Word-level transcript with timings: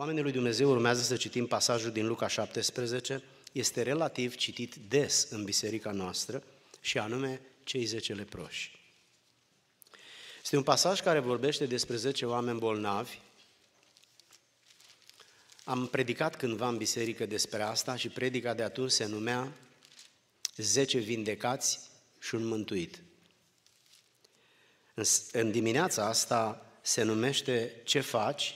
Oamenii 0.00 0.22
lui 0.22 0.32
Dumnezeu 0.32 0.70
urmează 0.70 1.02
să 1.02 1.16
citim 1.16 1.46
pasajul 1.46 1.90
din 1.90 2.06
Luca 2.06 2.28
17, 2.28 3.22
este 3.52 3.82
relativ 3.82 4.36
citit 4.36 4.74
des 4.74 5.26
în 5.30 5.44
biserica 5.44 5.90
noastră 5.90 6.42
și 6.80 6.98
anume 6.98 7.40
cei 7.64 7.84
10 7.84 8.14
leproși. 8.14 8.78
Este 10.42 10.56
un 10.56 10.62
pasaj 10.62 11.00
care 11.00 11.18
vorbește 11.18 11.66
despre 11.66 11.96
10 11.96 12.26
oameni 12.26 12.58
bolnavi. 12.58 13.18
Am 15.64 15.86
predicat 15.86 16.36
cândva 16.36 16.68
în 16.68 16.76
biserică 16.76 17.26
despre 17.26 17.62
asta 17.62 17.96
și 17.96 18.08
predica 18.08 18.54
de 18.54 18.62
atunci 18.62 18.90
se 18.90 19.06
numea 19.06 19.52
10 20.56 20.98
vindecați 20.98 21.80
și 22.20 22.34
un 22.34 22.46
mântuit. 22.46 23.02
În 25.32 25.50
dimineața 25.50 26.06
asta 26.06 26.66
se 26.82 27.02
numește 27.02 27.80
Ce 27.84 28.00
faci 28.00 28.54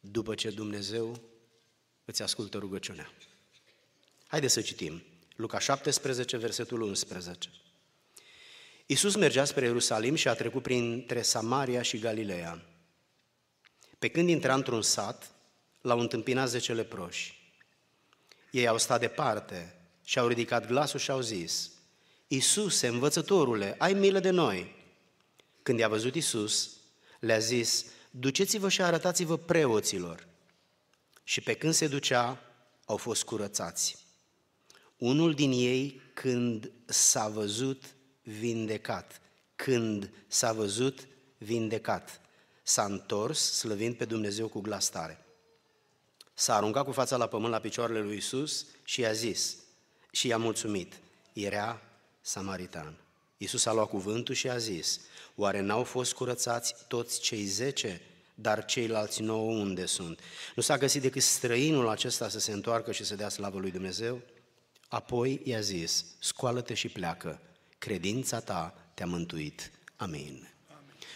după 0.00 0.34
ce 0.34 0.50
Dumnezeu 0.50 1.20
îți 2.04 2.22
ascultă 2.22 2.58
rugăciunea. 2.58 3.12
Haideți 4.26 4.52
să 4.52 4.60
citim. 4.60 5.02
Luca 5.36 5.58
17, 5.58 6.36
versetul 6.36 6.80
11. 6.80 7.50
Iisus 8.86 9.16
mergea 9.16 9.44
spre 9.44 9.64
Ierusalim 9.64 10.14
și 10.14 10.28
a 10.28 10.34
trecut 10.34 10.62
printre 10.62 11.22
Samaria 11.22 11.82
și 11.82 11.98
Galileea. 11.98 12.64
Pe 13.98 14.08
când 14.08 14.28
intra 14.28 14.54
într-un 14.54 14.82
sat, 14.82 15.30
l-au 15.80 16.00
întâmpinat 16.00 16.48
zece 16.48 16.72
leproși. 16.72 17.52
Ei 18.50 18.66
au 18.66 18.78
stat 18.78 19.00
departe 19.00 19.74
și 20.04 20.18
au 20.18 20.26
ridicat 20.26 20.66
glasul 20.66 20.98
și 20.98 21.10
au 21.10 21.20
zis, 21.20 21.70
Iisuse, 22.26 22.86
învățătorule, 22.86 23.74
ai 23.78 23.92
milă 23.92 24.20
de 24.20 24.30
noi. 24.30 24.74
Când 25.62 25.78
i-a 25.78 25.88
văzut 25.88 26.14
Iisus, 26.14 26.76
le-a 27.20 27.38
zis, 27.38 27.86
duceți-vă 28.10 28.68
și 28.68 28.82
arătați-vă 28.82 29.36
preoților. 29.36 30.28
Și 31.24 31.40
pe 31.40 31.54
când 31.54 31.74
se 31.74 31.88
ducea, 31.88 32.40
au 32.84 32.96
fost 32.96 33.24
curățați. 33.24 33.96
Unul 34.96 35.34
din 35.34 35.52
ei, 35.52 36.00
când 36.14 36.70
s-a 36.84 37.28
văzut 37.28 37.82
vindecat, 38.22 39.20
când 39.56 40.10
s-a 40.26 40.52
văzut 40.52 41.06
vindecat, 41.38 42.20
s-a 42.62 42.84
întors, 42.84 43.38
slăvind 43.52 43.96
pe 43.96 44.04
Dumnezeu 44.04 44.48
cu 44.48 44.60
glas 44.60 44.88
tare. 44.88 45.24
S-a 46.34 46.54
aruncat 46.54 46.84
cu 46.84 46.92
fața 46.92 47.16
la 47.16 47.26
pământ 47.26 47.52
la 47.52 47.60
picioarele 47.60 48.00
lui 48.00 48.16
Isus 48.16 48.66
și 48.84 49.00
i-a 49.00 49.12
zis, 49.12 49.56
și 50.10 50.26
i-a 50.26 50.38
mulțumit, 50.38 51.00
era 51.32 51.82
samaritan. 52.20 52.96
Iisus 53.36 53.66
a 53.66 53.72
luat 53.72 53.88
cuvântul 53.88 54.34
și 54.34 54.48
a 54.48 54.56
zis, 54.56 55.00
oare 55.36 55.60
n-au 55.60 55.84
fost 55.84 56.12
curățați 56.12 56.74
toți 56.88 57.20
cei 57.20 57.44
zece, 57.44 58.00
dar 58.40 58.64
ceilalți 58.64 59.22
nouă 59.22 59.52
unde 59.52 59.86
sunt? 59.86 60.20
Nu 60.54 60.62
s-a 60.62 60.78
găsit 60.78 61.02
decât 61.02 61.22
străinul 61.22 61.88
acesta 61.88 62.28
să 62.28 62.38
se 62.38 62.52
întoarcă 62.52 62.92
și 62.92 63.04
să 63.04 63.16
dea 63.16 63.28
slavă 63.28 63.58
lui 63.58 63.70
Dumnezeu? 63.70 64.20
Apoi 64.88 65.40
i-a 65.44 65.60
zis, 65.60 66.04
scoală-te 66.18 66.74
și 66.74 66.88
pleacă, 66.88 67.40
credința 67.78 68.40
ta 68.40 68.74
te-a 68.94 69.06
mântuit. 69.06 69.70
Amin. 69.96 70.20
Amin. 70.20 70.48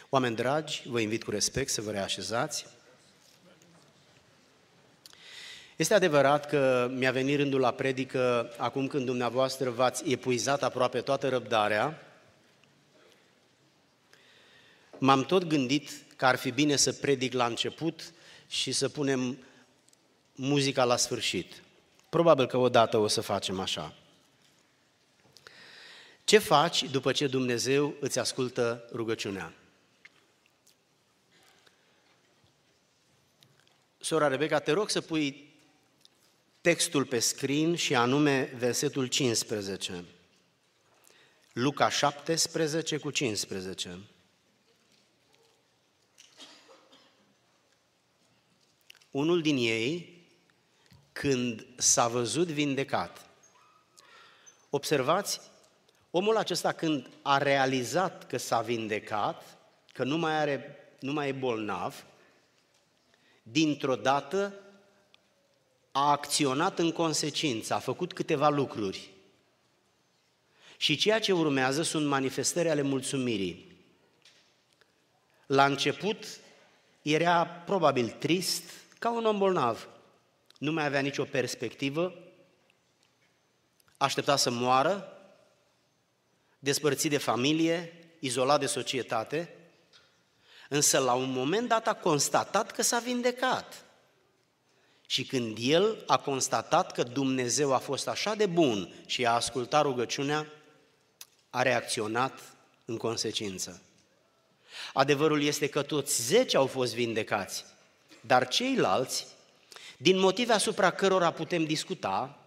Oameni 0.08 0.36
dragi, 0.36 0.83
vă 0.86 1.00
invit 1.00 1.25
cu 1.25 1.30
respect 1.30 1.70
să 1.70 1.80
vă 1.80 1.91
reașezați. 1.91 2.67
Este 5.77 5.95
adevărat 5.95 6.48
că 6.48 6.91
mi-a 6.95 7.12
venit 7.12 7.36
rândul 7.36 7.61
la 7.61 7.70
predică 7.70 8.52
acum 8.56 8.86
când 8.86 9.06
dumneavoastră 9.06 9.70
v-ați 9.70 10.11
epuizat 10.11 10.62
aproape 10.62 11.00
toată 11.00 11.28
răbdarea. 11.28 12.02
M-am 14.98 15.25
tot 15.25 15.45
gândit 15.45 15.91
că 16.16 16.26
ar 16.26 16.36
fi 16.36 16.50
bine 16.50 16.76
să 16.76 16.92
predic 16.92 17.32
la 17.32 17.46
început 17.46 18.12
și 18.48 18.72
să 18.72 18.88
punem 18.88 19.38
muzica 20.34 20.84
la 20.84 20.96
sfârșit. 20.96 21.62
Probabil 22.08 22.46
că 22.46 22.56
odată 22.56 22.96
o 22.96 23.06
să 23.06 23.20
facem 23.20 23.60
așa. 23.60 23.94
Ce 26.24 26.38
faci 26.38 26.82
după 26.82 27.12
ce 27.12 27.26
Dumnezeu 27.26 27.94
îți 28.00 28.18
ascultă 28.18 28.89
rugăciunea? 28.92 29.52
Sora 33.98 34.28
Rebecca, 34.28 34.58
te 34.58 34.72
rog 34.72 34.90
să 34.90 35.00
pui 35.00 35.52
textul 36.60 37.05
pe 37.05 37.18
screen 37.18 37.74
și 37.74 37.94
anume 37.94 38.52
versetul 38.56 39.06
15. 39.06 40.05
Luca 41.52 41.89
17 41.89 42.96
cu 42.96 43.10
15. 43.10 43.98
Unul 49.14 49.42
din 49.42 49.57
ei, 49.57 50.23
când 51.13 51.67
s-a 51.77 52.08
văzut 52.08 52.48
vindecat, 52.48 53.27
observați, 54.70 55.41
omul 56.11 56.36
acesta 56.36 56.73
când 56.73 57.11
a 57.23 57.39
realizat 57.39 58.27
că 58.27 58.36
s-a 58.36 58.61
vindecat, 58.61 59.58
că 59.92 60.05
nu 60.05 60.19
mai, 60.19 60.33
are, 60.33 60.77
nu 61.01 61.13
mai 61.13 61.29
e 61.29 61.33
bolnav, 61.33 62.05
dintr-o 63.42 63.97
dată 63.97 64.55
a 65.92 66.11
acționat 66.11 66.79
în 66.79 66.92
consecință, 66.92 67.75
a 67.75 67.79
făcut 67.79 68.13
câteva 68.13 68.48
lucruri. 68.48 69.11
Și 70.77 70.96
ceea 70.96 71.20
ce 71.20 71.33
urmează 71.33 71.83
sunt 71.83 72.07
manifestări 72.07 72.70
ale 72.70 72.83
mulțumirii. 72.83 73.77
La 75.46 75.64
început 75.64 76.25
era 77.02 77.46
probabil 77.46 78.08
trist, 78.08 78.83
ca 79.04 79.10
un 79.10 79.24
om 79.24 79.38
bolnav. 79.38 79.88
Nu 80.58 80.72
mai 80.72 80.84
avea 80.84 81.00
nicio 81.00 81.24
perspectivă, 81.24 82.14
aștepta 83.96 84.36
să 84.36 84.50
moară, 84.50 85.18
despărțit 86.58 87.10
de 87.10 87.18
familie, 87.18 87.92
izolat 88.18 88.60
de 88.60 88.66
societate, 88.66 89.54
însă 90.68 90.98
la 90.98 91.12
un 91.12 91.30
moment 91.30 91.68
dat 91.68 91.88
a 91.88 91.94
constatat 91.94 92.70
că 92.70 92.82
s-a 92.82 92.98
vindecat. 92.98 93.84
Și 95.06 95.24
când 95.24 95.56
el 95.60 96.02
a 96.06 96.18
constatat 96.18 96.92
că 96.92 97.02
Dumnezeu 97.02 97.72
a 97.72 97.78
fost 97.78 98.08
așa 98.08 98.34
de 98.34 98.46
bun 98.46 98.94
și 99.06 99.26
a 99.26 99.32
ascultat 99.32 99.82
rugăciunea, 99.82 100.46
a 101.50 101.62
reacționat 101.62 102.40
în 102.84 102.96
consecință. 102.96 103.82
Adevărul 104.92 105.42
este 105.42 105.68
că 105.68 105.82
toți 105.82 106.22
zece 106.22 106.56
au 106.56 106.66
fost 106.66 106.94
vindecați, 106.94 107.64
dar 108.27 108.48
ceilalți, 108.48 109.27
din 109.96 110.18
motive 110.18 110.52
asupra 110.52 110.90
cărora 110.90 111.30
putem 111.30 111.64
discuta, 111.64 112.39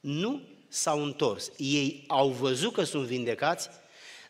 nu 0.00 0.42
s-au 0.68 1.02
întors. 1.02 1.50
Ei 1.56 2.04
au 2.06 2.28
văzut 2.28 2.72
că 2.72 2.84
sunt 2.84 3.06
vindecați, 3.06 3.68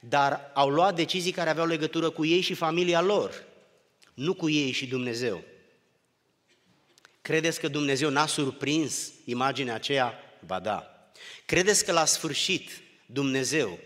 dar 0.00 0.50
au 0.54 0.68
luat 0.68 0.94
decizii 0.94 1.32
care 1.32 1.50
aveau 1.50 1.66
legătură 1.66 2.10
cu 2.10 2.24
ei 2.24 2.40
și 2.40 2.54
familia 2.54 3.00
lor, 3.00 3.44
nu 4.14 4.34
cu 4.34 4.50
ei 4.50 4.70
și 4.70 4.86
Dumnezeu. 4.86 5.42
Credeți 7.22 7.60
că 7.60 7.68
Dumnezeu 7.68 8.10
n-a 8.10 8.26
surprins 8.26 9.12
imaginea 9.24 9.74
aceea? 9.74 10.14
Ba 10.46 10.60
da. 10.60 11.10
Credeți 11.46 11.84
că 11.84 11.92
la 11.92 12.04
sfârșit 12.04 12.70
Dumnezeu 13.06 13.78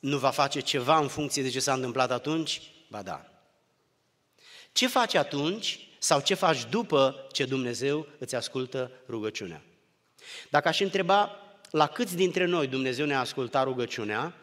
nu 0.00 0.18
va 0.18 0.30
face 0.30 0.60
ceva 0.60 0.98
în 0.98 1.08
funcție 1.08 1.42
de 1.42 1.48
ce 1.48 1.60
s-a 1.60 1.72
întâmplat 1.72 2.10
atunci? 2.10 2.62
Ba 2.88 3.02
da. 3.02 3.33
Ce 4.74 4.86
faci 4.86 5.14
atunci 5.14 5.78
sau 5.98 6.20
ce 6.20 6.34
faci 6.34 6.68
după 6.68 7.26
ce 7.32 7.44
Dumnezeu 7.44 8.06
îți 8.18 8.34
ascultă 8.34 8.90
rugăciunea? 9.08 9.62
Dacă 10.50 10.68
aș 10.68 10.80
întreba 10.80 11.30
la 11.70 11.86
câți 11.86 12.16
dintre 12.16 12.44
noi 12.44 12.66
Dumnezeu 12.66 13.06
ne-a 13.06 13.20
ascultat 13.20 13.64
rugăciunea, 13.64 14.34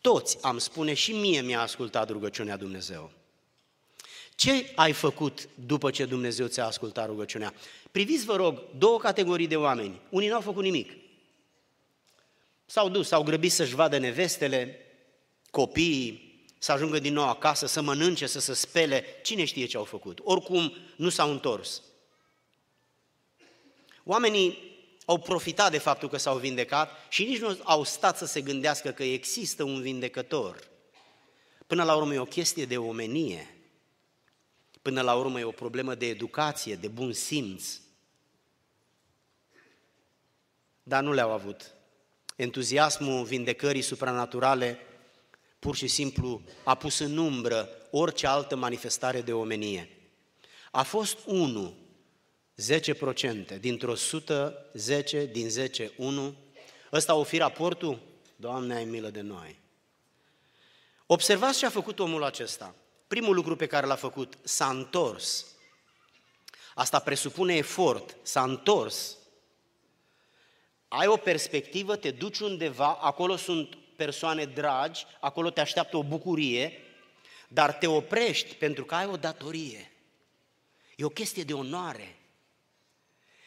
toți 0.00 0.38
am 0.42 0.58
spune 0.58 0.94
și 0.94 1.12
mie 1.12 1.40
mi-a 1.40 1.60
ascultat 1.60 2.10
rugăciunea 2.10 2.56
Dumnezeu. 2.56 3.10
Ce 4.34 4.72
ai 4.74 4.92
făcut 4.92 5.48
după 5.54 5.90
ce 5.90 6.04
Dumnezeu 6.04 6.46
ți-a 6.46 6.66
ascultat 6.66 7.06
rugăciunea? 7.06 7.54
Priviți, 7.90 8.24
vă 8.24 8.36
rog, 8.36 8.62
două 8.78 8.98
categorii 8.98 9.46
de 9.46 9.56
oameni. 9.56 10.00
Unii 10.08 10.28
n-au 10.28 10.40
făcut 10.40 10.62
nimic. 10.62 10.90
S-au 12.66 12.88
dus, 12.88 13.08
s-au 13.08 13.22
grăbit 13.22 13.52
să-și 13.52 13.74
vadă 13.74 13.98
nevestele, 13.98 14.78
copiii, 15.50 16.33
să 16.64 16.72
ajungă 16.72 16.98
din 16.98 17.12
nou 17.12 17.28
acasă, 17.28 17.66
să 17.66 17.80
mănânce, 17.80 18.26
să 18.26 18.40
se 18.40 18.54
spele, 18.54 19.04
cine 19.22 19.44
știe 19.44 19.66
ce 19.66 19.76
au 19.76 19.84
făcut. 19.84 20.18
Oricum, 20.22 20.76
nu 20.96 21.08
s-au 21.08 21.30
întors. 21.30 21.82
Oamenii 24.04 24.58
au 25.04 25.18
profitat 25.18 25.70
de 25.70 25.78
faptul 25.78 26.08
că 26.08 26.16
s-au 26.16 26.38
vindecat 26.38 26.90
și 27.08 27.24
nici 27.24 27.38
nu 27.38 27.58
au 27.62 27.84
stat 27.84 28.16
să 28.16 28.26
se 28.26 28.40
gândească 28.40 28.90
că 28.90 29.02
există 29.02 29.62
un 29.62 29.80
vindecător. 29.80 30.68
Până 31.66 31.84
la 31.84 31.94
urmă 31.94 32.14
e 32.14 32.18
o 32.18 32.24
chestie 32.24 32.64
de 32.64 32.78
omenie. 32.78 33.56
Până 34.82 35.00
la 35.00 35.14
urmă 35.14 35.40
e 35.40 35.44
o 35.44 35.50
problemă 35.50 35.94
de 35.94 36.06
educație, 36.06 36.74
de 36.74 36.88
bun 36.88 37.12
simț. 37.12 37.64
Dar 40.82 41.02
nu 41.02 41.12
le-au 41.12 41.30
avut. 41.30 41.74
Entuziasmul 42.36 43.24
vindecării 43.24 43.82
supranaturale 43.82 44.78
pur 45.64 45.76
și 45.76 45.86
simplu 45.86 46.42
a 46.64 46.74
pus 46.74 46.98
în 46.98 47.16
umbră 47.16 47.68
orice 47.90 48.26
altă 48.26 48.56
manifestare 48.56 49.20
de 49.20 49.32
omenie. 49.32 49.90
A 50.70 50.82
fost 50.82 51.18
1, 51.26 51.74
10%, 53.54 53.60
dintr-o 53.60 53.90
110, 53.90 55.24
din 55.24 55.48
10, 55.48 55.92
1. 55.96 56.34
Ăsta 56.92 57.14
o 57.14 57.22
fi 57.22 57.36
raportul? 57.36 58.00
Doamne, 58.36 58.74
ai 58.74 58.84
milă 58.84 59.08
de 59.10 59.20
noi. 59.20 59.58
Observați 61.06 61.58
ce 61.58 61.66
a 61.66 61.70
făcut 61.70 61.98
omul 61.98 62.24
acesta. 62.24 62.74
Primul 63.06 63.34
lucru 63.34 63.56
pe 63.56 63.66
care 63.66 63.86
l-a 63.86 63.94
făcut, 63.94 64.38
s-a 64.42 64.68
întors. 64.68 65.46
Asta 66.74 66.98
presupune 66.98 67.54
efort, 67.54 68.16
s-a 68.22 68.42
întors. 68.42 69.16
Ai 70.88 71.06
o 71.06 71.16
perspectivă, 71.16 71.96
te 71.96 72.10
duci 72.10 72.38
undeva, 72.38 72.92
acolo 72.92 73.36
sunt 73.36 73.78
persoane 73.96 74.44
dragi, 74.44 75.04
acolo 75.20 75.50
te 75.50 75.60
așteaptă 75.60 75.96
o 75.96 76.04
bucurie, 76.04 76.80
dar 77.48 77.72
te 77.72 77.86
oprești 77.86 78.54
pentru 78.54 78.84
că 78.84 78.94
ai 78.94 79.06
o 79.06 79.16
datorie. 79.16 79.92
E 80.96 81.04
o 81.04 81.08
chestie 81.08 81.42
de 81.42 81.52
onoare. 81.52 82.16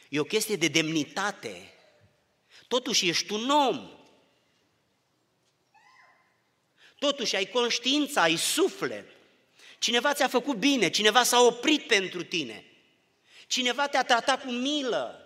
E 0.09 0.19
o 0.19 0.23
chestie 0.23 0.55
de 0.55 0.67
demnitate. 0.67 1.73
Totuși 2.67 3.09
ești 3.09 3.33
un 3.33 3.49
om. 3.49 3.89
Totuși 6.99 7.35
ai 7.35 7.45
conștiința, 7.45 8.21
ai 8.21 8.35
suflet. 8.35 9.05
Cineva 9.79 10.13
ți-a 10.13 10.27
făcut 10.27 10.55
bine, 10.55 10.89
cineva 10.89 11.23
s-a 11.23 11.41
oprit 11.41 11.87
pentru 11.87 12.23
tine. 12.23 12.65
Cineva 13.47 13.87
te-a 13.87 14.03
tratat 14.03 14.41
cu 14.41 14.51
milă. 14.51 15.21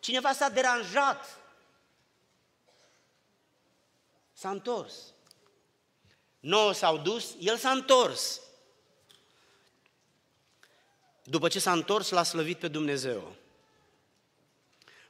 Cineva 0.00 0.32
s-a 0.32 0.48
deranjat. 0.48 1.39
S-a 4.40 4.50
întors. 4.50 4.94
Nouă 6.40 6.72
s-au 6.72 6.98
dus, 6.98 7.34
el 7.40 7.56
s-a 7.56 7.70
întors. 7.70 8.40
După 11.24 11.48
ce 11.48 11.58
s-a 11.58 11.72
întors, 11.72 12.10
l-a 12.10 12.22
slăvit 12.22 12.58
pe 12.58 12.68
Dumnezeu. 12.68 13.34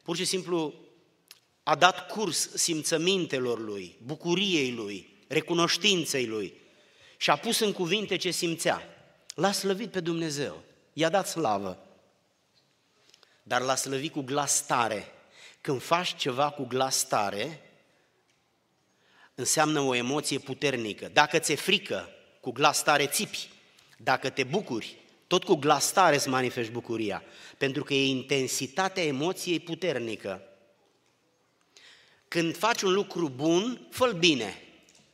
Pur 0.03 0.17
și 0.17 0.25
simplu 0.25 0.75
a 1.63 1.75
dat 1.75 2.07
curs 2.07 2.55
simțămintelor 2.55 3.59
lui, 3.59 3.97
bucuriei 4.03 4.73
lui, 4.73 5.25
recunoștinței 5.29 6.27
lui 6.27 6.61
și 7.17 7.31
a 7.31 7.37
pus 7.37 7.59
în 7.59 7.73
cuvinte 7.73 8.17
ce 8.17 8.31
simțea. 8.31 8.83
L-a 9.35 9.53
slăvit 9.53 9.91
pe 9.91 10.01
Dumnezeu, 10.01 10.63
i-a 10.93 11.09
dat 11.09 11.29
slavă, 11.29 11.87
dar 13.43 13.61
l-a 13.61 13.77
slăvit 13.77 14.13
cu 14.13 14.21
glas 14.21 14.67
tare. 14.67 15.13
Când 15.61 15.83
faci 15.83 16.17
ceva 16.17 16.51
cu 16.51 16.65
glas 16.65 17.09
tare, 17.09 17.70
înseamnă 19.41 19.81
o 19.81 19.95
emoție 19.95 20.39
puternică. 20.39 21.11
Dacă 21.13 21.39
ți-e 21.39 21.55
frică, 21.55 22.09
cu 22.41 22.51
glas 22.51 22.83
tare 22.83 23.07
țipi. 23.07 23.49
Dacă 23.97 24.31
te 24.31 24.45
bucuri, 24.45 24.97
tot 25.27 25.45
cu 25.45 25.55
glas 25.55 25.93
tare 25.93 26.15
îți 26.15 26.29
manifesti 26.29 26.73
bucuria, 26.73 27.23
pentru 27.59 27.85
că 27.85 27.95
e 27.95 28.07
intensitatea 28.07 29.03
emoției 29.03 29.61
puternică. 29.61 30.43
Când 32.29 32.57
faci 32.57 32.83
un 32.83 32.93
lucru 32.93 33.29
bun, 33.29 33.87
fă 33.91 34.13
bine, 34.19 34.63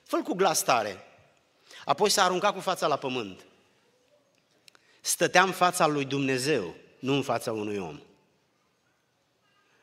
fă 0.02 0.23
cu 0.23 0.34
glas 0.34 0.62
tare. 0.62 1.05
Apoi 1.84 2.11
s-a 2.11 2.25
aruncat 2.25 2.55
cu 2.55 2.61
fața 2.61 2.87
la 2.87 2.96
pământ. 2.96 3.46
Stătea 5.00 5.43
în 5.43 5.52
fața 5.52 5.87
lui 5.87 6.05
Dumnezeu, 6.05 6.75
nu 6.99 7.14
în 7.14 7.23
fața 7.23 7.52
unui 7.52 7.78
om. 7.78 8.00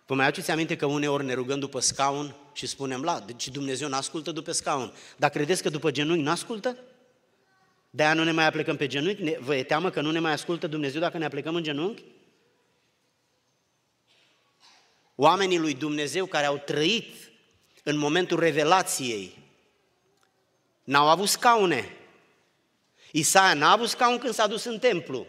Vă 0.06 0.16
mai 0.16 0.26
aduceți 0.26 0.52
aminte 0.52 0.76
că 0.76 0.86
uneori 0.86 1.26
ne 1.26 1.34
rugăm 1.34 1.60
după 1.60 1.80
scaun 1.80 2.36
și 2.54 2.68
spunem, 2.68 3.04
la, 3.04 3.20
deci 3.20 3.48
Dumnezeu 3.48 3.88
nu 3.88 3.96
ascultă 3.96 4.32
după 4.32 4.52
scaun. 4.52 4.94
Dar 5.18 5.30
credeți 5.30 5.62
că 5.62 5.70
după 5.70 5.92
genunchi 5.92 6.24
nu 6.24 6.30
ascultă? 6.30 6.78
De-aia 7.90 8.14
nu 8.14 8.24
ne 8.24 8.32
mai 8.32 8.46
aplecăm 8.46 8.76
pe 8.76 8.88
genunchi? 8.88 9.24
Ne, 9.24 9.38
vă 9.40 9.56
e 9.56 9.64
teamă 9.64 9.90
că 9.90 10.02
nu 10.02 10.12
ne 10.12 10.20
mai 10.20 10.32
ascultă 10.32 10.68
Dumnezeu 10.68 11.02
dacă 11.02 11.18
ne 11.18 11.26
aplecăm 11.26 11.56
în 11.56 11.64
genunchi? 11.64 12.04
Oamenii 15.16 15.58
lui 15.58 15.74
Dumnezeu 15.74 16.26
care 16.26 16.46
au 16.46 16.58
trăit 16.58 17.16
în 17.84 17.98
momentul 17.98 18.40
revelației 18.40 19.38
n-au 20.84 21.08
avut 21.08 21.28
scaune. 21.28 21.98
Isaia 23.12 23.54
n-a 23.54 23.72
avut 23.72 23.90
scaun 23.90 24.18
când 24.18 24.34
s-a 24.34 24.48
dus 24.48 24.64
în 24.64 24.80
templu 24.80 25.26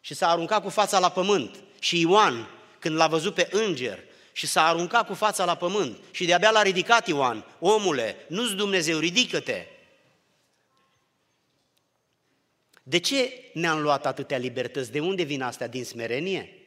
și 0.00 0.14
s-a 0.14 0.28
aruncat 0.28 0.62
cu 0.62 0.68
fața 0.68 0.98
la 0.98 1.10
pământ. 1.10 1.56
Și 1.78 2.00
Ioan, 2.00 2.48
când 2.78 2.96
l-a 2.96 3.06
văzut 3.06 3.34
pe 3.34 3.48
înger 3.50 4.07
și 4.38 4.46
s-a 4.46 4.66
aruncat 4.66 5.06
cu 5.06 5.14
fața 5.14 5.44
la 5.44 5.56
pământ 5.56 5.98
și 6.10 6.24
de-abia 6.24 6.50
l-a 6.50 6.62
ridicat 6.62 7.06
Ioan, 7.08 7.44
omule, 7.58 8.16
nu-ți 8.28 8.54
Dumnezeu, 8.54 8.98
ridică-te! 8.98 9.66
De 12.82 12.98
ce 12.98 13.50
ne-am 13.54 13.80
luat 13.80 14.06
atâtea 14.06 14.38
libertăți? 14.38 14.92
De 14.92 15.00
unde 15.00 15.22
vin 15.22 15.42
astea? 15.42 15.66
Din 15.66 15.84
smerenie? 15.84 16.66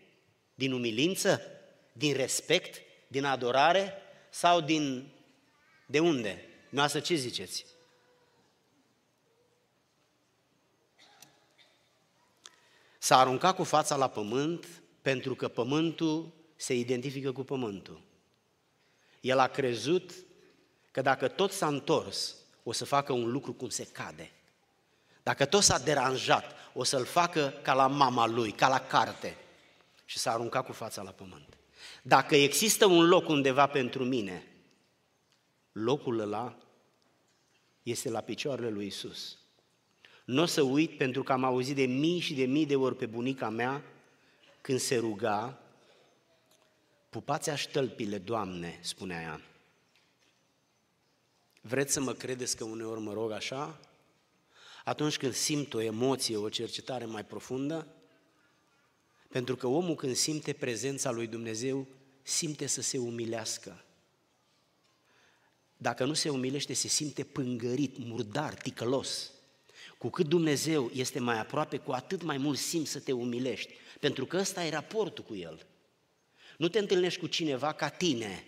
Din 0.56 0.72
umilință? 0.72 1.42
Din 1.94 2.16
respect? 2.16 2.82
Din 3.08 3.24
adorare? 3.24 3.94
Sau 4.30 4.62
din... 4.62 5.12
De 5.86 6.00
unde? 6.00 6.46
Noastră 6.70 7.00
ce 7.00 7.16
ziceți? 7.16 7.66
S-a 12.98 13.18
aruncat 13.18 13.56
cu 13.56 13.64
fața 13.64 13.96
la 13.96 14.10
pământ 14.10 14.68
pentru 15.02 15.36
că 15.36 15.48
pământul 15.48 16.40
se 16.62 16.74
identifică 16.74 17.32
cu 17.32 17.44
pământul. 17.44 18.02
El 19.22 19.40
a 19.40 19.48
crezut 19.48 20.14
că 20.92 21.02
dacă 21.02 21.28
tot 21.28 21.52
s-a 21.52 21.68
întors, 21.68 22.36
o 22.64 22.72
să 22.72 22.86
facă 22.86 23.14
un 23.14 23.32
lucru 23.32 23.54
cum 23.54 23.70
se 23.70 23.86
cade. 23.86 24.32
Dacă 25.24 25.46
tot 25.46 25.64
s-a 25.64 25.78
deranjat, 25.78 26.56
o 26.74 26.84
să-l 26.84 27.06
facă 27.06 27.54
ca 27.62 27.74
la 27.74 27.88
mama 27.88 28.28
lui, 28.28 28.52
ca 28.52 28.68
la 28.68 28.80
carte. 28.80 29.38
Și 30.06 30.18
s-a 30.18 30.32
aruncat 30.32 30.66
cu 30.66 30.72
fața 30.72 31.02
la 31.02 31.12
pământ. 31.12 31.58
Dacă 32.02 32.36
există 32.36 32.86
un 32.86 33.08
loc 33.08 33.30
undeva 33.30 33.68
pentru 33.68 34.04
mine, 34.04 34.48
locul 35.72 36.20
ăla 36.20 36.58
este 37.84 38.10
la 38.10 38.22
picioarele 38.22 38.70
lui 38.70 38.86
Isus. 38.86 39.38
Nu 40.26 40.42
o 40.42 40.46
să 40.46 40.62
uit 40.62 40.98
pentru 40.98 41.24
că 41.24 41.32
am 41.32 41.44
auzit 41.44 41.76
de 41.76 41.86
mii 41.86 42.20
și 42.20 42.34
de 42.34 42.46
mii 42.46 42.66
de 42.66 42.76
ori 42.76 42.96
pe 42.96 43.06
bunica 43.06 43.50
mea 43.50 43.84
când 44.62 44.80
se 44.80 44.98
ruga, 44.98 45.61
pupați 47.12 47.50
aștălpile, 47.50 48.18
Doamne, 48.18 48.80
spunea 48.82 49.22
ea. 49.22 49.42
Vreți 51.62 51.94
să 51.94 52.00
mă 52.00 52.14
credeți 52.14 52.58
că 52.58 52.64
uneori 52.64 53.00
mă 53.00 53.14
rog 53.14 53.32
așa? 53.32 53.80
Atunci 54.84 55.18
când 55.18 55.34
simt 55.34 55.74
o 55.74 55.82
emoție, 55.82 56.38
o 56.38 56.50
cercetare 56.50 57.06
mai 57.06 57.26
profundă, 57.26 57.88
pentru 59.30 59.56
că 59.56 59.68
omul 59.68 59.96
când 59.96 60.16
simte 60.16 60.54
prezența 60.54 61.12
lui 61.12 61.28
Dumnezeu, 61.28 61.88
simte 62.22 62.66
să 62.66 62.82
se 62.82 62.98
umilească. 62.98 63.84
Dacă 65.78 66.06
nu 66.06 66.14
se 66.14 66.30
umilește, 66.30 66.74
se 66.74 66.88
simte 66.88 67.24
pângărit, 67.24 67.98
murdar, 67.98 68.54
ticălos. 68.54 69.32
Cu 69.98 70.10
cât 70.10 70.28
Dumnezeu 70.28 70.90
este 70.94 71.20
mai 71.20 71.40
aproape, 71.40 71.78
cu 71.78 71.92
atât 71.92 72.22
mai 72.22 72.38
mult 72.38 72.58
simți 72.58 72.92
să 72.92 73.00
te 73.00 73.12
umilești. 73.12 73.74
Pentru 74.00 74.26
că 74.26 74.38
ăsta 74.38 74.66
e 74.66 74.70
raportul 74.70 75.24
cu 75.24 75.36
El. 75.36 75.66
Nu 76.62 76.68
te 76.68 76.80
întâlnești 76.80 77.20
cu 77.20 77.28
cineva 77.28 77.74
ca 77.74 77.90
tine, 77.90 78.46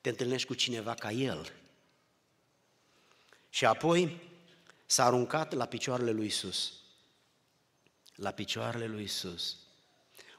te 0.00 0.08
întâlnești 0.08 0.46
cu 0.46 0.54
cineva 0.54 0.94
ca 0.94 1.10
El. 1.10 1.52
Și 3.50 3.64
apoi 3.64 4.20
s-a 4.86 5.04
aruncat 5.04 5.52
la 5.52 5.66
picioarele 5.66 6.10
lui 6.10 6.26
Isus. 6.26 6.72
La 8.14 8.30
picioarele 8.30 8.86
lui 8.86 9.02
Isus. 9.02 9.58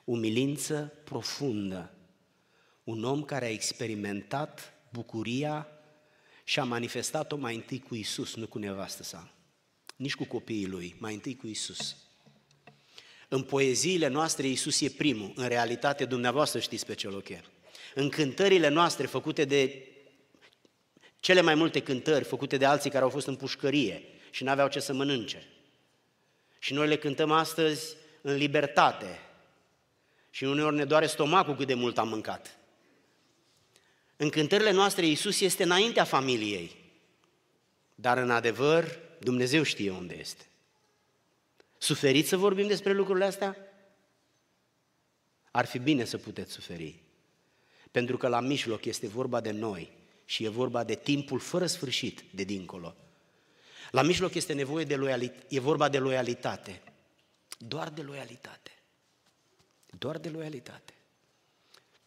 Umilință 0.03 0.93
profundă. 1.03 1.93
Un 2.83 3.03
om 3.03 3.23
care 3.23 3.45
a 3.45 3.51
experimentat 3.51 4.73
bucuria 4.91 5.67
și 6.43 6.59
a 6.59 6.63
manifestat-o 6.63 7.35
mai 7.35 7.55
întâi 7.55 7.79
cu 7.79 7.95
Isus, 7.95 8.35
nu 8.35 8.47
cu 8.47 8.57
nevastă 8.57 9.03
sa, 9.03 9.33
nici 9.95 10.15
cu 10.15 10.23
copiii 10.23 10.67
lui, 10.67 10.95
mai 10.99 11.13
întâi 11.13 11.35
cu 11.35 11.47
Isus. 11.47 12.02
În 13.33 13.43
poeziile 13.43 14.07
noastre 14.07 14.47
Iisus 14.47 14.81
e 14.81 14.89
primul, 14.89 15.31
în 15.35 15.47
realitate 15.47 16.05
dumneavoastră 16.05 16.59
știți 16.59 16.85
pe 16.85 16.93
ce 16.93 17.07
loc 17.07 17.29
e. 17.29 17.41
În 17.93 18.09
cântările 18.09 18.67
noastre 18.67 19.05
făcute 19.05 19.45
de 19.45 19.87
cele 21.19 21.41
mai 21.41 21.55
multe 21.55 21.79
cântări 21.79 22.23
făcute 22.23 22.57
de 22.57 22.65
alții 22.65 22.89
care 22.89 23.03
au 23.03 23.09
fost 23.09 23.27
în 23.27 23.35
pușcărie 23.35 24.03
și 24.29 24.43
nu 24.43 24.49
aveau 24.49 24.67
ce 24.67 24.79
să 24.79 24.93
mănânce. 24.93 25.43
Și 26.59 26.73
noi 26.73 26.87
le 26.87 26.97
cântăm 26.97 27.31
astăzi 27.31 27.95
în 28.21 28.35
libertate. 28.35 29.19
Și 30.29 30.43
uneori 30.43 30.75
ne 30.75 30.85
doare 30.85 31.05
stomacul 31.05 31.55
cât 31.55 31.67
de 31.67 31.73
mult 31.73 31.97
am 31.97 32.07
mâncat. 32.07 32.57
În 34.15 34.29
cântările 34.29 34.71
noastre 34.71 35.05
Iisus 35.05 35.39
este 35.41 35.63
înaintea 35.63 36.03
familiei. 36.03 36.75
Dar 37.95 38.17
în 38.17 38.31
adevăr, 38.31 38.99
Dumnezeu 39.19 39.63
știe 39.63 39.91
unde 39.91 40.17
este. 40.19 40.43
Suferiți 41.83 42.29
să 42.29 42.37
vorbim 42.37 42.67
despre 42.67 42.93
lucrurile 42.93 43.25
astea? 43.25 43.57
Ar 45.51 45.65
fi 45.65 45.79
bine 45.79 46.05
să 46.05 46.17
puteți 46.17 46.51
suferi. 46.51 47.03
Pentru 47.91 48.17
că 48.17 48.27
la 48.27 48.39
mijloc 48.39 48.85
este 48.85 49.07
vorba 49.07 49.41
de 49.41 49.51
noi 49.51 49.91
și 50.25 50.43
e 50.43 50.49
vorba 50.49 50.83
de 50.83 50.95
timpul 50.95 51.39
fără 51.39 51.65
sfârșit 51.65 52.23
de 52.31 52.43
dincolo. 52.43 52.95
La 53.91 54.01
mijloc 54.01 54.33
este 54.33 54.53
nevoie 54.53 54.85
de 54.85 54.95
loialitate, 54.95 55.45
e 55.49 55.59
vorba 55.59 55.89
de 55.89 55.97
loialitate. 55.97 56.81
Doar 57.57 57.89
de 57.89 58.01
loialitate. 58.01 58.71
Doar 59.97 60.17
de 60.17 60.29
loialitate. 60.29 60.93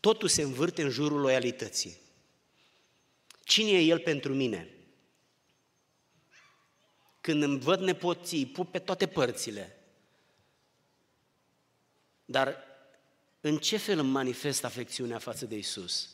Totul 0.00 0.28
se 0.28 0.42
învârte 0.42 0.82
în 0.82 0.90
jurul 0.90 1.20
loialității. 1.20 1.96
Cine 3.44 3.70
e 3.70 3.80
El 3.80 3.98
pentru 3.98 4.34
mine? 4.34 4.75
Când 7.26 7.42
îmi 7.42 7.58
văd 7.58 7.80
nepoții, 7.80 8.46
pup 8.46 8.70
pe 8.70 8.78
toate 8.78 9.06
părțile. 9.06 9.76
Dar 12.24 12.56
în 13.40 13.56
ce 13.56 13.76
fel 13.76 13.98
îmi 13.98 14.10
manifest 14.10 14.64
afecțiunea 14.64 15.18
față 15.18 15.46
de 15.46 15.56
Isus? 15.56 16.08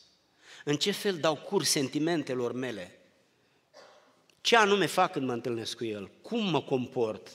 În 0.63 0.75
ce 0.75 0.91
fel 0.91 1.17
dau 1.17 1.35
curs 1.35 1.69
sentimentelor 1.69 2.51
mele? 2.51 2.99
Ce 4.41 4.55
anume 4.55 4.85
fac 4.85 5.11
când 5.11 5.25
mă 5.25 5.33
întâlnesc 5.33 5.77
cu 5.77 5.85
El? 5.85 6.11
Cum 6.21 6.49
mă 6.49 6.61
comport? 6.61 7.31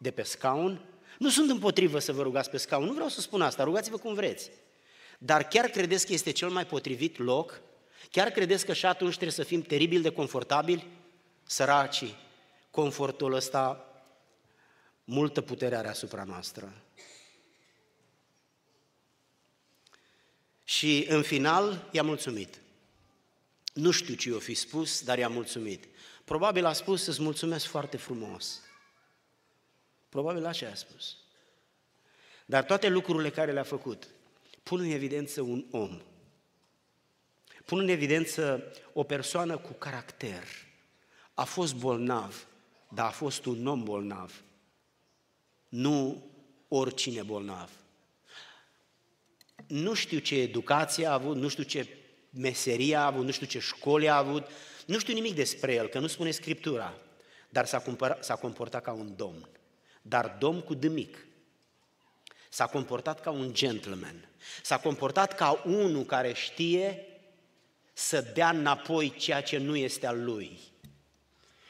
De 0.00 0.10
pe 0.10 0.22
scaun? 0.22 0.84
Nu 1.18 1.30
sunt 1.30 1.50
împotrivă 1.50 1.98
să 1.98 2.12
vă 2.12 2.22
rugați 2.22 2.50
pe 2.50 2.56
scaun, 2.56 2.84
nu 2.84 2.92
vreau 2.92 3.08
să 3.08 3.20
spun 3.20 3.42
asta, 3.42 3.64
rugați-vă 3.64 3.96
cum 3.96 4.14
vreți. 4.14 4.50
Dar 5.18 5.42
chiar 5.48 5.68
credeți 5.68 6.06
că 6.06 6.12
este 6.12 6.30
cel 6.30 6.48
mai 6.48 6.66
potrivit 6.66 7.18
loc? 7.18 7.60
Chiar 8.10 8.30
credeți 8.30 8.66
că 8.66 8.72
și 8.72 8.86
atunci 8.86 9.12
trebuie 9.12 9.32
să 9.32 9.42
fim 9.42 9.62
teribil 9.62 10.02
de 10.02 10.10
confortabili? 10.10 10.86
Săracii, 11.42 12.26
confortul 12.78 13.32
ăsta 13.32 13.84
multă 15.04 15.40
putere 15.40 15.76
are 15.76 15.88
asupra 15.88 16.24
noastră. 16.24 16.82
Și 20.64 21.06
în 21.08 21.22
final 21.22 21.88
i-a 21.92 22.02
mulțumit. 22.02 22.60
Nu 23.74 23.90
știu 23.90 24.14
ce 24.14 24.28
i-o 24.28 24.38
fi 24.38 24.54
spus, 24.54 25.02
dar 25.02 25.18
i-a 25.18 25.28
mulțumit. 25.28 25.88
Probabil 26.24 26.64
a 26.64 26.72
spus 26.72 27.02
să-ți 27.02 27.22
mulțumesc 27.22 27.66
foarte 27.66 27.96
frumos. 27.96 28.60
Probabil 30.08 30.46
așa 30.46 30.68
a 30.70 30.74
spus. 30.74 31.16
Dar 32.46 32.64
toate 32.64 32.88
lucrurile 32.88 33.30
care 33.30 33.52
le-a 33.52 33.62
făcut 33.62 34.08
pun 34.62 34.80
în 34.80 34.90
evidență 34.90 35.40
un 35.40 35.64
om. 35.70 36.00
Pun 37.64 37.78
în 37.78 37.88
evidență 37.88 38.72
o 38.92 39.02
persoană 39.02 39.58
cu 39.58 39.72
caracter. 39.72 40.44
A 41.34 41.44
fost 41.44 41.74
bolnav, 41.74 42.47
dar 42.88 43.06
a 43.06 43.10
fost 43.10 43.44
un 43.44 43.66
om 43.66 43.84
bolnav. 43.84 44.42
Nu 45.68 46.24
oricine 46.68 47.22
bolnav. 47.22 47.70
Nu 49.66 49.94
știu 49.94 50.18
ce 50.18 50.40
educație 50.40 51.06
a 51.06 51.12
avut, 51.12 51.36
nu 51.36 51.48
știu 51.48 51.62
ce 51.62 51.88
meserie 52.30 52.96
a 52.96 53.06
avut, 53.06 53.24
nu 53.24 53.30
știu 53.30 53.46
ce 53.46 53.58
școli 53.58 54.08
a 54.08 54.16
avut, 54.16 54.46
nu 54.86 54.98
știu 54.98 55.14
nimic 55.14 55.34
despre 55.34 55.74
el, 55.74 55.88
că 55.88 55.98
nu 55.98 56.06
spune 56.06 56.30
Scriptura, 56.30 56.94
dar 57.48 57.66
s-a, 57.66 57.78
cumpărat, 57.78 58.24
s-a 58.24 58.34
comportat 58.34 58.82
ca 58.82 58.92
un 58.92 59.16
domn. 59.16 59.48
Dar 60.02 60.36
domn 60.38 60.60
cu 60.60 60.74
dâmic. 60.74 61.26
S-a 62.48 62.66
comportat 62.66 63.20
ca 63.20 63.30
un 63.30 63.54
gentleman. 63.54 64.28
S-a 64.62 64.78
comportat 64.78 65.34
ca 65.34 65.62
unul 65.64 66.04
care 66.04 66.32
știe 66.32 67.06
să 67.92 68.20
dea 68.34 68.48
înapoi 68.50 69.14
ceea 69.16 69.42
ce 69.42 69.58
nu 69.58 69.76
este 69.76 70.06
al 70.06 70.24
lui. 70.24 70.58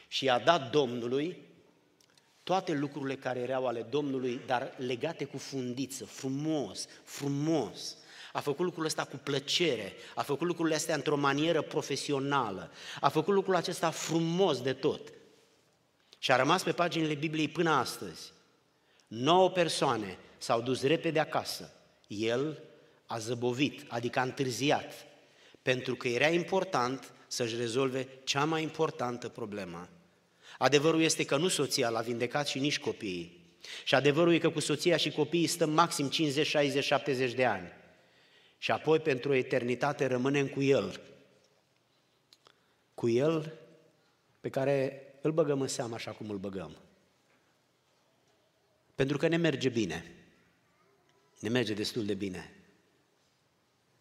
Și 0.09 0.25
i-a 0.25 0.39
dat 0.39 0.71
Domnului 0.71 1.47
toate 2.43 2.73
lucrurile 2.73 3.17
care 3.17 3.39
erau 3.39 3.67
ale 3.67 3.83
Domnului, 3.83 4.41
dar 4.47 4.75
legate 4.77 5.25
cu 5.25 5.39
fundiță, 5.39 6.05
frumos, 6.05 6.87
frumos. 7.05 7.97
A 8.33 8.41
făcut 8.41 8.65
lucrul 8.65 8.85
ăsta 8.85 9.05
cu 9.05 9.17
plăcere, 9.17 9.93
a 10.15 10.23
făcut 10.23 10.47
lucrurile 10.47 10.75
astea 10.75 10.95
într-o 10.95 11.17
manieră 11.17 11.63
profesională, 11.63 12.71
a 13.01 13.09
făcut 13.09 13.35
lucrul 13.35 13.55
acesta 13.55 13.91
frumos 13.91 14.61
de 14.61 14.73
tot. 14.73 15.13
Și 16.19 16.33
a 16.33 16.37
rămas 16.37 16.63
pe 16.63 16.73
paginile 16.73 17.15
Bibliei 17.15 17.49
până 17.49 17.71
astăzi. 17.71 18.33
Nouă 19.07 19.51
persoane 19.51 20.19
s-au 20.39 20.61
dus 20.61 20.83
repede 20.83 21.21
acasă. 21.21 21.73
El 22.07 22.63
a 23.07 23.19
zăbovit, 23.19 23.85
adică 23.89 24.19
a 24.19 24.23
întârziat, 24.23 24.93
pentru 25.63 25.95
că 25.95 26.09
era 26.09 26.29
important 26.29 27.13
să-și 27.27 27.57
rezolve 27.57 28.09
cea 28.25 28.45
mai 28.45 28.63
importantă 28.63 29.29
problemă. 29.29 29.89
Adevărul 30.59 31.01
este 31.01 31.25
că 31.25 31.37
nu 31.37 31.49
soția 31.49 31.89
l-a 31.89 32.01
vindecat 32.01 32.47
și 32.47 32.59
nici 32.59 32.79
copiii. 32.79 33.39
Și 33.85 33.95
adevărul 33.95 34.33
e 34.33 34.39
că 34.39 34.51
cu 34.51 34.61
soția 34.61 34.97
și 34.97 35.11
copiii 35.11 35.47
stăm 35.47 35.71
maxim 35.71 36.09
50, 36.09 36.47
60, 36.47 36.85
70 36.85 37.33
de 37.33 37.45
ani 37.45 37.73
și 38.59 38.71
apoi 38.71 39.01
pentru 39.01 39.31
o 39.31 39.35
eternitate 39.35 40.07
rămânem 40.07 40.49
cu 40.49 40.63
El. 40.63 41.01
Cu 42.95 43.09
El 43.09 43.59
pe 44.41 44.49
care 44.49 45.03
îl 45.21 45.33
băgăm 45.33 45.61
în 45.61 45.69
seamă 45.69 45.95
așa 45.95 46.11
cum 46.11 46.31
îl 46.31 46.39
băgăm. 46.39 46.77
Pentru 48.95 49.17
că 49.17 49.29
ne 49.29 49.37
merge 49.37 49.69
bine. 49.69 50.13
Ne 51.41 51.49
merge 51.49 51.75
destul 51.75 52.05
de 52.05 52.15
bine. 52.15 52.53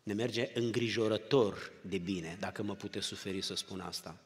Ne 0.04 0.14
merge 0.14 0.50
îngrijorător 0.54 1.72
de 1.82 1.98
bine, 1.98 2.38
dacă 2.40 2.64
mă 2.64 2.76
puteți 2.76 3.06
suferi 3.06 3.42
să 3.42 3.56
spun 3.56 3.80
asta. 3.80 4.22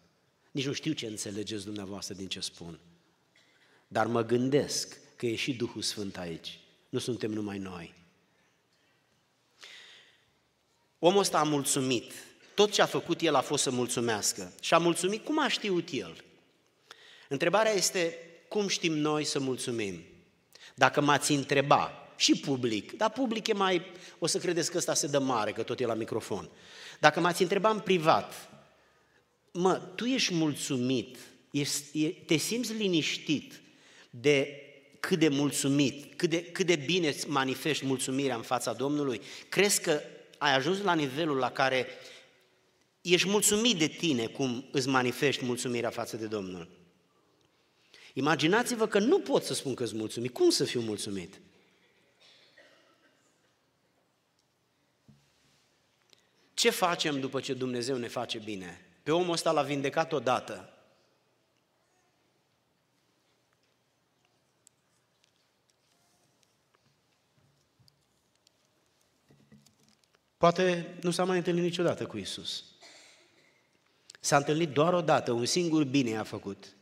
Nici 0.52 0.66
nu 0.66 0.74
știu 0.74 0.94
ce 0.94 1.06
înțelegeți 1.06 1.66
dumneavoastră 1.66 2.14
din 2.14 2.28
ce 2.28 2.40
spun. 2.40 2.80
Dar 3.88 4.08
mă 4.08 4.24
gândesc 4.24 4.98
că 5.16 5.26
e 5.26 5.36
și 5.36 5.54
Duhul 5.54 5.82
Sfânt 5.82 6.18
aici. 6.18 6.60
Nu 6.90 7.00
suntem 7.00 7.32
numai 7.32 7.58
noi. 7.58 7.94
Omul 11.00 11.20
ăsta 11.20 11.40
a 11.40 11.44
mulțumit. 11.44 12.12
Tot 12.56 12.72
ce 12.72 12.82
a 12.82 12.86
făcut 12.86 13.22
el 13.22 13.36
a 13.36 13.42
fost 13.42 13.64
să 13.64 13.72
mulțumească. 13.72 14.54
Și 14.62 14.74
a 14.74 14.78
mulțumit 14.78 15.26
cum 15.26 15.40
a 15.40 15.48
știut 15.48 15.90
el. 15.92 16.24
Întrebarea 17.30 17.72
este, 17.72 18.18
cum 18.48 18.68
știm 18.68 18.94
noi 18.94 19.24
să 19.24 19.40
mulțumim? 19.40 20.04
Dacă 20.76 21.02
m-ați 21.02 21.32
întreba, 21.32 22.02
și 22.22 22.36
public, 22.36 22.98
dar 22.98 23.10
public 23.10 23.48
e 23.48 23.54
mai, 23.54 23.82
o 24.20 24.28
să 24.28 24.38
credeți 24.38 24.72
că 24.72 24.78
ăsta 24.78 24.94
se 24.94 25.08
dă 25.08 25.20
mare, 25.20 25.52
că 25.52 25.64
tot 25.64 25.80
e 25.80 25.86
la 25.86 25.94
microfon. 25.94 26.50
Dacă 27.00 27.20
m-ați 27.20 27.42
întreba 27.42 27.70
în 27.70 27.80
privat, 27.80 28.50
mă, 29.52 29.74
tu 29.96 30.06
ești 30.06 30.34
mulțumit, 30.34 31.18
ești, 31.52 32.12
te 32.12 32.38
simți 32.38 32.74
liniștit 32.74 33.62
de 34.10 34.62
cât 35.00 35.20
de 35.20 35.28
mulțumit, 35.28 36.14
cât 36.16 36.30
de, 36.30 36.44
cât 36.44 36.66
de 36.66 36.76
bine 36.76 37.08
îți 37.08 37.30
manifesti 37.30 37.86
mulțumirea 37.86 38.36
în 38.36 38.42
fața 38.42 38.74
Domnului? 38.74 39.22
Crezi 39.50 39.82
că 39.82 40.02
ai 40.38 40.56
ajuns 40.56 40.82
la 40.82 40.94
nivelul 40.94 41.38
la 41.38 41.52
care 41.52 41.88
ești 43.02 43.28
mulțumit 43.28 43.78
de 43.78 43.88
tine 43.88 44.28
cum 44.28 44.66
îți 44.72 44.88
manifesti 44.88 45.46
mulțumirea 45.46 45.90
față 45.90 46.18
de 46.18 46.26
Domnul. 46.26 46.68
Imaginați-vă 48.14 48.88
că 48.88 49.00
nu 49.00 49.20
pot 49.20 49.44
să 49.44 49.54
spun 49.54 49.74
că 49.74 49.84
îți 49.84 49.96
mulțumit. 49.96 50.34
Cum 50.34 50.50
să 50.50 50.64
fiu 50.64 50.82
mulțumit? 50.82 51.42
Ce 56.54 56.70
facem 56.70 57.20
după 57.20 57.40
ce 57.40 57.54
Dumnezeu 57.54 57.98
ne 57.98 58.08
face 58.08 58.38
bine? 58.38 58.91
Pe 59.04 59.12
omul 59.12 59.32
ăsta 59.32 59.52
l-a 59.52 59.62
vindecat 59.62 60.12
odată. 60.12 60.72
Poate 70.38 70.98
nu 71.02 71.12
s-a 71.12 71.24
mai 71.24 71.38
întâlnit 71.38 71.64
niciodată 71.64 72.06
cu 72.06 72.18
Isus. 72.18 72.64
S-a 74.20 74.38
întâlnit 74.38 74.70
doar 74.70 74.94
o 74.94 75.02
dată, 75.02 75.32
un 75.32 75.46
singur 75.46 75.84
bine 75.84 76.18
a 76.18 76.24
făcut. 76.24 76.76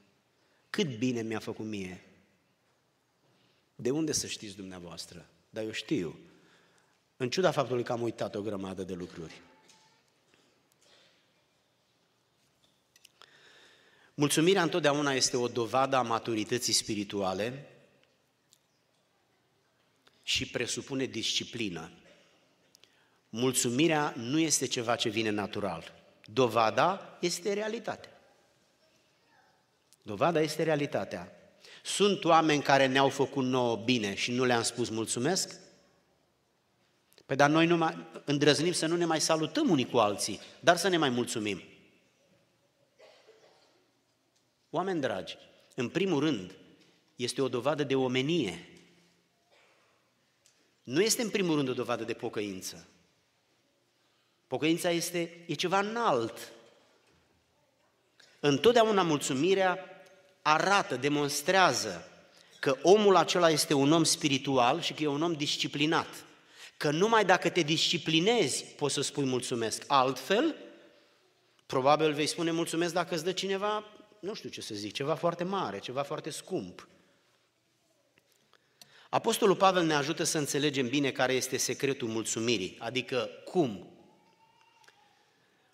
Cât 0.70 0.98
bine 0.98 1.22
mi-a 1.22 1.40
făcut 1.40 1.66
mie? 1.66 2.04
De 3.76 3.92
unde 3.92 4.12
să 4.12 4.28
știți 4.28 4.56
dumneavoastră? 4.56 5.26
Dar 5.50 5.64
eu 5.64 5.72
știu. 5.72 6.20
În 7.18 7.30
ciuda 7.30 7.52
faptului 7.52 7.84
că 7.84 7.92
am 7.92 8.02
uitat 8.02 8.36
o 8.36 8.42
grămadă 8.42 8.84
de 8.84 8.94
lucruri. 8.94 9.42
Mulțumirea 14.20 14.62
întotdeauna 14.62 15.12
este 15.12 15.38
o 15.38 15.48
dovadă 15.48 15.96
a 15.96 16.02
maturității 16.02 16.74
spirituale 16.74 17.68
și 20.24 20.46
presupune 20.46 21.06
disciplină. 21.06 21.92
Mulțumirea 23.30 24.14
nu 24.18 24.40
este 24.40 24.66
ceva 24.66 24.96
ce 24.96 25.10
vine 25.10 25.30
natural. 25.30 25.94
Dovada 26.26 27.18
este 27.22 27.54
realitatea. 27.54 28.22
Dovada 30.02 30.42
este 30.42 30.64
realitatea. 30.64 31.32
Sunt 31.84 32.24
oameni 32.24 32.62
care 32.62 32.88
ne-au 32.88 33.10
făcut 33.10 33.44
nouă 33.44 33.76
bine 33.76 34.16
și 34.16 34.32
nu 34.32 34.44
le-am 34.44 34.64
spus 34.64 34.90
mulțumesc? 34.90 35.56
Păi 37.26 37.36
dar 37.36 37.50
noi 37.50 37.66
nu 37.66 37.78
mai, 37.78 37.98
îndrăznim 38.26 38.72
să 38.72 38.86
nu 38.86 38.96
ne 38.96 39.06
mai 39.06 39.22
salutăm 39.22 39.70
unii 39.70 39.90
cu 39.90 39.98
alții, 39.98 40.40
dar 40.60 40.78
să 40.78 40.88
ne 40.88 40.98
mai 40.98 41.10
mulțumim. 41.10 41.64
Oameni 44.70 45.02
dragi, 45.02 45.38
în 45.76 45.90
primul 45.90 46.20
rând, 46.20 46.56
este 47.16 47.42
o 47.42 47.48
dovadă 47.48 47.84
de 47.84 47.96
omenie. 47.96 48.68
Nu 50.84 51.02
este 51.02 51.22
în 51.22 51.30
primul 51.30 51.56
rând 51.56 51.70
o 51.70 51.74
dovadă 51.74 52.04
de 52.04 52.14
pocăință. 52.14 52.88
Pocăința 54.48 54.90
este 54.90 55.44
e 55.48 55.54
ceva 55.54 55.80
înalt. 55.80 56.52
Întotdeauna 58.40 59.02
mulțumirea 59.02 59.86
arată, 60.42 60.96
demonstrează 60.96 62.08
că 62.60 62.78
omul 62.82 63.16
acela 63.16 63.50
este 63.50 63.74
un 63.74 63.92
om 63.92 64.04
spiritual 64.04 64.82
și 64.82 64.94
că 64.94 65.04
e 65.04 65.08
un 65.08 65.22
om 65.22 65.34
disciplinat. 65.34 66.26
Că 66.78 66.92
numai 66.92 67.26
dacă 67.26 67.50
te 67.50 67.62
disciplinezi 67.62 68.64
poți 68.66 68.94
să 68.94 69.02
spui 69.02 69.26
mulțumesc. 69.26 69.84
Altfel, 69.88 70.56
probabil 71.66 72.14
vei 72.14 72.28
spune 72.28 72.52
mulțumesc 72.52 72.94
dacă 72.94 73.16
îți 73.16 73.24
dă 73.24 73.32
cineva, 73.32 73.84
nu 74.20 74.34
știu 74.34 74.50
ce 74.50 74.62
să 74.62 74.76
zic, 74.76 74.94
ceva 74.94 75.16
foarte 75.16 75.44
mare, 75.44 75.80
ceva 75.80 76.04
foarte 76.04 76.30
scump. 76.30 76.88
Apostolul 79.10 79.56
Pavel 79.56 79.86
ne 79.86 79.94
ajută 79.94 80.24
să 80.24 80.38
înțelegem 80.38 80.88
bine 80.88 81.12
care 81.12 81.34
este 81.34 81.58
secretul 81.58 82.08
mulțumirii, 82.08 82.78
adică 82.80 83.30
cum. 83.46 83.94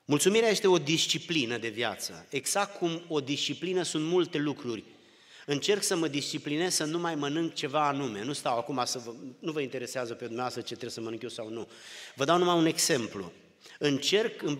Mulțumirea 0.05 0.49
este 0.49 0.67
o 0.67 0.77
disciplină 0.77 1.57
de 1.57 1.67
viață, 1.67 2.25
exact 2.29 2.77
cum 2.77 3.01
o 3.07 3.19
disciplină 3.19 3.83
sunt 3.83 4.05
multe 4.05 4.37
lucruri. 4.37 4.83
Încerc 5.45 5.83
să 5.83 5.95
mă 5.95 6.07
disciplinez 6.07 6.73
să 6.73 6.83
nu 6.83 6.99
mai 6.99 7.15
mănânc 7.15 7.53
ceva 7.53 7.87
anume. 7.87 8.23
Nu 8.23 8.33
stau 8.33 8.57
acum 8.57 8.81
să 8.85 8.99
vă, 8.99 9.13
nu 9.39 9.51
vă 9.51 9.61
interesează 9.61 10.13
pe 10.13 10.23
dumneavoastră 10.23 10.61
ce 10.61 10.67
trebuie 10.67 10.89
să 10.89 11.01
mănânc 11.01 11.21
eu 11.21 11.29
sau 11.29 11.49
nu. 11.49 11.67
Vă 12.15 12.25
dau 12.25 12.37
numai 12.37 12.55
un 12.55 12.65
exemplu. 12.65 13.31
Încerc 13.79 14.41
în 14.41 14.59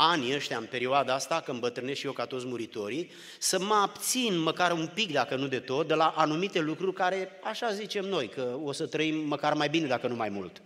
anii 0.00 0.34
ăștia, 0.34 0.58
în 0.58 0.66
perioada 0.66 1.14
asta, 1.14 1.40
când 1.40 1.56
îmbătrânesc 1.56 1.98
și 1.98 2.06
eu 2.06 2.12
ca 2.12 2.26
toți 2.26 2.46
muritorii, 2.46 3.10
să 3.38 3.60
mă 3.60 3.74
abțin 3.74 4.38
măcar 4.38 4.72
un 4.72 4.90
pic, 4.94 5.12
dacă 5.12 5.36
nu 5.36 5.46
de 5.46 5.58
tot, 5.58 5.88
de 5.88 5.94
la 5.94 6.08
anumite 6.16 6.60
lucruri 6.60 6.94
care, 6.94 7.30
așa 7.42 7.72
zicem 7.72 8.04
noi, 8.04 8.28
că 8.28 8.58
o 8.62 8.72
să 8.72 8.86
trăim 8.86 9.16
măcar 9.16 9.54
mai 9.54 9.68
bine, 9.68 9.86
dacă 9.86 10.06
nu 10.06 10.14
mai 10.14 10.28
mult. 10.28 10.62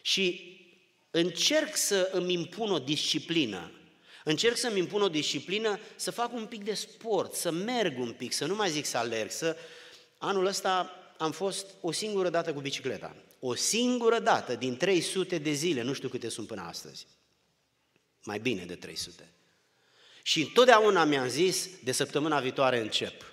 Și 0.00 0.56
încerc 1.10 1.76
să 1.76 2.08
îmi 2.12 2.32
impun 2.32 2.70
o 2.70 2.78
disciplină. 2.78 3.70
Încerc 4.24 4.56
să-mi 4.56 4.78
impun 4.78 5.02
o 5.02 5.08
disciplină 5.08 5.78
să 5.96 6.10
fac 6.10 6.32
un 6.32 6.46
pic 6.46 6.64
de 6.64 6.74
sport, 6.74 7.34
să 7.34 7.50
merg 7.50 7.98
un 7.98 8.12
pic, 8.12 8.32
să 8.32 8.46
nu 8.46 8.54
mai 8.54 8.70
zic 8.70 8.84
să 8.84 8.98
alerg, 8.98 9.30
să... 9.30 9.56
Anul 10.18 10.46
ăsta 10.46 10.90
am 11.18 11.30
fost 11.30 11.66
o 11.80 11.92
singură 11.92 12.28
dată 12.28 12.52
cu 12.52 12.60
bicicleta. 12.60 13.16
O 13.40 13.54
singură 13.54 14.18
dată 14.18 14.54
din 14.54 14.76
300 14.76 15.38
de 15.38 15.52
zile, 15.52 15.82
nu 15.82 15.92
știu 15.92 16.08
câte 16.08 16.28
sunt 16.28 16.46
până 16.46 16.62
astăzi. 16.62 17.06
Mai 18.24 18.38
bine 18.38 18.64
de 18.64 18.74
300. 18.74 19.28
Și 20.22 20.40
întotdeauna 20.40 21.04
mi-am 21.04 21.28
zis, 21.28 21.68
de 21.84 21.92
săptămâna 21.92 22.40
viitoare 22.40 22.80
încep. 22.80 23.32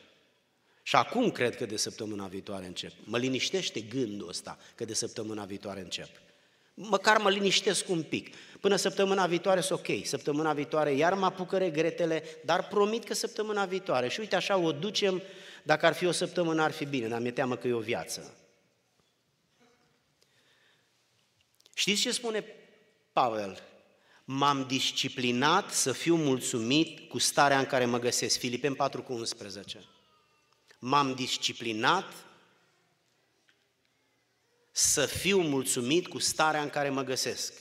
Și 0.84 0.96
acum 0.96 1.32
cred 1.32 1.56
că 1.56 1.66
de 1.66 1.78
săptămâna 1.78 2.28
viitoare 2.28 2.66
încep. 2.66 2.92
Mă 3.04 3.18
liniștește 3.18 3.80
gândul 3.80 4.28
ăsta 4.28 4.58
că 4.76 4.86
de 4.86 4.94
săptămâna 4.94 5.46
viitoare 5.46 5.80
încep. 5.80 6.10
Măcar 6.74 7.18
mă 7.18 7.30
liniștesc 7.30 7.90
un 7.90 8.04
pic. 8.04 8.36
Până 8.60 8.76
săptămâna 8.76 9.28
viitoare 9.28 9.62
sunt 9.62 9.80
ok. 9.80 10.06
Săptămâna 10.06 10.54
viitoare 10.54 10.92
iar 10.92 11.14
mă 11.14 11.26
apucă 11.26 11.58
regretele, 11.58 12.24
dar 12.46 12.68
promit 12.68 13.04
că 13.04 13.14
săptămâna 13.14 13.66
viitoare. 13.66 14.08
Și 14.08 14.20
uite 14.20 14.36
așa 14.36 14.58
o 14.58 14.72
ducem, 14.72 15.22
dacă 15.64 15.86
ar 15.86 15.94
fi 15.94 16.06
o 16.06 16.12
săptămână 16.12 16.62
ar 16.62 16.72
fi 16.72 16.86
bine, 16.86 17.08
dar 17.08 17.20
mi-e 17.20 17.32
teamă 17.32 17.56
că 17.56 17.68
e 17.68 17.74
o 17.74 17.80
viață. 17.80 18.34
Știți 21.74 22.02
ce 22.02 22.12
spune 22.12 22.46
Pavel? 23.14 23.69
M-am 24.32 24.66
disciplinat 24.68 25.72
să 25.72 25.92
fiu 25.92 26.16
mulțumit 26.16 27.10
cu 27.10 27.18
starea 27.18 27.60
în 27.60 27.66
care 27.66 27.86
mă 27.86 28.00
găsesc. 28.00 28.38
Filipem 28.38 28.74
4 28.74 29.02
cu 29.02 29.14
11. 29.14 29.86
M-am 30.80 31.14
disciplinat 31.14 32.14
să 34.72 35.06
fiu 35.06 35.42
mulțumit 35.42 36.08
cu 36.08 36.20
starea 36.20 36.62
în 36.62 36.70
care 36.70 36.90
mă 36.90 37.04
găsesc. 37.04 37.54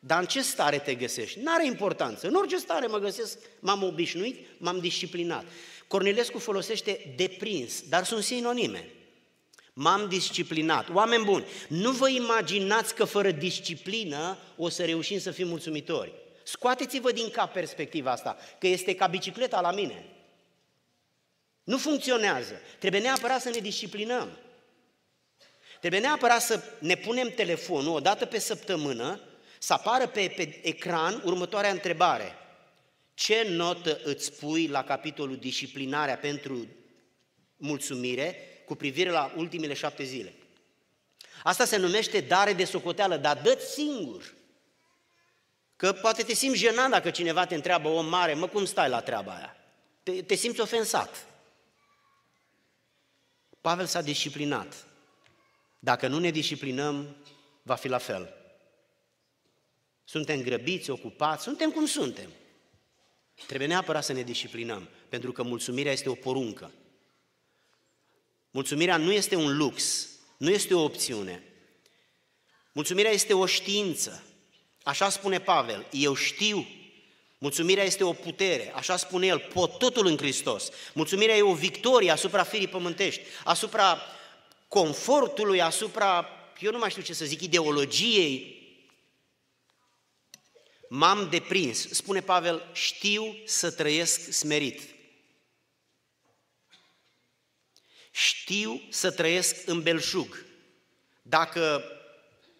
Dar 0.00 0.20
în 0.20 0.26
ce 0.26 0.42
stare 0.42 0.78
te 0.78 0.94
găsești? 0.94 1.40
N-are 1.40 1.66
importanță. 1.66 2.26
În 2.26 2.34
orice 2.34 2.58
stare 2.58 2.86
mă 2.86 2.98
găsesc, 2.98 3.38
m-am 3.60 3.82
obișnuit, 3.82 4.46
m-am 4.58 4.78
disciplinat. 4.78 5.44
Cornilescu 5.86 6.38
folosește 6.38 7.14
deprins, 7.16 7.82
dar 7.88 8.04
sunt 8.04 8.22
sinonime. 8.22 8.88
M-am 9.76 10.08
disciplinat. 10.08 10.88
Oameni 10.88 11.24
buni, 11.24 11.44
nu 11.68 11.90
vă 11.90 12.08
imaginați 12.08 12.94
că 12.94 13.04
fără 13.04 13.30
disciplină 13.30 14.38
o 14.56 14.68
să 14.68 14.84
reușim 14.84 15.18
să 15.18 15.30
fim 15.30 15.48
mulțumitori. 15.48 16.12
Scoateți-vă 16.42 17.12
din 17.12 17.30
cap 17.30 17.52
perspectiva 17.52 18.10
asta, 18.10 18.36
că 18.58 18.66
este 18.66 18.94
ca 18.94 19.06
bicicleta 19.06 19.60
la 19.60 19.72
mine. 19.72 20.04
Nu 21.64 21.78
funcționează. 21.78 22.60
Trebuie 22.78 23.00
neapărat 23.00 23.40
să 23.40 23.48
ne 23.48 23.58
disciplinăm. 23.58 24.38
Trebuie 25.80 26.00
neapărat 26.00 26.42
să 26.42 26.62
ne 26.78 26.94
punem 26.94 27.28
telefonul 27.28 27.94
o 27.94 28.00
dată 28.00 28.24
pe 28.24 28.38
săptămână, 28.38 29.20
să 29.58 29.72
apară 29.72 30.06
pe, 30.06 30.32
pe 30.36 30.60
ecran 30.62 31.22
următoarea 31.24 31.70
întrebare. 31.70 32.34
Ce 33.14 33.46
notă 33.48 34.00
îți 34.04 34.32
pui 34.32 34.66
la 34.66 34.84
capitolul 34.84 35.36
disciplinarea 35.36 36.16
pentru 36.16 36.66
mulțumire 37.56 38.53
cu 38.64 38.74
privire 38.74 39.10
la 39.10 39.32
ultimele 39.36 39.74
șapte 39.74 40.04
zile? 40.04 40.34
Asta 41.42 41.64
se 41.64 41.76
numește 41.76 42.20
dare 42.20 42.52
de 42.52 42.64
socoteală, 42.64 43.16
dar 43.16 43.40
dă 43.42 43.58
singur. 43.74 44.34
Că 45.76 45.92
poate 45.92 46.22
te 46.22 46.34
simți 46.34 46.58
jenat 46.58 46.90
dacă 46.90 47.10
cineva 47.10 47.46
te 47.46 47.54
întreabă 47.54 47.88
om 47.88 48.06
mare, 48.06 48.34
mă, 48.34 48.46
cum 48.48 48.64
stai 48.64 48.88
la 48.88 49.00
treaba 49.00 49.34
aia? 49.34 49.56
Te, 50.02 50.22
te 50.22 50.34
simți 50.34 50.60
ofensat. 50.60 51.26
Pavel 53.60 53.86
s-a 53.86 54.02
disciplinat. 54.02 54.86
Dacă 55.78 56.06
nu 56.06 56.18
ne 56.18 56.30
disciplinăm, 56.30 57.16
va 57.62 57.74
fi 57.74 57.88
la 57.88 57.98
fel. 57.98 58.34
Suntem 60.04 60.42
grăbiți, 60.42 60.90
ocupați, 60.90 61.42
suntem 61.42 61.70
cum 61.70 61.86
suntem. 61.86 62.30
Trebuie 63.46 63.68
neapărat 63.68 64.04
să 64.04 64.12
ne 64.12 64.22
disciplinăm, 64.22 64.88
pentru 65.08 65.32
că 65.32 65.42
mulțumirea 65.42 65.92
este 65.92 66.08
o 66.08 66.14
poruncă. 66.14 66.70
Mulțumirea 68.54 68.96
nu 68.96 69.12
este 69.12 69.34
un 69.34 69.56
lux, 69.56 70.08
nu 70.36 70.50
este 70.50 70.74
o 70.74 70.82
opțiune. 70.82 71.42
Mulțumirea 72.72 73.10
este 73.10 73.32
o 73.32 73.46
știință. 73.46 74.22
Așa 74.82 75.08
spune 75.08 75.40
Pavel, 75.40 75.86
eu 75.90 76.14
știu. 76.14 76.66
Mulțumirea 77.38 77.84
este 77.84 78.04
o 78.04 78.12
putere, 78.12 78.72
așa 78.74 78.96
spune 78.96 79.26
el, 79.26 79.38
pot 79.38 79.78
totul 79.78 80.06
în 80.06 80.16
Hristos. 80.16 80.70
Mulțumirea 80.92 81.36
e 81.36 81.42
o 81.42 81.54
victorie 81.54 82.10
asupra 82.10 82.42
firii 82.42 82.68
pământești, 82.68 83.20
asupra 83.44 83.98
confortului, 84.68 85.62
asupra, 85.62 86.28
eu 86.60 86.70
nu 86.70 86.78
mai 86.78 86.90
știu 86.90 87.02
ce 87.02 87.12
să 87.12 87.24
zic, 87.24 87.40
ideologiei. 87.40 88.62
M-am 90.88 91.28
deprins, 91.30 91.88
spune 91.90 92.20
Pavel, 92.20 92.70
știu 92.72 93.36
să 93.44 93.70
trăiesc 93.70 94.32
smerit. 94.32 94.93
Știu 98.16 98.82
să 98.88 99.10
trăiesc 99.10 99.56
în 99.66 99.82
belșug. 99.82 100.44
Dacă 101.22 101.84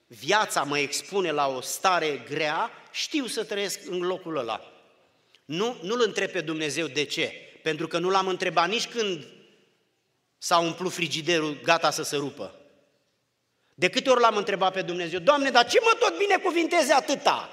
viața 0.06 0.62
mă 0.62 0.78
expune 0.78 1.30
la 1.30 1.48
o 1.48 1.60
stare 1.60 2.24
grea, 2.28 2.70
știu 2.92 3.26
să 3.26 3.44
trăiesc 3.44 3.80
în 3.86 4.00
locul 4.00 4.36
ăla. 4.36 4.72
Nu, 5.44 5.76
nu-L 5.82 6.02
întreb 6.02 6.30
pe 6.30 6.40
Dumnezeu 6.40 6.86
de 6.86 7.04
ce, 7.04 7.32
pentru 7.62 7.86
că 7.86 7.98
nu 7.98 8.10
l-am 8.10 8.28
întrebat 8.28 8.68
nici 8.68 8.86
când 8.88 9.26
s-a 10.38 10.58
umplut 10.58 10.92
frigiderul 10.92 11.60
gata 11.62 11.90
să 11.90 12.02
se 12.02 12.16
rupă. 12.16 12.54
De 13.74 13.90
câte 13.90 14.10
ori 14.10 14.20
l-am 14.20 14.36
întrebat 14.36 14.72
pe 14.72 14.82
Dumnezeu, 14.82 15.18
Doamne, 15.18 15.50
dar 15.50 15.66
ce 15.66 15.78
mă 15.82 15.96
tot 15.98 16.18
binecuvinteze 16.18 16.92
atâta? 16.92 17.48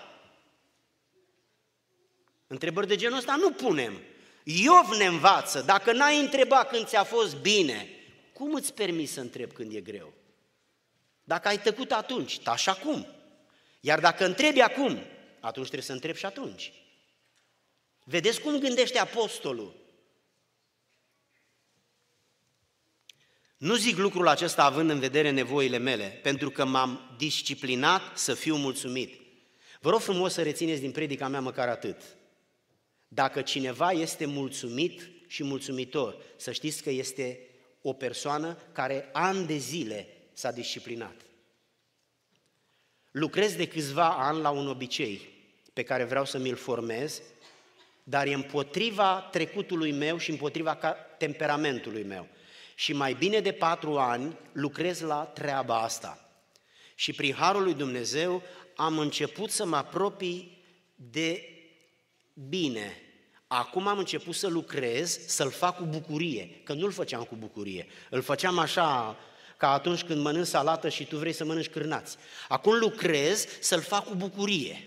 Întrebări 2.48 2.88
de 2.88 2.96
genul 2.96 3.18
ăsta 3.18 3.36
nu 3.36 3.52
punem. 3.52 4.02
Iov 4.44 4.98
ne 4.98 5.06
învață, 5.06 5.62
dacă 5.62 5.92
n-ai 5.92 6.20
întrebat 6.20 6.70
când 6.70 6.86
ți-a 6.86 7.04
fost 7.04 7.36
bine, 7.36 7.90
cum 8.34 8.54
îți 8.54 8.74
permis 8.74 9.12
să 9.12 9.20
întrebi 9.20 9.54
când 9.54 9.74
e 9.74 9.82
greu? 9.82 10.14
Dacă 11.24 11.48
ai 11.48 11.60
tăcut 11.60 11.92
atunci, 11.92 12.40
tași 12.40 12.70
acum. 12.70 13.08
Iar 13.80 14.00
dacă 14.00 14.26
întrebi 14.26 14.62
acum, 14.62 15.00
atunci 15.40 15.66
trebuie 15.66 15.88
să 15.88 15.94
întrebi 15.94 16.18
și 16.18 16.26
atunci. 16.26 16.74
Vedeți 18.04 18.42
cum 18.42 18.60
gândește 18.60 19.00
apostolul? 19.00 19.76
Nu 23.58 23.76
zic 23.76 23.98
lucrul 23.98 24.28
acesta 24.28 24.64
având 24.64 24.90
în 24.90 25.00
vedere 25.00 25.30
nevoile 25.30 25.78
mele, 25.78 26.20
pentru 26.24 26.50
că 26.50 26.66
m-am 26.66 27.16
disciplinat 27.18 28.18
să 28.18 28.34
fiu 28.34 28.56
mulțumit. 28.56 29.22
Vă 29.80 29.90
rog 29.90 30.00
frumos 30.00 30.34
să 30.34 30.42
rețineți 30.42 30.82
din 30.82 30.92
predica 30.92 31.28
mea 31.28 31.42
măcar 31.42 31.68
atât. 31.68 32.02
Dacă 33.14 33.42
cineva 33.42 33.92
este 33.92 34.26
mulțumit 34.26 35.10
și 35.28 35.44
mulțumitor, 35.44 36.18
să 36.36 36.52
știți 36.52 36.84
că 36.84 36.90
este 36.90 37.40
o 37.82 37.94
persoană 37.94 38.58
care 38.72 39.10
ani 39.12 39.46
de 39.46 39.58
zile 39.58 40.08
s-a 40.34 40.52
disciplinat. 40.52 41.16
Lucrez 43.12 43.56
de 43.56 43.68
câțiva 43.68 44.10
ani 44.10 44.42
la 44.42 44.50
un 44.50 44.68
obicei 44.68 45.30
pe 45.74 45.84
care 45.84 46.04
vreau 46.04 46.26
să 46.26 46.38
mi-l 46.38 46.56
formez, 46.56 47.22
dar 48.04 48.28
e 48.28 48.34
împotriva 48.34 49.30
trecutului 49.32 49.92
meu 49.92 50.18
și 50.18 50.30
împotriva 50.30 50.76
temperamentului 51.18 52.04
meu 52.04 52.28
și 52.76 52.94
mai 52.94 53.14
bine 53.14 53.40
de 53.40 53.52
patru 53.52 53.98
ani 53.98 54.38
lucrez 54.52 55.00
la 55.00 55.24
treaba 55.24 55.82
asta. 55.82 56.30
Și 56.96 57.14
prin 57.14 57.34
Harul 57.34 57.64
lui 57.64 57.74
Dumnezeu 57.74 58.42
am 58.76 58.98
început 58.98 59.50
să 59.50 59.66
mă 59.66 59.76
apropii 59.76 60.64
de 60.96 61.51
bine. 62.34 63.02
Acum 63.48 63.88
am 63.88 63.98
început 63.98 64.36
să 64.36 64.48
lucrez, 64.48 65.20
să-l 65.28 65.52
fac 65.52 65.78
cu 65.78 65.84
bucurie, 65.84 66.62
că 66.64 66.74
nu-l 66.74 66.92
făceam 66.92 67.24
cu 67.24 67.36
bucurie. 67.36 67.88
Îl 68.10 68.22
făceam 68.22 68.58
așa, 68.58 69.18
ca 69.58 69.72
atunci 69.72 70.04
când 70.04 70.22
mănânci 70.22 70.48
salată 70.48 70.90
și 70.90 71.06
tu 71.06 71.18
vrei 71.18 71.34
să 71.34 71.46
mănânci 71.46 71.70
cârnați. 71.70 72.18
Acum 72.48 72.78
lucrez 72.78 73.46
să-l 73.60 73.82
fac 73.82 74.08
cu 74.08 74.16
bucurie. 74.16 74.84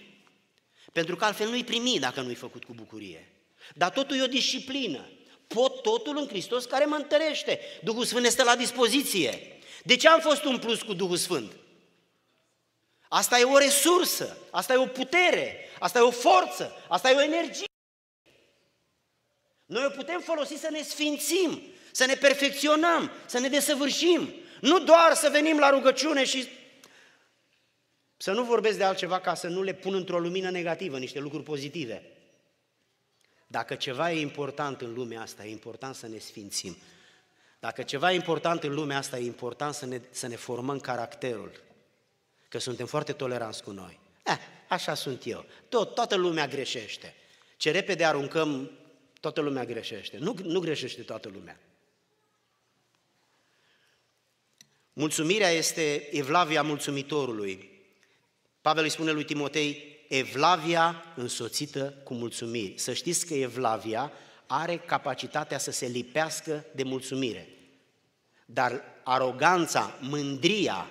Pentru 0.92 1.16
că 1.16 1.24
altfel 1.24 1.48
nu-i 1.48 1.64
primi 1.64 1.96
dacă 2.00 2.20
nu-i 2.20 2.34
făcut 2.34 2.64
cu 2.64 2.72
bucurie. 2.74 3.32
Dar 3.74 3.90
totul 3.90 4.16
e 4.16 4.22
o 4.22 4.26
disciplină. 4.26 5.08
Pot 5.46 5.82
totul 5.82 6.18
în 6.18 6.28
Hristos 6.28 6.64
care 6.64 6.84
mă 6.84 6.94
întărește. 6.94 7.60
Duhul 7.82 8.04
Sfânt 8.04 8.26
este 8.26 8.42
la 8.42 8.56
dispoziție. 8.56 9.58
De 9.82 9.96
ce 9.96 10.08
am 10.08 10.20
fost 10.20 10.44
un 10.44 10.58
plus 10.58 10.82
cu 10.82 10.92
Duhul 10.92 11.16
Sfânt? 11.16 11.52
Asta 13.08 13.38
e 13.38 13.44
o 13.44 13.58
resursă, 13.58 14.36
asta 14.50 14.72
e 14.72 14.76
o 14.76 14.86
putere, 14.86 15.68
asta 15.78 15.98
e 15.98 16.02
o 16.02 16.10
forță, 16.10 16.72
asta 16.88 17.10
e 17.10 17.16
o 17.16 17.22
energie. 17.22 17.66
Noi 19.64 19.84
o 19.84 19.90
putem 19.90 20.20
folosi 20.20 20.54
să 20.54 20.68
ne 20.70 20.82
sfințim, 20.82 21.62
să 21.92 22.04
ne 22.04 22.14
perfecționăm, 22.14 23.10
să 23.26 23.38
ne 23.38 23.48
desăvârșim. 23.48 24.34
Nu 24.60 24.78
doar 24.78 25.14
să 25.14 25.28
venim 25.32 25.58
la 25.58 25.70
rugăciune 25.70 26.24
și 26.24 26.48
să 28.16 28.32
nu 28.32 28.42
vorbesc 28.42 28.76
de 28.76 28.84
altceva 28.84 29.20
ca 29.20 29.34
să 29.34 29.48
nu 29.48 29.62
le 29.62 29.74
pun 29.74 29.94
într-o 29.94 30.18
lumină 30.18 30.50
negativă, 30.50 30.98
niște 30.98 31.18
lucruri 31.18 31.44
pozitive. 31.44 32.02
Dacă 33.46 33.74
ceva 33.74 34.12
e 34.12 34.20
important 34.20 34.80
în 34.80 34.94
lumea 34.94 35.20
asta, 35.20 35.44
e 35.44 35.50
important 35.50 35.94
să 35.94 36.06
ne 36.06 36.18
sfințim. 36.18 36.76
Dacă 37.58 37.82
ceva 37.82 38.12
e 38.12 38.14
important 38.14 38.62
în 38.62 38.74
lumea 38.74 38.98
asta, 38.98 39.18
e 39.18 39.24
important 39.24 39.74
să 39.74 39.86
ne, 39.86 40.00
să 40.10 40.26
ne 40.26 40.36
formăm 40.36 40.80
caracterul. 40.80 41.62
Că 42.54 42.60
suntem 42.60 42.86
foarte 42.86 43.12
toleranți 43.12 43.62
cu 43.62 43.70
noi. 43.70 43.98
Eh, 44.24 44.38
așa 44.68 44.94
sunt 44.94 45.26
eu. 45.26 45.44
Tot, 45.68 45.94
toată 45.94 46.14
lumea 46.14 46.46
greșește. 46.46 47.14
Ce 47.56 47.70
repede 47.70 48.04
aruncăm, 48.04 48.70
toată 49.20 49.40
lumea 49.40 49.64
greșește. 49.64 50.18
Nu, 50.18 50.34
nu 50.42 50.60
greșește 50.60 51.02
toată 51.02 51.28
lumea. 51.28 51.60
Mulțumirea 54.92 55.48
este 55.48 56.08
evlavia 56.16 56.62
mulțumitorului. 56.62 57.70
Pavel 58.60 58.84
îi 58.84 58.90
spune 58.90 59.10
lui 59.10 59.24
Timotei, 59.24 60.04
evlavia 60.08 61.04
însoțită 61.16 62.00
cu 62.04 62.14
mulțumiri. 62.14 62.78
Să 62.78 62.92
știți 62.92 63.26
că 63.26 63.34
evlavia 63.34 64.12
are 64.46 64.76
capacitatea 64.76 65.58
să 65.58 65.70
se 65.70 65.86
lipească 65.86 66.64
de 66.74 66.82
mulțumire. 66.82 67.48
Dar 68.46 68.82
aroganța, 69.04 69.98
mândria, 70.00 70.88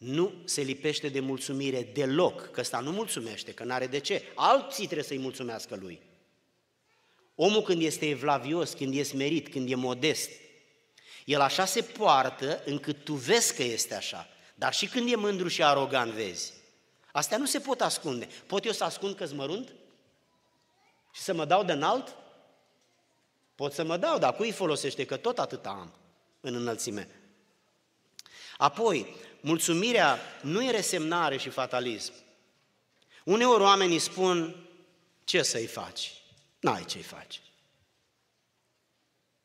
nu 0.00 0.32
se 0.44 0.60
lipește 0.60 1.08
de 1.08 1.20
mulțumire 1.20 1.82
deloc, 1.82 2.50
că 2.50 2.60
ăsta 2.60 2.80
nu 2.80 2.90
mulțumește, 2.90 3.52
că 3.52 3.64
n-are 3.64 3.86
de 3.86 3.98
ce. 3.98 4.22
Alții 4.34 4.84
trebuie 4.84 5.04
să-i 5.06 5.18
mulțumească 5.18 5.76
lui. 5.80 6.00
Omul 7.34 7.62
când 7.62 7.82
este 7.82 8.08
evlavios, 8.08 8.72
când 8.72 8.94
e 8.94 9.02
smerit, 9.02 9.48
când 9.48 9.70
e 9.70 9.74
modest, 9.74 10.30
el 11.24 11.40
așa 11.40 11.64
se 11.64 11.82
poartă 11.82 12.62
încât 12.64 13.04
tu 13.04 13.12
vezi 13.12 13.54
că 13.54 13.62
este 13.62 13.94
așa. 13.94 14.28
Dar 14.54 14.72
și 14.72 14.86
când 14.86 15.12
e 15.12 15.16
mândru 15.16 15.48
și 15.48 15.62
arogant, 15.62 16.12
vezi. 16.12 16.52
Astea 17.12 17.38
nu 17.38 17.46
se 17.46 17.58
pot 17.58 17.80
ascunde. 17.80 18.28
Pot 18.46 18.64
eu 18.64 18.72
să 18.72 18.84
ascund 18.84 19.14
că 19.16 19.28
mărunt? 19.34 19.72
Și 21.12 21.22
să 21.22 21.34
mă 21.34 21.44
dau 21.44 21.64
de 21.64 21.72
înalt? 21.72 22.16
Pot 23.54 23.72
să 23.72 23.84
mă 23.84 23.96
dau, 23.96 24.18
dar 24.18 24.34
cui 24.34 24.52
folosește? 24.52 25.04
Că 25.04 25.16
tot 25.16 25.38
atât 25.38 25.66
am 25.66 25.94
în 26.40 26.54
înălțime. 26.54 27.08
Apoi, 28.56 29.16
mulțumirea 29.40 30.18
nu 30.42 30.64
e 30.64 30.70
resemnare 30.70 31.36
și 31.36 31.48
fatalism. 31.48 32.12
Uneori 33.24 33.62
oamenii 33.62 33.98
spun, 33.98 34.56
ce 35.24 35.42
să-i 35.42 35.66
faci? 35.66 36.12
N-ai 36.60 36.84
ce-i 36.84 37.02
faci. 37.02 37.40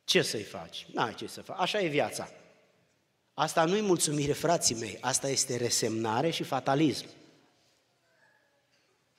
Ce 0.04 0.22
să-i 0.22 0.44
faci? 0.44 0.86
N-ai 0.94 1.16
ce 1.16 1.28
să 1.28 1.42
faci. 1.42 1.60
Așa 1.60 1.82
e 1.82 1.88
viața. 1.88 2.30
Asta 3.34 3.66
nu-i 3.66 3.82
mulțumire, 3.82 4.34
frații 4.34 4.76
mei, 4.76 4.98
asta 5.02 5.30
este 5.30 5.58
resemnare 5.58 6.30
și 6.30 6.44
fatalism. 6.44 7.06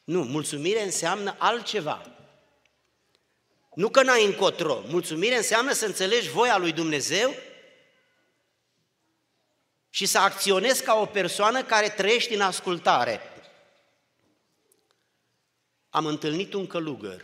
Nu, 0.05 0.23
mulțumire 0.23 0.83
înseamnă 0.83 1.35
altceva. 1.39 2.11
Nu 3.75 3.89
că 3.89 4.03
n-ai 4.03 4.25
încotro. 4.25 4.83
Mulțumire 4.87 5.37
înseamnă 5.37 5.73
să 5.73 5.87
înțelegi 5.87 6.31
voia 6.31 6.57
lui 6.57 6.73
Dumnezeu 6.73 7.35
și 9.97 10.07
să 10.07 10.19
acționezi 10.19 10.83
ca 10.83 10.95
o 10.95 11.07
persoană 11.07 11.63
care 11.65 11.89
trăiești 11.89 12.35
în 12.35 12.41
ascultare. 12.41 13.21
Am 15.91 16.07
întâlnit 16.07 16.53
un 16.53 16.67
călugăr 16.67 17.23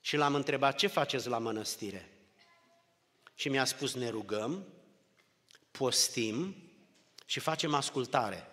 și 0.00 0.16
l-am 0.16 0.34
întrebat 0.34 0.76
ce 0.76 0.86
faceți 0.86 1.28
la 1.28 1.38
mănăstire. 1.38 2.10
Și 3.34 3.48
mi-a 3.48 3.64
spus 3.64 3.94
ne 3.94 4.08
rugăm, 4.08 4.66
postim 5.70 6.56
și 7.24 7.40
facem 7.40 7.74
ascultare. 7.74 8.46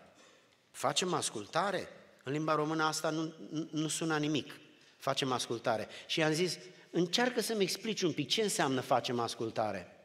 Facem 0.71 1.13
ascultare? 1.13 1.89
În 2.23 2.31
limba 2.31 2.55
română 2.55 2.83
asta 2.83 3.09
nu, 3.09 3.33
nu, 3.49 3.67
nu 3.71 3.87
sună 3.87 4.17
nimic. 4.17 4.59
Facem 4.97 5.31
ascultare. 5.31 5.87
Și 6.07 6.19
i-am 6.19 6.33
zis, 6.33 6.57
încearcă 6.89 7.41
să-mi 7.41 7.63
explici 7.63 8.01
un 8.01 8.13
pic 8.13 8.29
ce 8.29 8.41
înseamnă 8.41 8.81
facem 8.81 9.19
ascultare. 9.19 9.96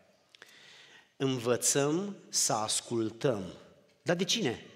Învățăm 1.23 2.17
să 2.29 2.53
ascultăm. 2.53 3.53
Dar 4.03 4.17
de 4.17 4.25
cine? 4.25 4.67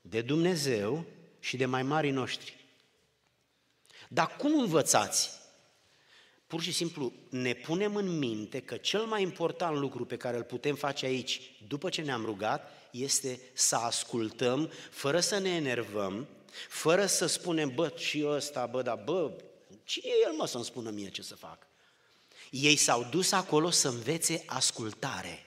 De 0.00 0.20
Dumnezeu 0.20 1.04
și 1.40 1.56
de 1.56 1.66
mai 1.66 1.82
mari 1.82 2.10
noștri. 2.10 2.56
Dar 4.08 4.36
cum 4.36 4.58
învățați? 4.58 5.30
Pur 6.46 6.62
și 6.62 6.72
simplu 6.72 7.12
ne 7.28 7.52
punem 7.52 7.96
în 7.96 8.18
minte 8.18 8.60
că 8.60 8.76
cel 8.76 9.04
mai 9.04 9.22
important 9.22 9.76
lucru 9.76 10.04
pe 10.04 10.16
care 10.16 10.36
îl 10.36 10.42
putem 10.42 10.74
face 10.74 11.06
aici, 11.06 11.40
după 11.68 11.88
ce 11.88 12.02
ne-am 12.02 12.24
rugat, 12.24 12.70
este 12.90 13.40
să 13.52 13.76
ascultăm 13.76 14.70
fără 14.90 15.20
să 15.20 15.38
ne 15.38 15.54
enervăm, 15.54 16.28
fără 16.68 17.06
să 17.06 17.26
spunem, 17.26 17.74
bă, 17.74 17.92
și 17.96 18.24
ăsta, 18.26 18.66
bă, 18.66 18.82
da, 18.82 18.94
bă, 18.94 19.32
cine 19.84 20.10
e 20.10 20.26
el, 20.26 20.32
mă, 20.32 20.46
să-mi 20.46 20.64
spună 20.64 20.90
mie 20.90 21.08
ce 21.10 21.22
să 21.22 21.34
fac? 21.34 21.66
Ei 22.50 22.76
s-au 22.76 23.06
dus 23.10 23.32
acolo 23.32 23.70
să 23.70 23.88
învețe 23.88 24.42
ascultare. 24.46 25.44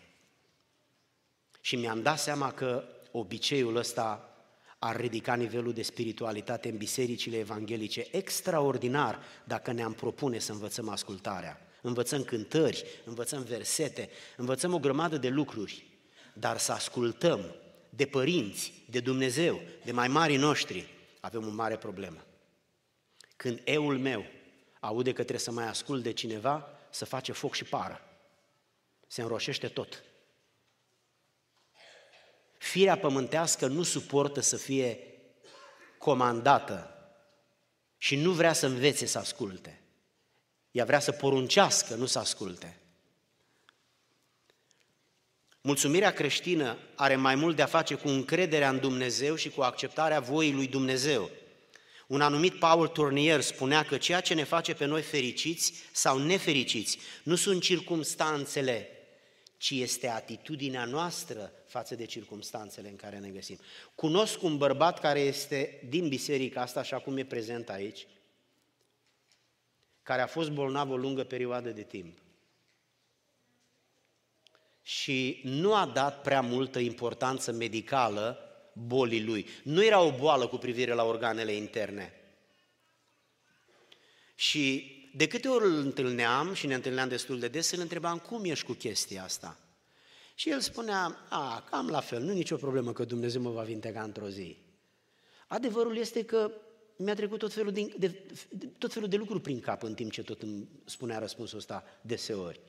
Și 1.67 1.75
mi-am 1.75 2.01
dat 2.01 2.19
seama 2.19 2.51
că 2.51 2.83
obiceiul 3.11 3.75
ăsta 3.75 4.35
ar 4.79 4.95
ridica 4.95 5.35
nivelul 5.35 5.73
de 5.73 5.81
spiritualitate 5.81 6.69
în 6.69 6.77
bisericile 6.77 7.37
evanghelice 7.37 8.07
extraordinar 8.11 9.19
dacă 9.43 9.71
ne-am 9.71 9.93
propune 9.93 10.39
să 10.39 10.51
învățăm 10.51 10.89
ascultarea. 10.89 11.61
Învățăm 11.81 12.23
cântări, 12.23 12.85
învățăm 13.05 13.43
versete, 13.43 14.09
învățăm 14.37 14.73
o 14.73 14.79
grămadă 14.79 15.17
de 15.17 15.27
lucruri, 15.27 15.85
dar 16.33 16.57
să 16.57 16.71
ascultăm 16.71 17.55
de 17.89 18.05
părinți, 18.05 18.73
de 18.89 18.99
Dumnezeu, 18.99 19.61
de 19.83 19.91
mai 19.91 20.07
mari 20.07 20.35
noștri, 20.35 20.87
avem 21.19 21.47
o 21.47 21.51
mare 21.51 21.77
problemă. 21.77 22.25
Când 23.35 23.61
eul 23.63 23.97
meu 23.97 24.25
aude 24.79 25.09
că 25.09 25.21
trebuie 25.21 25.39
să 25.39 25.51
mai 25.51 25.67
ascult 25.67 26.03
de 26.03 26.11
cineva, 26.11 26.69
să 26.89 27.05
face 27.05 27.31
foc 27.31 27.53
și 27.53 27.63
pară. 27.63 28.01
Se 29.07 29.21
înroșește 29.21 29.67
tot. 29.67 30.03
Firea 32.57 32.97
pământească 32.97 33.67
nu 33.67 33.83
suportă 33.83 34.39
să 34.39 34.57
fie 34.57 34.99
comandată 35.97 36.91
și 37.97 38.15
nu 38.15 38.31
vrea 38.31 38.53
să 38.53 38.65
învețe 38.65 39.05
să 39.05 39.17
asculte. 39.17 39.81
Ea 40.71 40.85
vrea 40.85 40.99
să 40.99 41.11
poruncească, 41.11 41.95
nu 41.95 42.05
să 42.05 42.19
asculte. 42.19 42.79
Mulțumirea 45.61 46.11
creștină 46.11 46.77
are 46.95 47.15
mai 47.15 47.35
mult 47.35 47.55
de 47.55 47.61
a 47.61 47.65
face 47.65 47.95
cu 47.95 48.07
încrederea 48.07 48.69
în 48.69 48.79
Dumnezeu 48.79 49.35
și 49.35 49.49
cu 49.49 49.61
acceptarea 49.61 50.19
voii 50.19 50.53
lui 50.53 50.67
Dumnezeu. 50.67 51.29
Un 52.07 52.21
anumit 52.21 52.59
Paul 52.59 52.87
Tournier 52.87 53.41
spunea 53.41 53.83
că 53.83 53.97
ceea 53.97 54.21
ce 54.21 54.33
ne 54.33 54.43
face 54.43 54.73
pe 54.73 54.85
noi 54.85 55.01
fericiți 55.01 55.73
sau 55.91 56.17
nefericiți 56.17 56.97
nu 57.23 57.35
sunt 57.35 57.61
circumstanțele, 57.61 58.89
ci 59.57 59.69
este 59.69 60.07
atitudinea 60.07 60.85
noastră 60.85 61.51
față 61.65 61.95
de 61.95 62.05
circumstanțele 62.05 62.89
în 62.89 62.95
care 62.95 63.17
ne 63.17 63.29
găsim. 63.29 63.59
Cunosc 63.95 64.41
un 64.41 64.57
bărbat 64.57 64.99
care 64.99 65.19
este 65.19 65.81
din 65.89 66.07
biserica 66.07 66.61
asta, 66.61 66.79
așa 66.79 66.99
cum 66.99 67.17
e 67.17 67.25
prezent 67.25 67.69
aici, 67.69 68.07
care 70.03 70.21
a 70.21 70.27
fost 70.27 70.51
bolnav 70.51 70.91
o 70.91 70.97
lungă 70.97 71.23
perioadă 71.23 71.69
de 71.69 71.83
timp 71.83 72.17
și 74.81 75.41
nu 75.43 75.75
a 75.75 75.85
dat 75.85 76.21
prea 76.21 76.41
multă 76.41 76.79
importanță 76.79 77.51
medicală 77.51 78.39
bolii 78.73 79.23
lui. 79.23 79.47
Nu 79.63 79.83
era 79.83 80.01
o 80.01 80.11
boală 80.11 80.47
cu 80.47 80.57
privire 80.57 80.93
la 80.93 81.03
organele 81.03 81.51
interne. 81.51 82.13
Și 84.35 84.96
de 85.17 85.27
câte 85.27 85.47
ori 85.47 85.65
îl 85.65 85.77
întâlneam 85.77 86.53
și 86.53 86.67
ne 86.67 86.73
întâlneam 86.73 87.07
destul 87.07 87.39
de 87.39 87.47
des, 87.47 87.71
îl 87.71 87.79
întrebam 87.79 88.17
cum 88.17 88.43
ești 88.43 88.65
cu 88.65 88.73
chestia 88.73 89.23
asta. 89.23 89.59
Și 90.35 90.49
el 90.49 90.59
spunea, 90.59 91.17
a, 91.29 91.63
cam 91.69 91.87
la 91.87 91.99
fel, 91.99 92.21
nu 92.21 92.33
nicio 92.33 92.55
problemă 92.55 92.93
că 92.93 93.03
Dumnezeu 93.03 93.41
mă 93.41 93.49
va 93.49 93.63
vindeca 93.63 94.03
într-o 94.03 94.29
zi. 94.29 94.57
Adevărul 95.47 95.97
este 95.97 96.25
că 96.25 96.51
mi-a 96.97 97.13
trecut 97.13 97.39
tot 97.39 97.53
felul, 97.53 97.71
din, 97.71 97.93
de, 97.97 98.23
tot 98.77 98.93
felul 98.93 99.09
de 99.09 99.15
lucruri 99.15 99.41
prin 99.41 99.59
cap 99.59 99.83
în 99.83 99.93
timp 99.93 100.11
ce 100.11 100.23
tot 100.23 100.41
îmi 100.41 100.67
spunea 100.85 101.19
răspunsul 101.19 101.57
ăsta 101.57 101.83
deseori. 102.01 102.59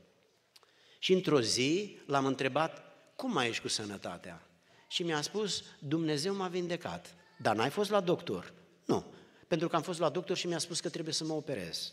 Și 0.99 1.13
într-o 1.13 1.41
zi 1.41 1.99
l-am 2.07 2.27
întrebat, 2.27 2.83
cum 3.17 3.33
mai 3.33 3.49
ești 3.49 3.63
cu 3.63 3.69
sănătatea? 3.69 4.49
Și 4.89 5.03
mi-a 5.03 5.21
spus, 5.21 5.65
Dumnezeu 5.79 6.35
m-a 6.35 6.49
vindecat. 6.49 7.15
Dar 7.39 7.57
n-ai 7.57 7.71
fost 7.71 7.91
la 7.91 8.01
doctor? 8.01 8.53
Nu. 8.85 9.05
Pentru 9.49 9.69
că 9.69 9.77
am 9.77 9.83
fost 9.83 9.99
la 9.99 10.09
doctor 10.09 10.37
și 10.37 10.47
mi-a 10.47 10.59
spus 10.59 10.81
că 10.81 10.89
trebuie 10.89 11.15
să 11.15 11.25
mă 11.25 11.33
operez. 11.33 11.93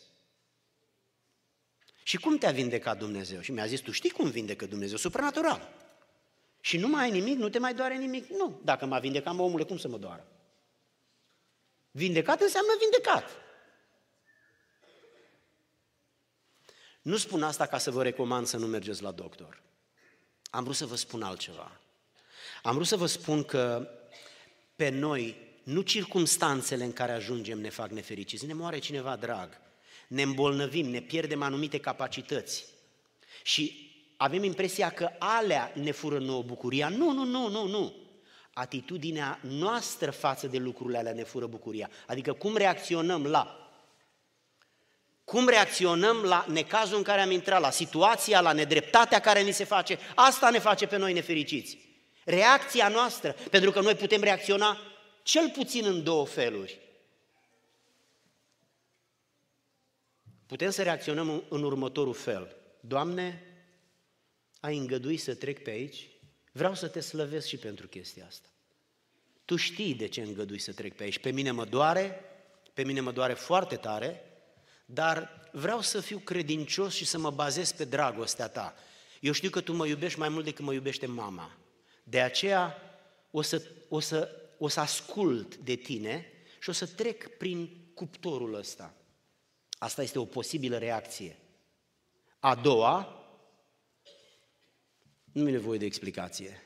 Și 2.07 2.17
cum 2.17 2.37
te-a 2.37 2.51
vindecat 2.51 2.97
Dumnezeu? 2.97 3.41
Și 3.41 3.51
mi-a 3.51 3.65
zis, 3.65 3.79
tu 3.79 3.91
știi 3.91 4.09
cum 4.09 4.29
vindecă 4.29 4.65
Dumnezeu? 4.65 4.97
Supranatural. 4.97 5.69
Și 6.59 6.77
nu 6.77 6.87
mai 6.87 7.03
ai 7.03 7.11
nimic, 7.11 7.37
nu 7.37 7.49
te 7.49 7.59
mai 7.59 7.73
doare 7.73 7.95
nimic? 7.95 8.29
Nu. 8.29 8.59
Dacă 8.63 8.85
m-a 8.85 8.99
vindecat, 8.99 9.33
mă, 9.33 9.41
omule, 9.41 9.63
cum 9.63 9.77
să 9.77 9.87
mă 9.87 9.97
doară? 9.97 10.27
Vindecat 11.91 12.41
înseamnă 12.41 12.71
vindecat. 12.79 13.29
Nu 17.01 17.17
spun 17.17 17.43
asta 17.43 17.65
ca 17.65 17.77
să 17.77 17.91
vă 17.91 18.03
recomand 18.03 18.47
să 18.47 18.57
nu 18.57 18.67
mergeți 18.67 19.01
la 19.01 19.11
doctor. 19.11 19.61
Am 20.49 20.63
vrut 20.63 20.75
să 20.75 20.85
vă 20.85 20.95
spun 20.95 21.23
altceva. 21.23 21.79
Am 22.63 22.73
vrut 22.73 22.87
să 22.87 22.95
vă 22.95 23.05
spun 23.05 23.43
că 23.43 23.89
pe 24.75 24.89
noi 24.89 25.37
nu 25.63 25.81
circumstanțele 25.81 26.83
în 26.83 26.93
care 26.93 27.11
ajungem 27.11 27.59
ne 27.59 27.69
fac 27.69 27.89
nefericiți, 27.89 28.45
ne 28.45 28.53
moare 28.53 28.79
cineva 28.79 29.15
drag, 29.15 29.63
ne 30.07 30.21
îmbolnăvim, 30.21 30.89
ne 30.89 30.99
pierdem 30.99 31.41
anumite 31.41 31.79
capacități 31.79 32.65
și 33.43 33.89
avem 34.17 34.43
impresia 34.43 34.89
că 34.89 35.09
alea 35.19 35.71
ne 35.75 35.91
fură 35.91 36.19
nouă 36.19 36.43
bucuria. 36.43 36.89
Nu, 36.89 37.11
nu, 37.11 37.23
nu, 37.23 37.49
nu, 37.49 37.67
nu. 37.67 37.93
Atitudinea 38.53 39.39
noastră 39.41 40.11
față 40.11 40.47
de 40.47 40.57
lucrurile 40.57 40.97
alea 40.97 41.13
ne 41.13 41.23
fură 41.23 41.45
bucuria. 41.45 41.89
Adică 42.07 42.33
cum 42.33 42.57
reacționăm 42.57 43.25
la 43.25 43.59
cum 45.23 45.47
reacționăm 45.47 46.17
la 46.23 46.45
necazul 46.47 46.97
în 46.97 47.03
care 47.03 47.21
am 47.21 47.31
intrat, 47.31 47.61
la 47.61 47.69
situația, 47.69 48.41
la 48.41 48.51
nedreptatea 48.51 49.19
care 49.19 49.41
ni 49.41 49.51
se 49.51 49.63
face, 49.63 49.99
asta 50.15 50.49
ne 50.49 50.59
face 50.59 50.87
pe 50.87 50.97
noi 50.97 51.13
nefericiți. 51.13 51.77
Reacția 52.23 52.87
noastră, 52.87 53.35
pentru 53.51 53.71
că 53.71 53.81
noi 53.81 53.95
putem 53.95 54.21
reacționa 54.21 54.79
cel 55.23 55.49
puțin 55.49 55.85
în 55.85 56.03
două 56.03 56.25
feluri. 56.25 56.79
Putem 60.45 60.69
să 60.69 60.83
reacționăm 60.83 61.43
în 61.49 61.63
următorul 61.63 62.13
fel. 62.13 62.55
Doamne, 62.79 63.43
ai 64.59 64.77
îngăduit 64.77 65.21
să 65.21 65.35
trec 65.35 65.63
pe 65.63 65.69
aici? 65.69 66.09
Vreau 66.51 66.75
să 66.75 66.87
te 66.87 66.99
slăvesc 66.99 67.47
și 67.47 67.57
pentru 67.57 67.87
chestia 67.87 68.25
asta. 68.25 68.47
Tu 69.45 69.55
știi 69.55 69.95
de 69.95 70.07
ce 70.07 70.21
îngădui 70.21 70.59
să 70.59 70.73
trec 70.73 70.95
pe 70.95 71.03
aici. 71.03 71.19
Pe 71.19 71.31
mine 71.31 71.51
mă 71.51 71.65
doare, 71.65 72.19
pe 72.73 72.83
mine 72.83 72.99
mă 72.99 73.11
doare 73.11 73.33
foarte 73.33 73.75
tare, 73.75 74.23
dar 74.85 75.49
vreau 75.51 75.81
să 75.81 75.99
fiu 75.99 76.17
credincios 76.17 76.93
și 76.93 77.05
să 77.05 77.17
mă 77.17 77.31
bazez 77.31 77.71
pe 77.71 77.85
dragostea 77.85 78.47
ta. 78.47 78.75
Eu 79.19 79.31
știu 79.31 79.49
că 79.49 79.61
tu 79.61 79.73
mă 79.73 79.87
iubești 79.87 80.19
mai 80.19 80.29
mult 80.29 80.43
decât 80.43 80.65
mă 80.65 80.73
iubește 80.73 81.05
mama. 81.05 81.57
De 82.03 82.21
aceea 82.21 82.77
o 83.31 83.41
să, 83.41 83.61
o 83.89 83.99
să, 83.99 84.29
o 84.57 84.67
să 84.67 84.79
ascult 84.79 85.55
de 85.55 85.75
tine 85.75 86.31
și 86.59 86.69
o 86.69 86.73
să 86.73 86.85
trec 86.85 87.37
prin 87.37 87.69
cuptorul 87.93 88.53
ăsta. 88.53 88.93
Asta 89.85 90.01
este 90.01 90.19
o 90.19 90.25
posibilă 90.25 90.77
reacție. 90.77 91.37
A 92.39 92.55
doua, 92.55 93.23
nu 95.31 95.47
e 95.47 95.51
nevoie 95.51 95.79
de 95.79 95.85
explicație. 95.85 96.63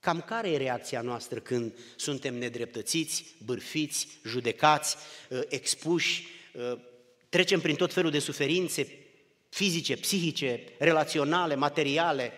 Cam 0.00 0.20
care 0.20 0.50
e 0.50 0.56
reacția 0.56 1.00
noastră 1.00 1.40
când 1.40 1.78
suntem 1.96 2.34
nedreptățiți, 2.34 3.24
bârfiți, 3.44 4.08
judecați, 4.24 4.96
ă, 5.30 5.44
expuși, 5.48 6.26
ă, 6.58 6.78
trecem 7.28 7.60
prin 7.60 7.76
tot 7.76 7.92
felul 7.92 8.10
de 8.10 8.18
suferințe 8.18 8.88
fizice, 9.48 9.96
psihice, 9.96 10.64
relaționale, 10.78 11.54
materiale. 11.54 12.32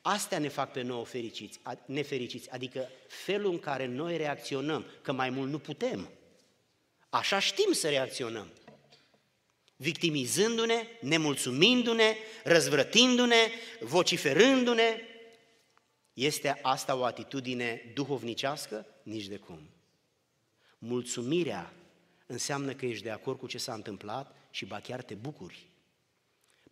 Astea 0.00 0.38
ne 0.38 0.48
fac 0.48 0.72
pe 0.72 0.82
noi 0.82 1.04
fericiți, 1.04 1.60
nefericiți, 1.86 2.50
adică 2.50 2.88
felul 3.08 3.50
în 3.50 3.58
care 3.58 3.86
noi 3.86 4.16
reacționăm, 4.16 4.86
că 5.02 5.12
mai 5.12 5.30
mult 5.30 5.50
nu 5.50 5.58
putem. 5.58 6.10
Așa 7.10 7.38
știm 7.38 7.72
să 7.72 7.88
reacționăm. 7.88 8.50
Victimizându-ne, 9.80 10.86
nemulțumindu-ne, 11.00 12.16
răzvrătindu-ne, 12.44 13.50
vociferându-ne. 13.80 15.00
Este 16.12 16.58
asta 16.62 16.96
o 16.96 17.04
atitudine 17.04 17.92
duhovnicească? 17.94 18.86
Nici 19.02 19.26
de 19.26 19.36
cum. 19.36 19.70
Mulțumirea 20.78 21.72
înseamnă 22.26 22.72
că 22.72 22.86
ești 22.86 23.02
de 23.02 23.10
acord 23.10 23.38
cu 23.38 23.46
ce 23.46 23.58
s-a 23.58 23.74
întâmplat 23.74 24.36
și 24.50 24.64
ba 24.64 24.80
chiar 24.80 25.02
te 25.02 25.14
bucuri. 25.14 25.66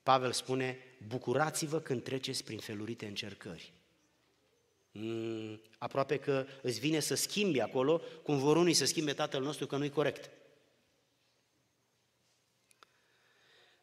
Pavel 0.03 0.33
spune, 0.33 0.79
bucurați-vă 1.07 1.81
când 1.81 2.03
treceți 2.03 2.45
prin 2.45 2.59
felurite 2.59 3.07
încercări. 3.07 3.73
Mm, 4.93 5.61
aproape 5.79 6.17
că 6.17 6.47
îți 6.63 6.81
vine 6.81 7.01
să 7.01 7.15
schimbi 7.15 7.61
acolo, 7.61 8.01
cum 8.23 8.39
vor 8.39 8.57
unii 8.57 8.75
să 8.75 8.85
schimbe 8.85 9.13
tatăl 9.13 9.43
nostru, 9.43 9.67
că 9.67 9.77
nu-i 9.77 9.91
corect. 9.91 10.31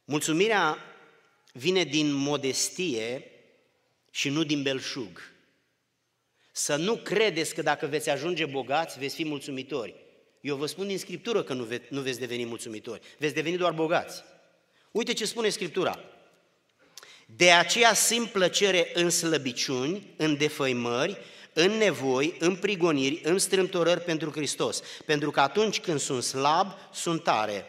Mulțumirea 0.05 0.77
vine 1.53 1.83
din 1.83 2.11
modestie 2.13 3.31
și 4.11 4.29
nu 4.29 4.43
din 4.43 4.61
belșug. 4.61 5.33
Să 6.51 6.75
nu 6.75 6.95
credeți 6.95 7.53
că 7.53 7.61
dacă 7.61 7.85
veți 7.85 8.09
ajunge 8.09 8.45
bogați, 8.45 8.99
veți 8.99 9.15
fi 9.15 9.25
mulțumitori. 9.25 9.95
Eu 10.41 10.55
vă 10.55 10.65
spun 10.65 10.87
din 10.87 10.97
Scriptură 10.97 11.43
că 11.43 11.53
nu, 11.53 11.63
ve- 11.63 11.87
nu 11.89 12.01
veți 12.01 12.19
deveni 12.19 12.45
mulțumitori, 12.45 13.01
veți 13.17 13.33
deveni 13.33 13.57
doar 13.57 13.71
bogați. 13.71 14.23
Uite 14.91 15.13
ce 15.13 15.25
spune 15.25 15.49
Scriptura. 15.49 15.99
De 17.25 17.51
aceea 17.51 17.93
simt 17.93 18.29
plăcere 18.29 18.91
în 18.93 19.09
slăbiciuni, 19.09 20.13
în 20.17 20.37
defăimări, 20.37 21.17
în 21.53 21.71
nevoi, 21.71 22.35
în 22.39 22.55
prigoniri, 22.55 23.21
în 23.23 23.37
strâmtorări 23.37 24.01
pentru 24.01 24.31
Hristos. 24.31 24.81
Pentru 25.05 25.31
că 25.31 25.39
atunci 25.39 25.79
când 25.79 25.99
sunt 25.99 26.23
slab, 26.23 26.67
sunt 26.93 27.23
tare. 27.23 27.65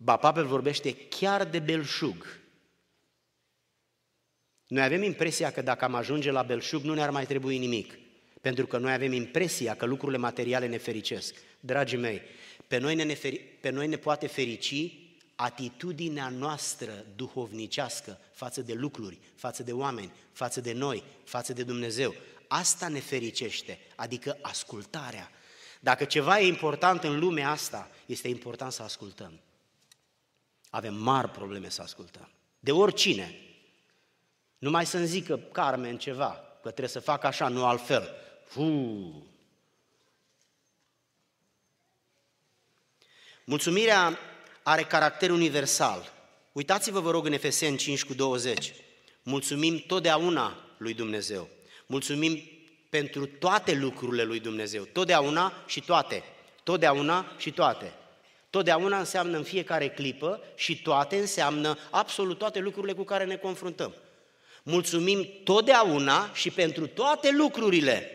Ba, 0.00 0.16
Pavel 0.16 0.46
vorbește 0.46 0.96
chiar 0.96 1.44
de 1.44 1.58
belșug. 1.58 2.40
Noi 4.66 4.82
avem 4.82 5.02
impresia 5.02 5.50
că 5.50 5.62
dacă 5.62 5.84
am 5.84 5.94
ajunge 5.94 6.30
la 6.30 6.42
belșug, 6.42 6.82
nu 6.82 6.94
ne-ar 6.94 7.10
mai 7.10 7.26
trebui 7.26 7.58
nimic. 7.58 7.98
Pentru 8.40 8.66
că 8.66 8.78
noi 8.78 8.92
avem 8.92 9.12
impresia 9.12 9.74
că 9.74 9.86
lucrurile 9.86 10.18
materiale 10.18 10.66
ne 10.66 10.76
fericesc. 10.76 11.34
Dragii 11.60 11.98
mei, 11.98 12.22
pe 12.66 12.78
noi 12.78 12.94
ne, 12.94 13.02
neferi, 13.02 13.38
pe 13.38 13.70
noi 13.70 13.86
ne 13.86 13.96
poate 13.96 14.26
ferici 14.26 14.94
atitudinea 15.34 16.28
noastră 16.28 17.04
duhovnicească 17.16 18.20
față 18.32 18.60
de 18.60 18.72
lucruri, 18.72 19.18
față 19.34 19.62
de 19.62 19.72
oameni, 19.72 20.12
față 20.32 20.60
de 20.60 20.72
noi, 20.72 21.02
față 21.24 21.52
de 21.52 21.62
Dumnezeu. 21.62 22.14
Asta 22.48 22.88
ne 22.88 23.00
fericește, 23.00 23.78
adică 23.96 24.38
ascultarea. 24.40 25.30
Dacă 25.80 26.04
ceva 26.04 26.40
e 26.40 26.46
important 26.46 27.04
în 27.04 27.18
lumea 27.18 27.50
asta, 27.50 27.90
este 28.06 28.28
important 28.28 28.72
să 28.72 28.82
ascultăm. 28.82 29.40
Avem 30.70 30.94
mari 30.94 31.30
probleme 31.30 31.68
să 31.68 31.82
ascultăm. 31.82 32.28
De 32.60 32.72
oricine. 32.72 33.34
Nu 34.58 34.70
mai 34.70 34.86
să-mi 34.86 35.06
zică 35.06 35.36
Carmen 35.36 35.98
ceva, 35.98 36.30
că 36.62 36.68
trebuie 36.68 36.88
să 36.88 37.00
fac 37.00 37.24
așa, 37.24 37.48
nu 37.48 37.64
altfel. 37.64 38.14
Uu. 38.56 39.26
Mulțumirea 43.44 44.18
are 44.62 44.82
caracter 44.82 45.30
universal. 45.30 46.12
Uitați-vă, 46.52 47.00
vă 47.00 47.10
rog, 47.10 47.26
în 47.26 47.32
Efeseni 47.32 47.76
5 47.76 48.04
cu 48.04 48.14
20. 48.14 48.72
Mulțumim 49.22 49.78
totdeauna 49.78 50.56
lui 50.78 50.94
Dumnezeu. 50.94 51.48
Mulțumim 51.86 52.42
pentru 52.90 53.26
toate 53.26 53.74
lucrurile 53.74 54.22
lui 54.22 54.40
Dumnezeu. 54.40 54.84
Totdeauna 54.84 55.52
și 55.66 55.80
toate. 55.80 56.22
Totdeauna 56.62 57.32
și 57.38 57.50
toate. 57.50 57.92
Totdeauna 58.50 58.98
înseamnă 58.98 59.36
în 59.36 59.42
fiecare 59.42 59.88
clipă 59.88 60.40
și 60.54 60.82
toate 60.82 61.16
înseamnă 61.16 61.78
absolut 61.90 62.38
toate 62.38 62.58
lucrurile 62.58 62.92
cu 62.92 63.02
care 63.02 63.24
ne 63.24 63.36
confruntăm. 63.36 63.94
Mulțumim 64.62 65.28
totdeauna 65.44 66.32
și 66.32 66.50
pentru 66.50 66.86
toate 66.86 67.30
lucrurile. 67.30 68.10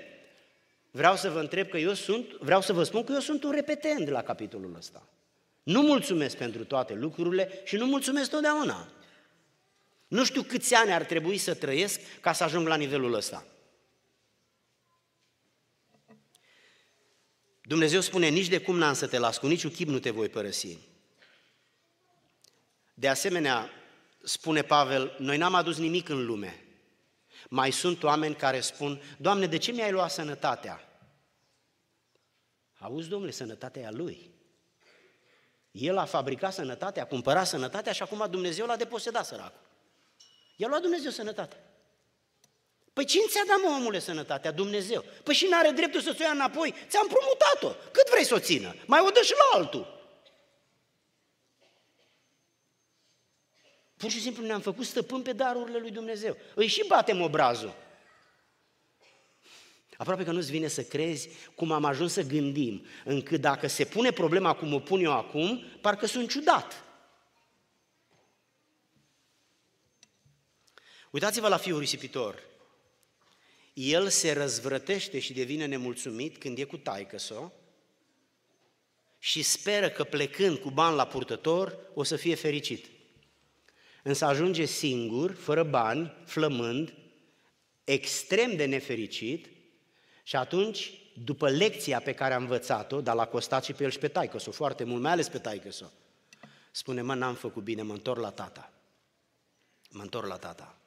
Vreau 0.92 1.16
să 1.16 1.30
vă 1.30 1.40
întreb 1.40 1.68
că 1.68 1.78
eu 1.78 1.94
sunt, 1.94 2.26
vreau 2.40 2.62
să 2.62 2.74
vă 2.74 2.84
spun 2.84 3.04
că 3.04 3.12
eu 3.14 3.20
sunt 3.20 3.44
un 3.44 3.52
repetent 3.52 4.10
la 4.10 4.22
capitolul 4.22 4.76
ăsta. 4.78 5.08
Nu 5.64 5.82
mulțumesc 5.82 6.38
pentru 6.38 6.66
toate 6.66 6.94
lucrurile 6.94 7.62
și 7.64 7.76
nu 7.76 7.86
mulțumesc 7.86 8.30
totdeauna. 8.30 8.88
Nu 10.08 10.24
știu 10.24 10.42
câți 10.42 10.74
ani 10.74 10.94
ar 10.94 11.04
trebui 11.04 11.38
să 11.38 11.54
trăiesc 11.54 12.00
ca 12.22 12.34
să 12.34 12.44
ajung 12.44 12.68
la 12.68 12.76
nivelul 12.76 13.14
ăsta. 13.14 13.46
Dumnezeu 17.66 18.02
spune, 18.02 18.28
nici 18.28 18.48
de 18.48 18.62
cum 18.62 18.78
n-am 18.78 18.94
să 18.94 19.08
te 19.08 19.18
las, 19.18 19.38
cu 19.38 19.48
niciun 19.48 19.72
chip 19.72 19.88
nu 19.88 20.00
te 20.00 20.10
voi 20.10 20.30
părăsi. 20.30 20.78
De 22.94 23.08
asemenea, 23.08 23.70
spune 24.24 24.62
Pavel, 24.62 25.16
noi 25.20 25.38
n-am 25.38 25.54
adus 25.54 25.78
nimic 25.78 26.10
în 26.10 26.26
lume. 26.26 26.66
Mai 27.50 27.72
sunt 27.72 28.04
oameni 28.04 28.36
care 28.36 28.60
spun, 28.60 29.02
Doamne, 29.18 29.46
de 29.46 29.58
ce 29.58 29.72
mi-ai 29.72 29.92
luat 29.92 30.12
sănătatea? 30.12 30.88
Auzi, 32.80 33.10
domnule, 33.10 33.32
sănătatea 33.32 33.82
e 33.82 33.86
a 33.86 33.92
Lui. 33.92 34.32
El 35.72 35.98
a 35.98 36.06
fabricat 36.06 36.54
sănătatea, 36.54 37.04
a 37.04 37.06
cumpărat 37.06 37.48
sănătatea 37.48 37.92
și 37.92 38.02
acum 38.02 38.28
Dumnezeu 38.30 38.66
l-a 38.66 38.76
deposedat 38.76 39.26
săracul. 39.26 39.62
I-a 40.56 40.68
luat 40.68 40.82
Dumnezeu 40.82 41.12
sănătatea. 41.12 41.73
Păi 42.94 43.06
cine 43.06 43.24
ți-a 43.28 43.44
dat, 43.48 43.58
mă, 43.62 43.76
omule, 43.76 44.00
sănătatea? 44.00 44.52
Dumnezeu. 44.52 45.06
Păi 45.24 45.34
și 45.34 45.48
n-are 45.50 45.70
dreptul 45.70 46.02
să-ți 46.02 46.22
o 46.22 46.24
ia 46.24 46.32
înapoi? 46.32 46.74
Ți-am 46.88 47.08
promutat-o. 47.08 47.90
Cât 47.92 48.10
vrei 48.10 48.26
să 48.26 48.34
o 48.34 48.40
țină? 48.40 48.76
Mai 48.86 49.04
o 49.08 49.10
dă 49.10 49.22
și 49.22 49.34
la 49.38 49.58
altul. 49.58 50.02
Pur 53.98 54.10
și 54.10 54.22
simplu 54.22 54.46
ne-am 54.46 54.62
făcut 54.62 54.86
stăpân 54.86 55.22
pe 55.22 55.34
darurile 55.34 55.78
lui 55.78 55.92
Dumnezeu. 55.92 56.38
Îi 56.56 56.68
și 56.68 56.84
batem 56.88 57.22
obrazul. 57.22 57.76
Aproape 59.98 60.24
că 60.24 60.32
nu-ți 60.32 60.52
vine 60.52 60.68
să 60.68 60.84
crezi 60.84 61.30
cum 61.56 61.72
am 61.72 61.86
ajuns 61.86 62.14
să 62.14 62.22
gândim, 62.22 62.86
încât 63.04 63.42
dacă 63.42 63.68
se 63.68 63.86
pune 63.86 64.12
problema 64.12 64.54
cum 64.54 64.74
o 64.74 64.80
pun 64.80 65.04
eu 65.04 65.12
acum, 65.12 65.64
parcă 65.82 66.06
sunt 66.06 66.30
ciudat. 66.30 66.84
Uitați-vă 71.12 71.48
la 71.48 71.58
fiul 71.58 71.80
risipitor. 71.80 72.52
El 73.74 74.10
se 74.10 74.32
răzvrătește 74.32 75.20
și 75.20 75.34
devine 75.34 75.66
nemulțumit 75.66 76.38
când 76.38 76.58
e 76.58 76.64
cu 76.64 76.78
taică 76.78 77.18
și 79.20 79.42
speră 79.42 79.90
că 79.90 80.04
plecând 80.04 80.58
cu 80.58 80.70
bani 80.70 80.96
la 80.96 81.08
purtător 81.08 81.78
o 81.94 82.04
să 82.04 82.16
fie 82.16 82.36
fericit. 82.36 82.86
Însă 84.04 84.26
ajunge 84.26 84.66
singur, 84.66 85.34
fără 85.34 85.64
bani, 85.64 86.14
flămând, 86.26 86.94
extrem 87.84 88.56
de 88.56 88.66
nefericit 88.66 89.50
și 90.24 90.36
atunci, 90.36 90.94
după 91.24 91.50
lecția 91.50 92.00
pe 92.00 92.14
care 92.14 92.34
a 92.34 92.38
învățat-o, 92.38 93.02
dar 93.02 93.16
l-a 93.16 93.28
costat 93.28 93.64
și 93.64 93.74
pe 93.74 93.84
el 93.84 93.90
și 93.90 93.98
pe 93.98 94.08
taică 94.08 94.38
foarte 94.38 94.84
mult, 94.84 95.02
mai 95.02 95.12
ales 95.12 95.30
pe 95.30 95.38
taică 95.38 95.70
spune, 96.72 97.02
mă, 97.02 97.14
n-am 97.14 97.36
făcut 97.36 97.64
bine, 97.64 97.82
mă 97.82 97.94
întorc 97.94 98.20
la 98.20 98.30
tata. 98.30 98.74
Mă 99.90 100.02
întorc 100.02 100.28
la 100.28 100.38
tata. 100.38 100.78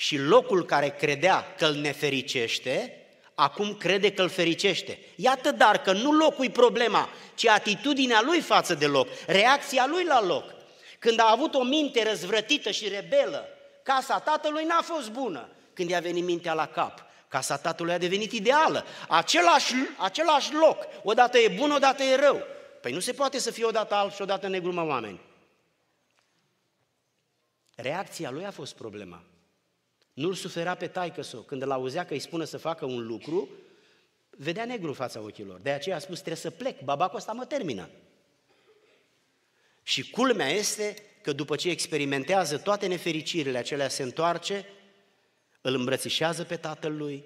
Și 0.00 0.18
locul 0.18 0.64
care 0.64 0.88
credea 0.88 1.54
că 1.56 1.66
îl 1.66 1.74
nefericește, 1.74 3.06
acum 3.34 3.74
crede 3.74 4.12
că 4.12 4.22
îl 4.22 4.28
fericește. 4.28 4.98
Iată 5.16 5.52
dar 5.52 5.82
că 5.82 5.92
nu 5.92 6.12
locul 6.12 6.44
e 6.44 6.50
problema, 6.50 7.08
ci 7.34 7.46
atitudinea 7.46 8.22
lui 8.22 8.40
față 8.40 8.74
de 8.74 8.86
loc, 8.86 9.08
reacția 9.26 9.86
lui 9.86 10.04
la 10.04 10.24
loc. 10.24 10.44
Când 10.98 11.20
a 11.20 11.30
avut 11.30 11.54
o 11.54 11.62
minte 11.62 12.08
răzvrătită 12.08 12.70
și 12.70 12.88
rebelă, 12.88 13.48
casa 13.82 14.18
tatălui 14.18 14.64
n-a 14.64 14.80
fost 14.82 15.10
bună. 15.10 15.48
Când 15.72 15.90
i-a 15.90 16.00
venit 16.00 16.24
mintea 16.24 16.54
la 16.54 16.66
cap, 16.66 17.04
casa 17.28 17.56
tatălui 17.56 17.92
a 17.92 17.98
devenit 17.98 18.32
ideală. 18.32 18.84
Același, 19.08 19.74
același 19.96 20.54
loc, 20.54 20.78
odată 21.02 21.38
e 21.38 21.54
bun, 21.56 21.70
odată 21.70 22.02
e 22.02 22.16
rău. 22.16 22.42
Păi 22.80 22.92
nu 22.92 23.00
se 23.00 23.12
poate 23.12 23.38
să 23.38 23.50
fie 23.50 23.64
odată 23.64 23.94
alb 23.94 24.12
și 24.12 24.22
odată 24.22 24.48
negru, 24.48 24.72
mă, 24.72 24.84
oameni. 24.84 25.20
Reacția 27.74 28.30
lui 28.30 28.46
a 28.46 28.50
fost 28.50 28.74
problema. 28.74 29.24
Nu-l 30.20 30.34
sufera 30.34 30.74
pe 30.74 30.86
taică 30.86 31.20
-so. 31.22 31.46
Când 31.46 31.62
îl 31.62 31.70
auzea 31.70 32.04
că 32.04 32.12
îi 32.12 32.18
spună 32.18 32.44
să 32.44 32.58
facă 32.58 32.84
un 32.84 33.06
lucru, 33.06 33.48
vedea 34.30 34.64
negru 34.64 34.86
în 34.86 34.94
fața 34.94 35.20
ochilor. 35.20 35.60
De 35.60 35.70
aceea 35.70 35.96
a 35.96 35.98
spus, 35.98 36.16
trebuie 36.16 36.36
să 36.36 36.50
plec, 36.50 36.80
babacul 36.80 37.18
ăsta 37.18 37.32
mă 37.32 37.44
termină. 37.44 37.88
Și 39.82 40.10
culmea 40.10 40.48
este 40.48 40.96
că 41.22 41.32
după 41.32 41.56
ce 41.56 41.70
experimentează 41.70 42.58
toate 42.58 42.86
nefericirile 42.86 43.58
acelea, 43.58 43.88
se 43.88 44.02
întoarce, 44.02 44.66
îl 45.60 45.74
îmbrățișează 45.74 46.44
pe 46.44 46.56
tatăl 46.56 46.96
lui 46.96 47.24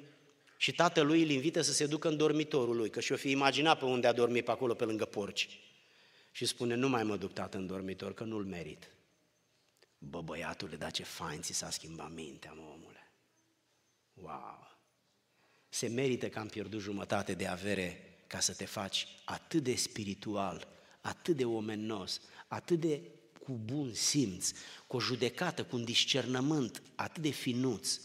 și 0.57 0.73
tatăl 0.73 1.07
lui 1.07 1.23
îl 1.23 1.31
invită 1.31 1.61
să 1.61 1.73
se 1.73 1.87
ducă 1.87 2.09
în 2.09 2.17
dormitorul 2.17 2.77
lui, 2.77 2.91
că 2.91 3.01
și-o 3.01 3.17
fi 3.17 3.31
imaginat 3.31 3.79
pe 3.79 3.85
unde 3.85 4.07
a 4.07 4.13
dormit 4.13 4.45
pe 4.45 4.51
acolo, 4.51 4.75
pe 4.75 4.85
lângă 4.85 5.05
porci. 5.05 5.61
Și 6.33 6.47
spune, 6.47 6.75
nu 6.75 6.89
mai 6.89 7.03
mă 7.03 7.17
duc 7.17 7.33
tată 7.33 7.57
în 7.57 7.67
dormitor, 7.67 8.15
că 8.15 8.25
nu-l 8.25 8.45
merit. 8.45 8.94
Bă, 10.09 10.21
băiatule, 10.21 10.77
dar 10.77 10.91
ce 10.91 11.03
fain 11.03 11.41
ți 11.41 11.53
s-a 11.53 11.71
schimbat 11.71 12.13
mintea, 12.13 12.53
mă, 12.53 12.63
omule. 12.63 13.11
Wow! 14.15 14.79
Se 15.69 15.89
merită 15.89 16.29
că 16.29 16.39
am 16.39 16.49
pierdut 16.49 16.81
jumătate 16.81 17.35
de 17.35 17.47
avere 17.47 18.17
ca 18.27 18.41
să 18.41 18.55
te 18.55 18.65
faci 18.65 19.07
atât 19.25 19.63
de 19.63 19.75
spiritual, 19.75 20.69
atât 21.01 21.37
de 21.37 21.45
omenos, 21.45 22.21
atât 22.49 22.81
de 22.81 23.01
cu 23.45 23.53
bun 23.53 23.95
simț, 23.95 24.51
cu 24.87 24.97
o 24.97 25.01
judecată, 25.01 25.65
cu 25.65 25.77
un 25.77 25.85
discernământ 25.85 26.83
atât 26.95 27.23
de 27.23 27.31
finuț. 27.31 28.01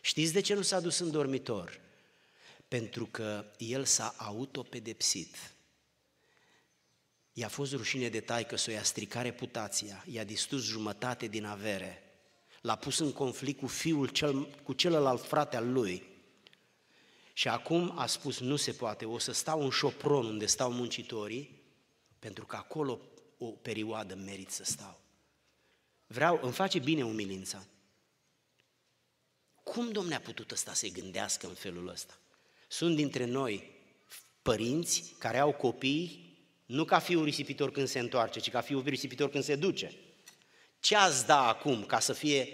Știți 0.00 0.32
de 0.32 0.40
ce 0.40 0.54
nu 0.54 0.62
s-a 0.62 0.80
dus 0.80 0.98
în 0.98 1.10
dormitor? 1.10 1.80
Pentru 2.68 3.06
că 3.06 3.44
el 3.58 3.84
s-a 3.84 4.14
autopedepsit. 4.18 5.51
I-a 7.32 7.48
fost 7.48 7.72
rușine 7.72 8.08
de 8.08 8.20
taică 8.20 8.56
să 8.56 8.70
o 8.70 8.72
ia 8.72 8.82
stricat 8.82 9.22
reputația, 9.22 10.04
i-a 10.08 10.24
distrus 10.24 10.64
jumătate 10.64 11.26
din 11.26 11.44
avere, 11.44 12.02
l-a 12.60 12.76
pus 12.76 12.98
în 12.98 13.12
conflict 13.12 13.60
cu 13.60 13.66
fiul 13.66 14.08
cel, 14.08 14.46
cu 14.62 14.72
celălalt 14.72 15.24
frate 15.24 15.56
al 15.56 15.72
lui. 15.72 16.10
Și 17.32 17.48
acum 17.48 17.98
a 17.98 18.06
spus, 18.06 18.40
nu 18.40 18.56
se 18.56 18.72
poate, 18.72 19.04
o 19.04 19.18
să 19.18 19.32
stau 19.32 19.62
în 19.62 19.70
șopron 19.70 20.26
unde 20.26 20.46
stau 20.46 20.72
muncitorii, 20.72 21.60
pentru 22.18 22.46
că 22.46 22.56
acolo 22.56 23.00
o 23.38 23.46
perioadă 23.46 24.14
merit 24.14 24.50
să 24.50 24.64
stau. 24.64 25.00
Vreau, 26.06 26.40
îmi 26.42 26.52
face 26.52 26.78
bine 26.78 27.04
umilința. 27.04 27.66
Cum 29.62 29.90
Domne 29.90 30.14
a 30.14 30.20
putut 30.20 30.50
ăsta 30.50 30.72
să-i 30.72 30.92
gândească 30.92 31.46
în 31.46 31.54
felul 31.54 31.88
ăsta? 31.88 32.18
Sunt 32.68 32.96
dintre 32.96 33.24
noi 33.24 33.70
părinți 34.42 35.14
care 35.18 35.38
au 35.38 35.52
copii 35.52 36.31
nu 36.72 36.84
ca 36.84 36.98
fiul 36.98 37.24
risipitor 37.24 37.70
când 37.70 37.88
se 37.88 37.98
întoarce, 37.98 38.40
ci 38.40 38.50
ca 38.50 38.60
fiul 38.60 38.82
risipitor 38.84 39.30
când 39.30 39.44
se 39.44 39.54
duce. 39.54 39.92
Ce 40.80 40.96
ați 40.96 41.26
da 41.26 41.48
acum 41.48 41.84
ca 41.84 41.98
să 41.98 42.12
fie 42.12 42.48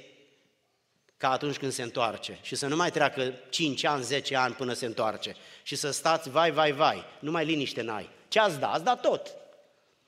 ca 1.16 1.30
atunci 1.30 1.56
când 1.56 1.72
se 1.72 1.82
întoarce 1.82 2.38
și 2.42 2.54
să 2.54 2.66
nu 2.66 2.76
mai 2.76 2.90
treacă 2.90 3.34
5 3.48 3.84
ani, 3.84 4.02
10 4.02 4.36
ani 4.36 4.54
până 4.54 4.72
se 4.72 4.86
întoarce 4.86 5.36
și 5.62 5.76
să 5.76 5.90
stați 5.90 6.30
vai, 6.30 6.50
vai, 6.50 6.72
vai, 6.72 7.04
nu 7.20 7.30
mai 7.30 7.44
liniște 7.44 7.82
n-ai. 7.82 8.10
Ce 8.28 8.38
ați 8.38 8.58
da? 8.58 8.72
Ați 8.72 8.84
da 8.84 8.96
tot. 8.96 9.36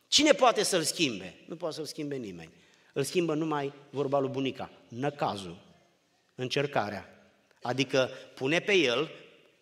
Cine 0.09 0.33
poate 0.33 0.62
să-l 0.62 0.83
schimbe? 0.83 1.35
Nu 1.46 1.57
poate 1.57 1.75
să-l 1.75 1.85
schimbe 1.85 2.16
nimeni. 2.16 2.53
Îl 2.92 3.03
schimbă 3.03 3.35
numai 3.35 3.73
vorba 3.90 4.18
lui 4.18 4.31
bunica, 4.31 4.70
năcazul, 4.88 5.57
încercarea. 6.35 7.09
Adică 7.62 8.11
pune 8.35 8.61
pe 8.61 8.73
el 8.73 9.11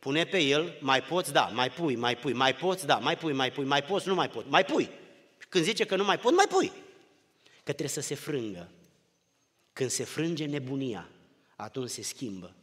Pune 0.09 0.25
pe 0.25 0.39
el, 0.39 0.79
mai 0.81 1.03
poți, 1.03 1.33
da, 1.33 1.45
mai 1.47 1.71
pui, 1.71 1.97
mai 1.97 2.17
pui, 2.17 2.33
mai 2.33 2.55
poți, 2.55 2.87
da, 2.87 2.99
mai 2.99 3.17
pui, 3.17 3.33
mai 3.33 3.53
pui, 3.53 3.65
mai 3.65 3.85
poți, 3.85 4.09
nu 4.09 4.15
mai 4.15 4.29
pot, 4.29 4.49
mai 4.49 4.65
pui. 4.65 4.91
Când 5.49 5.65
zice 5.65 5.85
că 5.85 5.97
nu 5.97 6.05
mai 6.05 6.19
pot, 6.19 6.35
mai 6.35 6.47
pui. 6.49 6.73
Că 7.45 7.63
trebuie 7.63 7.89
să 7.89 8.01
se 8.01 8.15
frângă. 8.15 8.71
Când 9.73 9.91
se 9.91 10.05
frânge 10.05 10.45
nebunia, 10.45 11.09
atunci 11.57 11.91
se 11.91 12.03
schimbă. 12.03 12.55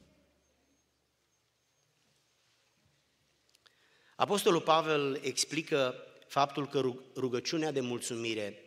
Apostolul 4.16 4.62
Pavel 4.62 5.20
explică 5.24 5.96
faptul 6.28 6.68
că 6.68 6.92
rugăciunea 7.16 7.72
de 7.72 7.82
mulțumire, 7.82 8.62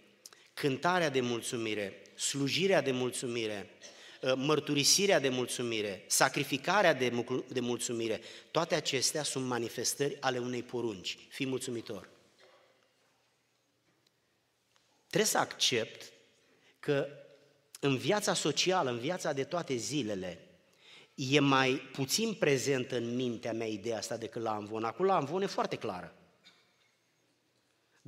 cântarea 0.54 1.08
de 1.08 1.20
mulțumire, 1.20 2.02
slujirea 2.14 2.80
de 2.80 2.90
mulțumire, 2.90 3.70
Uh, 3.80 3.97
mărturisirea 4.34 5.20
de 5.20 5.28
mulțumire, 5.28 6.04
sacrificarea 6.06 6.94
de, 6.94 7.24
de 7.48 7.60
mulțumire, 7.60 8.20
toate 8.50 8.74
acestea 8.74 9.22
sunt 9.22 9.46
manifestări 9.46 10.20
ale 10.20 10.38
unei 10.38 10.62
porunci. 10.62 11.18
Fii 11.28 11.46
mulțumitor. 11.46 12.08
Trebuie 15.06 15.30
să 15.30 15.38
accept 15.38 16.12
că 16.80 17.08
în 17.80 17.96
viața 17.96 18.34
socială, 18.34 18.90
în 18.90 18.98
viața 18.98 19.32
de 19.32 19.44
toate 19.44 19.74
zilele, 19.74 20.48
e 21.14 21.40
mai 21.40 21.70
puțin 21.92 22.34
prezentă 22.34 22.96
în 22.96 23.14
mintea 23.14 23.52
mea 23.52 23.66
ideea 23.66 23.98
asta 23.98 24.16
decât 24.16 24.42
la 24.42 24.54
Amvon. 24.54 24.84
Acum 24.84 25.04
la 25.04 25.16
Amvon 25.16 25.42
e 25.42 25.46
foarte 25.46 25.76
clară. 25.76 26.17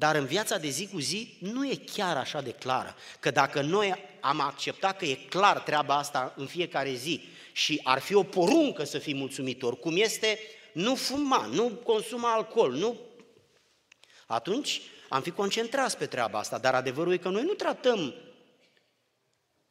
Dar 0.00 0.14
în 0.14 0.24
viața 0.24 0.58
de 0.58 0.68
zi 0.68 0.88
cu 0.88 0.98
zi 0.98 1.36
nu 1.38 1.66
e 1.66 1.74
chiar 1.92 2.16
așa 2.16 2.40
de 2.40 2.52
clară. 2.52 2.94
Că 3.20 3.30
dacă 3.30 3.60
noi 3.60 3.94
am 4.20 4.40
acceptat 4.40 4.96
că 4.96 5.04
e 5.04 5.14
clar 5.14 5.58
treaba 5.58 5.96
asta 5.96 6.32
în 6.36 6.46
fiecare 6.46 6.92
zi 6.92 7.20
și 7.52 7.80
ar 7.84 7.98
fi 7.98 8.14
o 8.14 8.22
poruncă 8.22 8.84
să 8.84 8.98
fii 8.98 9.14
mulțumitor, 9.14 9.78
cum 9.78 9.96
este 9.96 10.38
nu 10.72 10.94
fuma, 10.94 11.46
nu 11.46 11.68
consuma 11.68 12.32
alcool, 12.32 12.72
nu... 12.72 12.96
Atunci 14.26 14.80
am 15.08 15.22
fi 15.22 15.30
concentrați 15.30 15.96
pe 15.96 16.06
treaba 16.06 16.38
asta, 16.38 16.58
dar 16.58 16.74
adevărul 16.74 17.12
e 17.12 17.16
că 17.16 17.28
noi 17.28 17.42
nu 17.42 17.52
tratăm 17.52 18.14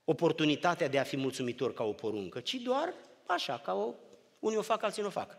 oportunitatea 0.03 0.87
de 0.87 0.99
a 0.99 1.03
fi 1.03 1.17
mulțumitor 1.17 1.73
ca 1.73 1.83
o 1.83 1.93
poruncă, 1.93 2.39
ci 2.39 2.53
doar 2.53 2.93
așa, 3.25 3.57
ca 3.57 3.73
o... 3.73 3.93
Unii 4.39 4.57
o 4.57 4.61
fac, 4.61 4.83
alții 4.83 5.01
nu 5.01 5.07
o 5.07 5.11
fac. 5.11 5.37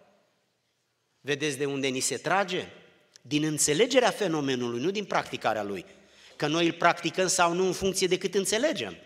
Vedeți 1.21 1.59
de 1.59 1.65
unde 1.65 1.89
ni 1.89 2.01
se 2.01 2.17
trage? 2.17 2.69
Din 3.23 3.45
înțelegerea 3.45 4.11
fenomenului, 4.11 4.81
nu 4.81 4.91
din 4.91 5.05
practicarea 5.05 5.63
lui. 5.63 5.85
Că 6.37 6.47
noi 6.47 6.67
îl 6.67 6.73
practicăm 6.73 7.27
sau 7.27 7.53
nu 7.53 7.67
în 7.67 7.73
funcție 7.73 8.07
de 8.07 8.19
cât 8.19 8.35
înțelegem. 8.35 8.97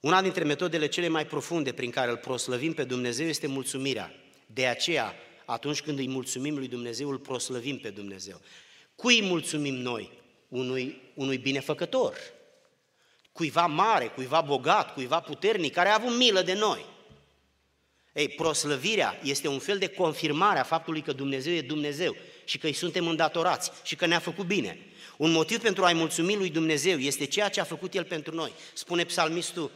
Una 0.00 0.22
dintre 0.22 0.44
metodele 0.44 0.86
cele 0.86 1.08
mai 1.08 1.26
profunde 1.26 1.72
prin 1.72 1.90
care 1.90 2.10
îl 2.10 2.16
proslăvim 2.16 2.72
pe 2.72 2.84
Dumnezeu 2.84 3.26
este 3.26 3.46
mulțumirea. 3.46 4.14
De 4.46 4.66
aceea, 4.66 5.14
atunci 5.44 5.82
când 5.82 5.98
îi 5.98 6.08
mulțumim 6.08 6.56
lui 6.56 6.68
Dumnezeu, 6.68 7.08
îl 7.08 7.18
proslăvim 7.18 7.78
pe 7.78 7.90
Dumnezeu. 7.90 8.40
Cui 8.94 9.18
îi 9.18 9.26
mulțumim 9.26 9.74
noi? 9.74 10.20
Unui, 10.48 11.12
unui 11.14 11.38
binefăcător, 11.38 12.16
cuiva 13.32 13.66
mare, 13.66 14.06
cuiva 14.06 14.40
bogat, 14.40 14.92
cuiva 14.92 15.20
puternic, 15.20 15.72
care 15.72 15.88
a 15.88 15.94
avut 15.94 16.16
milă 16.16 16.42
de 16.42 16.54
noi. 16.54 16.84
Ei, 18.12 18.28
proslăvirea 18.28 19.18
este 19.22 19.48
un 19.48 19.58
fel 19.58 19.78
de 19.78 19.86
confirmare 19.86 20.58
a 20.58 20.62
faptului 20.62 21.02
că 21.02 21.12
Dumnezeu 21.12 21.52
e 21.52 21.60
Dumnezeu 21.60 22.16
și 22.44 22.58
că 22.58 22.66
îi 22.66 22.72
suntem 22.72 23.06
îndatorați 23.06 23.70
și 23.82 23.96
că 23.96 24.06
ne-a 24.06 24.18
făcut 24.18 24.46
bine. 24.46 24.78
Un 25.16 25.30
motiv 25.30 25.60
pentru 25.60 25.84
a-i 25.84 25.94
mulțumi 25.94 26.36
lui 26.36 26.50
Dumnezeu 26.50 26.98
este 26.98 27.24
ceea 27.24 27.48
ce 27.48 27.60
a 27.60 27.64
făcut 27.64 27.94
El 27.94 28.04
pentru 28.04 28.34
noi. 28.34 28.52
Spune 28.72 29.04
psalmistul, 29.04 29.70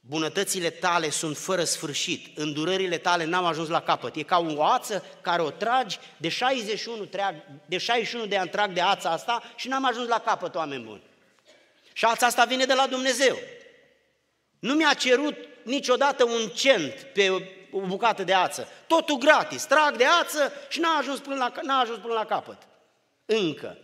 bunătățile 0.00 0.70
tale 0.70 1.10
sunt 1.10 1.36
fără 1.36 1.64
sfârșit, 1.64 2.38
îndurările 2.38 2.98
tale 2.98 3.24
n-au 3.24 3.46
ajuns 3.46 3.68
la 3.68 3.80
capăt. 3.80 4.16
E 4.16 4.22
ca 4.22 4.38
o 4.38 4.62
ață 4.62 5.04
care 5.20 5.42
o 5.42 5.50
tragi 5.50 5.98
de 6.16 6.28
61, 6.28 7.08
de 7.66 7.78
61 7.78 8.26
de 8.26 8.36
ani 8.36 8.50
trag 8.50 8.72
de 8.72 8.80
ața 8.80 9.10
asta 9.10 9.42
și 9.56 9.68
n-am 9.68 9.86
ajuns 9.86 10.08
la 10.08 10.18
capăt, 10.18 10.54
oameni 10.54 10.84
buni. 10.84 11.02
Și 11.92 12.04
ața 12.04 12.26
asta 12.26 12.44
vine 12.44 12.64
de 12.64 12.74
la 12.74 12.86
Dumnezeu. 12.86 13.38
Nu 14.58 14.74
mi-a 14.74 14.94
cerut 14.94 15.36
niciodată 15.64 16.24
un 16.24 16.48
cent 16.48 16.92
pe 17.14 17.30
o 17.70 17.80
bucată 17.80 18.24
de 18.24 18.34
ață. 18.34 18.68
Totul 18.86 19.18
gratis. 19.18 19.64
Trag 19.64 19.96
de 19.96 20.04
ață 20.22 20.52
și 20.68 20.80
n-a 20.80 20.96
ajuns 20.98 21.18
până 21.18 21.36
la, 21.36 21.52
n-a 21.62 21.78
ajuns 21.78 21.98
până 21.98 22.14
la 22.14 22.24
capăt. 22.24 22.58
Încă. 23.26 23.78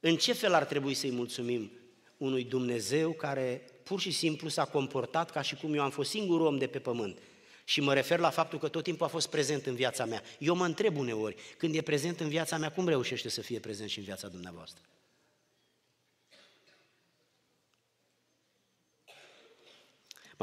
În 0.00 0.16
ce 0.16 0.32
fel 0.32 0.54
ar 0.54 0.64
trebui 0.64 0.94
să-i 0.94 1.10
mulțumim 1.10 1.72
unui 2.16 2.44
Dumnezeu 2.44 3.12
care 3.12 3.64
pur 3.82 4.00
și 4.00 4.10
simplu 4.10 4.48
s-a 4.48 4.64
comportat 4.64 5.30
ca 5.30 5.40
și 5.40 5.54
cum 5.54 5.74
eu 5.74 5.82
am 5.82 5.90
fost 5.90 6.10
singurul 6.10 6.46
om 6.46 6.58
de 6.58 6.66
pe 6.66 6.78
pământ? 6.78 7.18
Și 7.64 7.80
mă 7.80 7.94
refer 7.94 8.18
la 8.18 8.30
faptul 8.30 8.58
că 8.58 8.68
tot 8.68 8.82
timpul 8.82 9.06
a 9.06 9.08
fost 9.08 9.28
prezent 9.30 9.66
în 9.66 9.74
viața 9.74 10.04
mea. 10.04 10.22
Eu 10.38 10.54
mă 10.54 10.64
întreb 10.64 10.96
uneori, 10.96 11.36
când 11.56 11.74
e 11.74 11.80
prezent 11.80 12.20
în 12.20 12.28
viața 12.28 12.56
mea, 12.56 12.70
cum 12.70 12.88
reușește 12.88 13.28
să 13.28 13.40
fie 13.40 13.58
prezent 13.58 13.88
și 13.88 13.98
în 13.98 14.04
viața 14.04 14.28
dumneavoastră? 14.28 14.82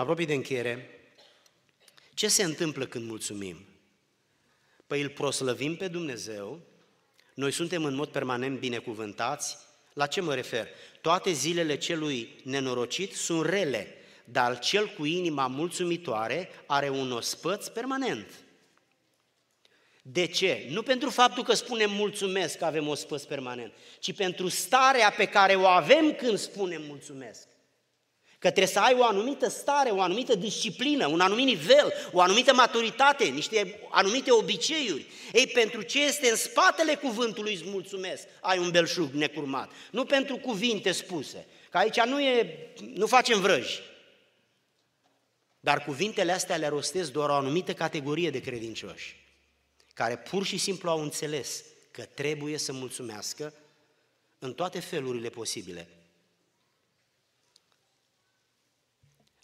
Mă 0.02 0.08
apropii 0.08 0.30
de 0.30 0.34
încheiere. 0.34 0.90
Ce 2.14 2.28
se 2.28 2.44
întâmplă 2.44 2.86
când 2.86 3.08
mulțumim? 3.08 3.66
Păi 4.88 5.02
îl 5.02 5.10
proslăvim 5.10 5.76
pe 5.76 5.88
Dumnezeu, 5.88 6.60
noi 7.34 7.52
suntem 7.52 7.84
în 7.84 7.96
mod 7.96 8.10
permanent 8.10 8.60
binecuvântați. 8.60 9.58
La 9.94 10.08
ce 10.08 10.22
mă 10.22 10.34
refer? 10.34 10.68
Toate 11.02 11.32
zilele 11.32 11.78
celui 11.78 12.36
nenorocit 12.44 13.14
sunt 13.16 13.46
rele, 13.46 13.96
dar 14.26 14.60
cel 14.60 14.88
cu 14.88 15.06
inima 15.06 15.48
mulțumitoare 15.48 16.50
are 16.66 16.90
un 16.90 17.12
ospăț 17.12 17.68
permanent. 17.68 18.28
De 20.02 20.26
ce? 20.26 20.68
Nu 20.70 20.84
pentru 20.84 21.10
faptul 21.10 21.44
că 21.44 21.54
spunem 21.54 21.92
mulțumesc 21.92 22.58
că 22.58 22.66
avem 22.66 22.88
ospăț 22.88 23.24
permanent, 23.24 23.74
ci 24.00 24.16
pentru 24.16 24.48
starea 24.48 25.12
pe 25.12 25.26
care 25.26 25.56
o 25.56 25.66
avem 25.66 26.14
când 26.14 26.38
spunem 26.38 26.82
mulțumesc. 26.88 27.50
Că 28.42 28.48
trebuie 28.48 28.74
să 28.74 28.80
ai 28.80 28.96
o 28.98 29.04
anumită 29.04 29.50
stare, 29.50 29.90
o 29.90 30.02
anumită 30.02 30.36
disciplină, 30.36 31.08
un 31.08 31.20
anumit 31.20 31.46
nivel, 31.46 31.94
o 32.12 32.22
anumită 32.22 32.54
maturitate, 32.54 33.24
niște 33.24 33.80
anumite 33.92 34.32
obiceiuri. 34.32 35.06
Ei, 35.34 35.48
pentru 35.48 35.82
ce 35.82 36.04
este 36.04 36.30
în 36.30 36.36
spatele 36.36 36.96
cuvântului 36.96 37.54
îți 37.54 37.64
mulțumesc, 37.66 38.28
ai 38.40 38.58
un 38.58 38.72
belșug 38.72 39.12
necurmat. 39.12 39.72
Nu 39.92 40.06
pentru 40.06 40.38
cuvinte 40.38 40.92
spuse, 40.92 41.46
că 41.70 41.78
aici 41.78 42.00
nu, 42.02 42.22
e, 42.22 42.58
nu 42.94 43.08
facem 43.08 43.42
vrăji. 43.42 43.80
Dar 45.60 45.84
cuvintele 45.84 46.32
astea 46.32 46.56
le 46.56 46.68
rostesc 46.68 47.12
doar 47.12 47.30
o 47.30 47.34
anumită 47.34 47.74
categorie 47.74 48.30
de 48.30 48.40
credincioși, 48.40 49.16
care 49.94 50.18
pur 50.18 50.46
și 50.46 50.58
simplu 50.58 50.90
au 50.90 51.02
înțeles 51.02 51.64
că 51.92 52.04
trebuie 52.04 52.58
să 52.58 52.74
mulțumească 52.74 53.54
în 54.40 54.54
toate 54.54 54.80
felurile 54.80 55.30
posibile 55.30 55.88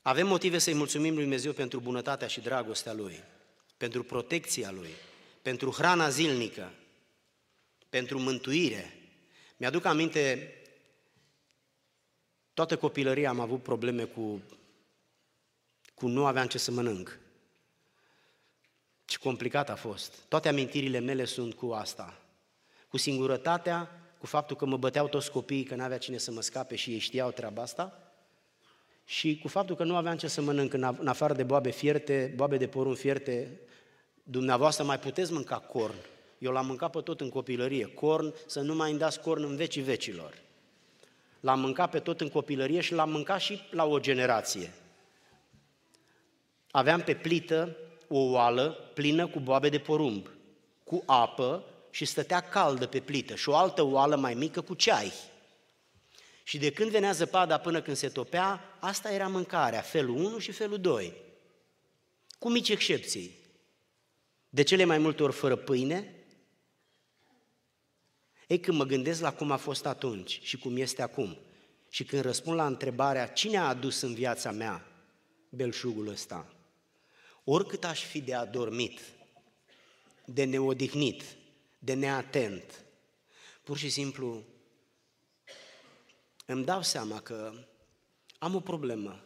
Avem 0.08 0.28
motive 0.28 0.58
să-i 0.58 0.74
mulțumim 0.74 1.14
lui 1.14 1.22
Dumnezeu 1.22 1.51
pentru 1.51 1.80
bunătatea 1.80 2.28
și 2.28 2.41
dragostea 2.41 2.93
Lui, 2.93 3.24
pentru 3.78 4.03
protecția 4.03 4.72
Lui, 4.72 4.89
pentru 5.41 5.72
hrana 5.72 6.10
zilnică, 6.10 6.72
pentru 7.89 8.20
mântuire. 8.20 8.93
Mi-aduc 9.58 9.86
aminte, 9.86 10.53
toată 12.53 12.78
copilăria 12.78 13.30
am 13.30 13.39
avut 13.39 13.64
probleme 13.64 14.03
cu, 14.03 14.41
cu 15.93 16.08
nu 16.08 16.26
aveam 16.26 16.47
ce 16.47 16.58
să 16.58 16.72
mănânc. 16.72 17.20
Ce 19.05 19.18
complicat 19.18 19.70
a 19.70 19.76
fost. 19.76 20.14
Toate 20.28 20.47
amintirile 20.47 20.99
mele 20.99 21.26
sunt 21.26 21.53
cu 21.53 21.72
asta. 21.72 22.22
Cu 22.88 22.97
singurătatea, 22.97 24.01
cu 24.18 24.26
faptul 24.26 24.55
că 24.55 24.66
mă 24.66 24.78
băteau 24.78 25.08
toți 25.08 25.32
copiii, 25.32 25.64
că 25.64 25.76
n-avea 25.76 25.97
cine 25.97 26.18
să 26.18 26.32
mă 26.32 26.41
scape 26.41 26.76
și 26.76 26.91
ei 26.91 26.99
știau 26.99 27.32
treaba 27.32 27.62
asta, 27.62 28.07
și 29.10 29.39
cu 29.41 29.47
faptul 29.47 29.76
că 29.76 29.84
nu 29.84 29.95
aveam 29.95 30.18
ce 30.18 30.28
să 30.28 30.41
mănânc 30.41 30.74
în 30.74 31.08
afară 31.08 31.34
de 31.34 31.43
boabe 31.43 31.70
fierte, 31.70 32.34
boabe 32.36 32.58
de 32.58 32.68
porumb 32.68 32.95
fierte, 32.95 33.60
dumneavoastră 34.24 34.84
mai 34.84 34.99
puteți 34.99 35.34
mânca 35.34 35.60
corn. 35.60 35.95
Eu 36.38 36.51
l-am 36.51 36.66
mâncat 36.66 36.91
pe 36.91 37.01
tot 37.01 37.22
în 37.22 37.30
copilărie. 37.30 37.86
Corn, 37.86 38.34
să 38.45 38.62
nu 38.62 38.76
mai 38.76 38.91
îmi 38.91 39.01
corn 39.24 39.43
în 39.43 39.55
vecii 39.55 39.82
vecilor. 39.82 40.34
L-am 41.39 41.60
mâncat 41.60 41.89
pe 41.89 41.99
tot 41.99 42.22
în 42.22 42.30
copilărie 42.30 42.82
și 42.82 42.93
l-am 42.93 43.10
mâncat 43.10 43.39
și 43.39 43.62
la 43.72 43.86
o 43.86 43.99
generație. 43.99 44.74
Aveam 46.72 47.01
pe 47.01 47.14
plită 47.14 47.78
o 48.08 48.20
oală 48.20 48.91
plină 48.93 49.28
cu 49.28 49.39
boabe 49.39 49.70
de 49.70 49.80
porumb, 49.80 50.30
cu 50.84 51.03
apă 51.05 51.64
și 51.89 52.05
stătea 52.05 52.39
caldă 52.39 52.88
pe 52.88 52.99
plită 52.99 53.36
și 53.36 53.49
o 53.49 53.55
altă 53.55 53.84
oală 53.84 54.16
mai 54.16 54.34
mică 54.34 54.62
cu 54.62 54.74
ceai. 54.74 55.12
Și 56.48 56.58
de 56.58 56.72
când 56.72 56.91
venea 56.91 57.12
zăpada 57.12 57.60
până 57.60 57.82
când 57.82 57.98
se 57.98 58.10
topea, 58.10 58.78
asta 58.80 59.12
era 59.12 59.28
mâncarea, 59.28 59.82
felul 59.82 60.16
1 60.16 60.38
și 60.38 60.52
felul 60.52 60.80
2. 60.80 61.14
Cu 62.39 62.50
mici 62.50 62.70
excepții. 62.70 63.36
De 64.50 64.62
cele 64.62 64.84
mai 64.84 64.98
multe 64.98 65.24
ori 65.24 65.34
fără 65.34 65.56
pâine. 65.56 66.16
Ei, 68.48 68.60
când 68.60 68.78
mă 68.78 68.84
gândesc 68.84 69.22
la 69.22 69.34
cum 69.34 69.52
a 69.52 69.58
fost 69.58 69.86
atunci 69.86 70.39
și 70.43 70.58
cum 70.58 70.78
este 70.78 71.02
acum, 71.02 71.38
și 71.89 72.04
când 72.04 72.22
răspund 72.22 72.58
la 72.58 72.66
întrebarea 72.66 73.28
cine 73.28 73.58
a 73.58 73.68
adus 73.68 74.02
în 74.02 74.14
viața 74.14 74.52
mea 74.52 74.86
belșugul 75.50 76.08
ăsta, 76.08 76.54
oricât 77.43 77.84
aș 77.84 78.04
fi 78.04 78.22
de 78.22 78.34
adormit, 78.34 79.00
de 80.26 80.43
neodihnit, 80.43 81.24
de 81.80 81.93
neatent, 81.93 82.84
pur 83.64 83.78
și 83.78 83.89
simplu 83.89 84.43
îmi 86.48 86.66
dau 86.66 86.82
seama 86.82 87.22
că 87.22 87.54
am 88.39 88.56
o 88.56 88.60
problemă. 88.60 89.22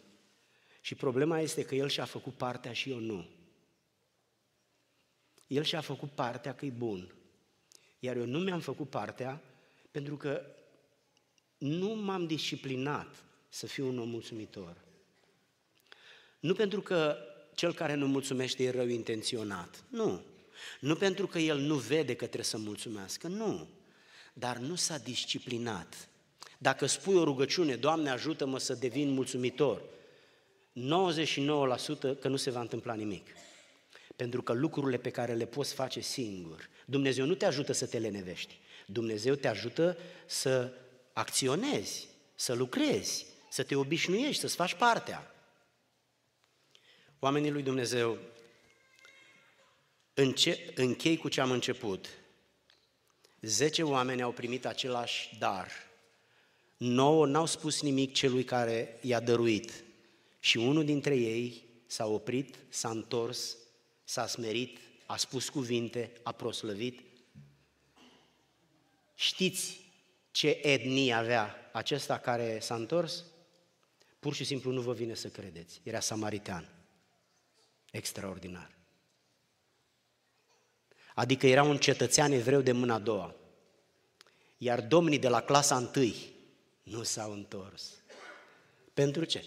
Și 0.81 0.95
problema 0.95 1.39
este 1.39 1.65
că 1.65 1.75
el 1.75 1.89
și-a 1.89 2.05
făcut 2.05 2.33
partea 2.33 2.73
și 2.73 2.89
eu 2.89 2.99
nu. 2.99 3.29
El 5.47 5.63
și-a 5.63 5.81
făcut 5.81 6.11
partea 6.11 6.55
că 6.55 6.65
e 6.65 6.69
bun. 6.69 7.13
Iar 7.99 8.15
eu 8.15 8.25
nu 8.25 8.39
mi-am 8.39 8.59
făcut 8.59 8.89
partea 8.89 9.41
pentru 9.91 10.17
că 10.17 10.45
nu 11.57 11.89
m-am 11.95 12.27
disciplinat 12.27 13.23
să 13.49 13.65
fiu 13.67 13.87
un 13.87 13.99
om 13.99 14.09
mulțumitor. 14.09 14.77
Nu 16.39 16.53
pentru 16.53 16.81
că 16.81 17.17
cel 17.55 17.73
care 17.73 17.93
nu 17.93 18.07
mulțumește 18.07 18.63
e 18.63 18.69
rău 18.69 18.87
intenționat. 18.87 19.83
Nu. 19.89 20.21
Nu 20.79 20.95
pentru 20.95 21.27
că 21.27 21.39
el 21.39 21.59
nu 21.59 21.75
vede 21.75 22.15
că 22.15 22.25
trebuie 22.25 22.43
să 22.43 22.57
mulțumească. 22.57 23.27
Nu. 23.27 23.67
Dar 24.33 24.57
nu 24.57 24.75
s-a 24.75 24.97
disciplinat. 24.97 26.09
Dacă 26.61 26.85
spui 26.85 27.15
o 27.15 27.23
rugăciune, 27.23 27.75
Doamne 27.75 28.09
ajută-mă 28.09 28.59
să 28.59 28.73
devin 28.73 29.09
mulțumitor, 29.09 29.81
99% 29.81 29.83
că 32.19 32.27
nu 32.27 32.35
se 32.35 32.49
va 32.49 32.59
întâmpla 32.59 32.93
nimic. 32.93 33.27
Pentru 34.15 34.41
că 34.41 34.53
lucrurile 34.53 34.97
pe 34.97 35.09
care 35.09 35.33
le 35.33 35.45
poți 35.45 35.73
face 35.73 35.99
singur, 35.99 36.69
Dumnezeu 36.85 37.25
nu 37.25 37.33
te 37.33 37.45
ajută 37.45 37.71
să 37.71 37.85
te 37.85 37.99
lenevești. 37.99 38.59
Dumnezeu 38.85 39.35
te 39.35 39.47
ajută 39.47 39.97
să 40.25 40.73
acționezi, 41.13 42.07
să 42.35 42.53
lucrezi, 42.53 43.25
să 43.49 43.63
te 43.63 43.75
obișnuiești, 43.75 44.41
să-ți 44.41 44.55
faci 44.55 44.73
partea. 44.73 45.35
Oamenii 47.19 47.51
lui 47.51 47.63
Dumnezeu, 47.63 48.17
înce- 50.13 50.71
închei 50.75 51.17
cu 51.17 51.29
ce 51.29 51.41
am 51.41 51.51
început. 51.51 52.07
Zece 53.39 53.83
oameni 53.83 54.21
au 54.21 54.31
primit 54.31 54.65
același 54.65 55.35
dar, 55.39 55.89
nouă 56.81 57.25
n-au 57.25 57.45
spus 57.45 57.81
nimic 57.81 58.13
celui 58.13 58.43
care 58.43 58.99
i-a 59.01 59.19
dăruit. 59.19 59.83
Și 60.39 60.57
unul 60.57 60.85
dintre 60.85 61.15
ei 61.15 61.63
s-a 61.85 62.07
oprit, 62.07 62.55
s-a 62.69 62.89
întors, 62.89 63.57
s-a 64.03 64.27
smerit, 64.27 64.77
a 65.05 65.17
spus 65.17 65.49
cuvinte, 65.49 66.11
a 66.23 66.31
proslăvit. 66.31 67.01
Știți 69.15 69.79
ce 70.31 70.59
etnie 70.61 71.13
avea 71.13 71.69
acesta 71.73 72.17
care 72.17 72.59
s-a 72.59 72.75
întors? 72.75 73.23
Pur 74.19 74.33
și 74.33 74.43
simplu 74.43 74.71
nu 74.71 74.81
vă 74.81 74.93
vine 74.93 75.13
să 75.13 75.27
credeți. 75.27 75.81
Era 75.83 75.99
samaritean. 75.99 76.69
Extraordinar. 77.91 78.71
Adică 81.15 81.47
era 81.47 81.63
un 81.63 81.77
cetățean 81.77 82.31
evreu 82.31 82.61
de 82.61 82.71
mâna 82.71 82.93
a 82.93 82.99
doua. 82.99 83.35
Iar 84.57 84.81
domnii 84.81 85.19
de 85.19 85.27
la 85.27 85.41
clasa 85.41 85.77
întâi 85.77 86.39
nu 86.83 87.03
s-au 87.03 87.31
întors. 87.31 87.83
Pentru 88.93 89.23
ce? 89.23 89.45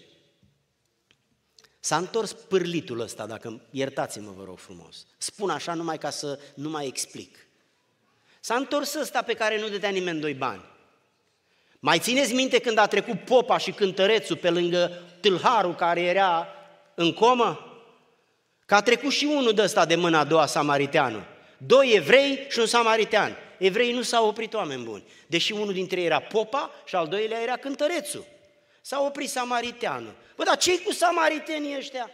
S-a 1.79 1.97
întors 1.97 2.33
pârlitul 2.33 2.99
ăsta, 2.99 3.25
dacă 3.25 3.61
iertați-mă, 3.69 4.31
vă 4.31 4.43
rog 4.43 4.57
frumos. 4.57 5.05
Spun 5.17 5.49
așa 5.49 5.73
numai 5.73 5.97
ca 5.97 6.09
să 6.09 6.39
nu 6.53 6.69
mai 6.69 6.87
explic. 6.87 7.37
S-a 8.39 8.55
întors 8.55 8.93
ăsta 8.93 9.21
pe 9.21 9.33
care 9.33 9.59
nu 9.59 9.69
dădea 9.69 9.89
nimeni 9.89 10.19
doi 10.19 10.33
bani. 10.33 10.63
Mai 11.79 11.99
țineți 11.99 12.33
minte 12.33 12.59
când 12.59 12.77
a 12.77 12.87
trecut 12.87 13.19
popa 13.19 13.57
și 13.57 13.71
cântărețul 13.71 14.37
pe 14.37 14.49
lângă 14.49 15.01
tâlharul 15.19 15.75
care 15.75 16.01
era 16.01 16.47
în 16.95 17.13
comă? 17.13 17.59
Că 18.65 18.75
a 18.75 18.81
trecut 18.81 19.11
și 19.11 19.25
unul 19.25 19.53
de 19.53 19.61
ăsta 19.61 19.85
de 19.85 19.95
mâna 19.95 20.19
a 20.19 20.23
doua, 20.23 20.45
samariteanul. 20.45 21.25
Doi 21.57 21.91
evrei 21.95 22.45
și 22.49 22.59
un 22.59 22.65
samaritean. 22.65 23.37
Evreii 23.57 23.93
nu 23.93 24.01
s-au 24.01 24.27
oprit 24.27 24.53
oameni 24.53 24.83
buni, 24.83 25.03
deși 25.27 25.51
unul 25.51 25.73
dintre 25.73 25.99
ei 25.99 26.05
era 26.05 26.19
popa 26.19 26.71
și 26.85 26.95
al 26.95 27.07
doilea 27.07 27.41
era 27.41 27.57
cântărețul. 27.57 28.25
S-a 28.81 29.01
oprit 29.01 29.29
samariteanul. 29.29 30.15
Bă, 30.35 30.43
dar 30.43 30.57
ce 30.57 30.81
cu 30.81 30.91
samaritenii 30.91 31.77
ăștia? 31.77 32.11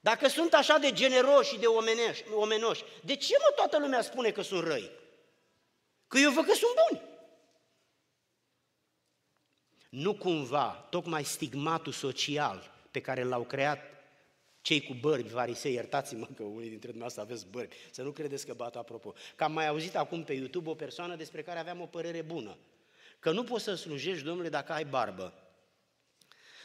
Dacă 0.00 0.28
sunt 0.28 0.52
așa 0.54 0.78
de 0.78 0.92
generoși 0.92 1.52
și 1.52 1.58
de 1.58 1.66
omenești, 1.66 2.24
omenoși, 2.34 2.84
de 3.02 3.16
ce 3.16 3.34
mă 3.38 3.52
toată 3.56 3.78
lumea 3.78 4.02
spune 4.02 4.30
că 4.30 4.42
sunt 4.42 4.64
răi? 4.64 4.90
Că 6.08 6.18
eu 6.18 6.30
văd 6.30 6.44
că 6.44 6.54
sunt 6.54 6.70
buni. 6.88 7.02
Nu 9.88 10.14
cumva, 10.14 10.86
tocmai 10.90 11.24
stigmatul 11.24 11.92
social 11.92 12.70
pe 12.90 13.00
care 13.00 13.22
l-au 13.22 13.44
creat 13.44 13.95
cei 14.66 14.82
cu 14.82 14.94
bărbi, 14.94 15.28
varisei, 15.28 15.72
iertați-mă 15.72 16.26
că 16.36 16.42
unii 16.42 16.68
dintre 16.68 16.90
dumneavoastră 16.90 17.22
aveți 17.22 17.46
bărbi, 17.50 17.74
să 17.90 18.02
nu 18.02 18.10
credeți 18.10 18.46
că 18.46 18.54
bat 18.54 18.76
apropo. 18.76 19.14
Că 19.36 19.44
am 19.44 19.52
mai 19.52 19.68
auzit 19.68 19.96
acum 19.96 20.24
pe 20.24 20.32
YouTube 20.32 20.70
o 20.70 20.74
persoană 20.74 21.16
despre 21.16 21.42
care 21.42 21.58
aveam 21.58 21.80
o 21.80 21.86
părere 21.86 22.22
bună. 22.22 22.58
Că 23.18 23.30
nu 23.30 23.44
poți 23.44 23.64
să 23.64 23.74
slujești, 23.74 24.24
domnule, 24.24 24.48
dacă 24.48 24.72
ai 24.72 24.84
barbă. 24.84 25.32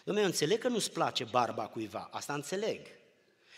Domnule, 0.03 0.25
eu 0.25 0.31
înțeleg 0.31 0.59
că 0.59 0.67
nu-ți 0.67 0.91
place 0.91 1.23
barba 1.23 1.67
cuiva, 1.67 2.09
asta 2.11 2.33
înțeleg. 2.33 2.87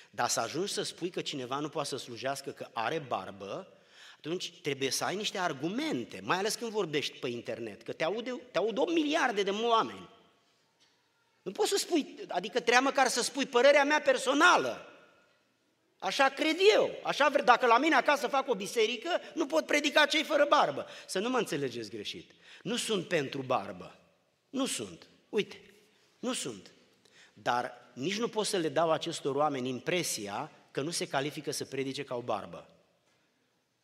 Dar 0.09 0.29
să 0.29 0.39
ajungi 0.39 0.73
să 0.73 0.81
spui 0.81 1.09
că 1.09 1.21
cineva 1.21 1.59
nu 1.59 1.69
poate 1.69 1.89
să 1.89 1.97
slujească 1.97 2.51
că 2.51 2.67
are 2.73 2.99
barbă, 2.99 3.73
atunci 4.17 4.51
trebuie 4.61 4.89
să 4.89 5.03
ai 5.03 5.15
niște 5.15 5.37
argumente, 5.37 6.21
mai 6.23 6.37
ales 6.37 6.55
când 6.55 6.71
vorbești 6.71 7.17
pe 7.17 7.27
internet, 7.27 7.83
că 7.83 7.93
te 7.93 8.03
aud, 8.03 8.41
te 8.51 8.57
aud 8.57 8.77
o 8.77 8.91
miliarde 8.91 9.43
de 9.43 9.51
oameni. 9.51 10.09
Nu 11.43 11.51
poți 11.51 11.69
să 11.69 11.77
spui, 11.77 12.15
adică 12.27 12.59
trebuie 12.59 12.79
măcar 12.79 13.07
să 13.07 13.21
spui 13.21 13.45
părerea 13.45 13.83
mea 13.83 14.01
personală. 14.01 14.87
Așa 15.99 16.29
cred 16.29 16.57
eu. 16.73 16.91
Așa, 17.03 17.29
dacă 17.29 17.65
la 17.65 17.77
mine 17.77 17.95
acasă 17.95 18.27
fac 18.27 18.49
o 18.49 18.55
biserică, 18.55 19.09
nu 19.33 19.45
pot 19.45 19.65
predica 19.65 20.05
cei 20.05 20.23
fără 20.23 20.45
barbă. 20.49 20.85
Să 21.07 21.19
nu 21.19 21.29
mă 21.29 21.37
înțelegeți 21.37 21.89
greșit. 21.89 22.31
Nu 22.61 22.75
sunt 22.75 23.07
pentru 23.07 23.41
barbă. 23.41 23.99
Nu 24.49 24.65
sunt. 24.65 25.07
Uite, 25.29 25.61
nu 26.19 26.33
sunt. 26.33 26.71
Dar 27.33 27.73
nici 27.93 28.17
nu 28.17 28.27
pot 28.27 28.45
să 28.45 28.57
le 28.57 28.69
dau 28.69 28.91
acestor 28.91 29.35
oameni 29.35 29.69
impresia 29.69 30.51
că 30.71 30.81
nu 30.81 30.91
se 30.91 31.07
califică 31.07 31.51
să 31.51 31.65
predice 31.65 32.03
ca 32.03 32.15
o 32.15 32.21
barbă. 32.21 32.67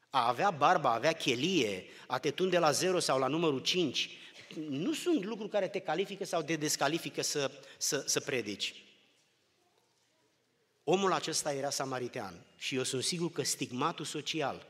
A 0.10 0.28
avea 0.28 0.52
barba, 0.52 0.90
a 0.90 0.94
avea 0.94 1.12
chelie, 1.12 1.86
a 2.08 2.18
te 2.18 2.32
tunde 2.32 2.60
la 2.60 2.72
zero 2.72 3.00
sau 3.00 3.20
la 3.20 3.28
numărul 3.28 3.60
5, 3.60 4.10
nu 4.56 4.94
sunt 4.94 5.24
lucruri 5.24 5.50
care 5.50 5.68
te 5.68 5.80
califică 5.80 6.26
sau 6.26 6.42
te 6.42 6.56
descalifică 6.56 7.22
să, 7.22 7.52
să, 7.78 8.04
să 8.06 8.20
predici. 8.20 8.84
Omul 10.84 11.14
acesta 11.14 11.54
era 11.54 11.70
samaritean 11.70 12.46
și 12.58 12.76
eu 12.76 12.84
sunt 12.84 13.04
sigur 13.04 13.32
că 13.32 13.44
stigmatul 13.44 14.06
social, 14.06 14.68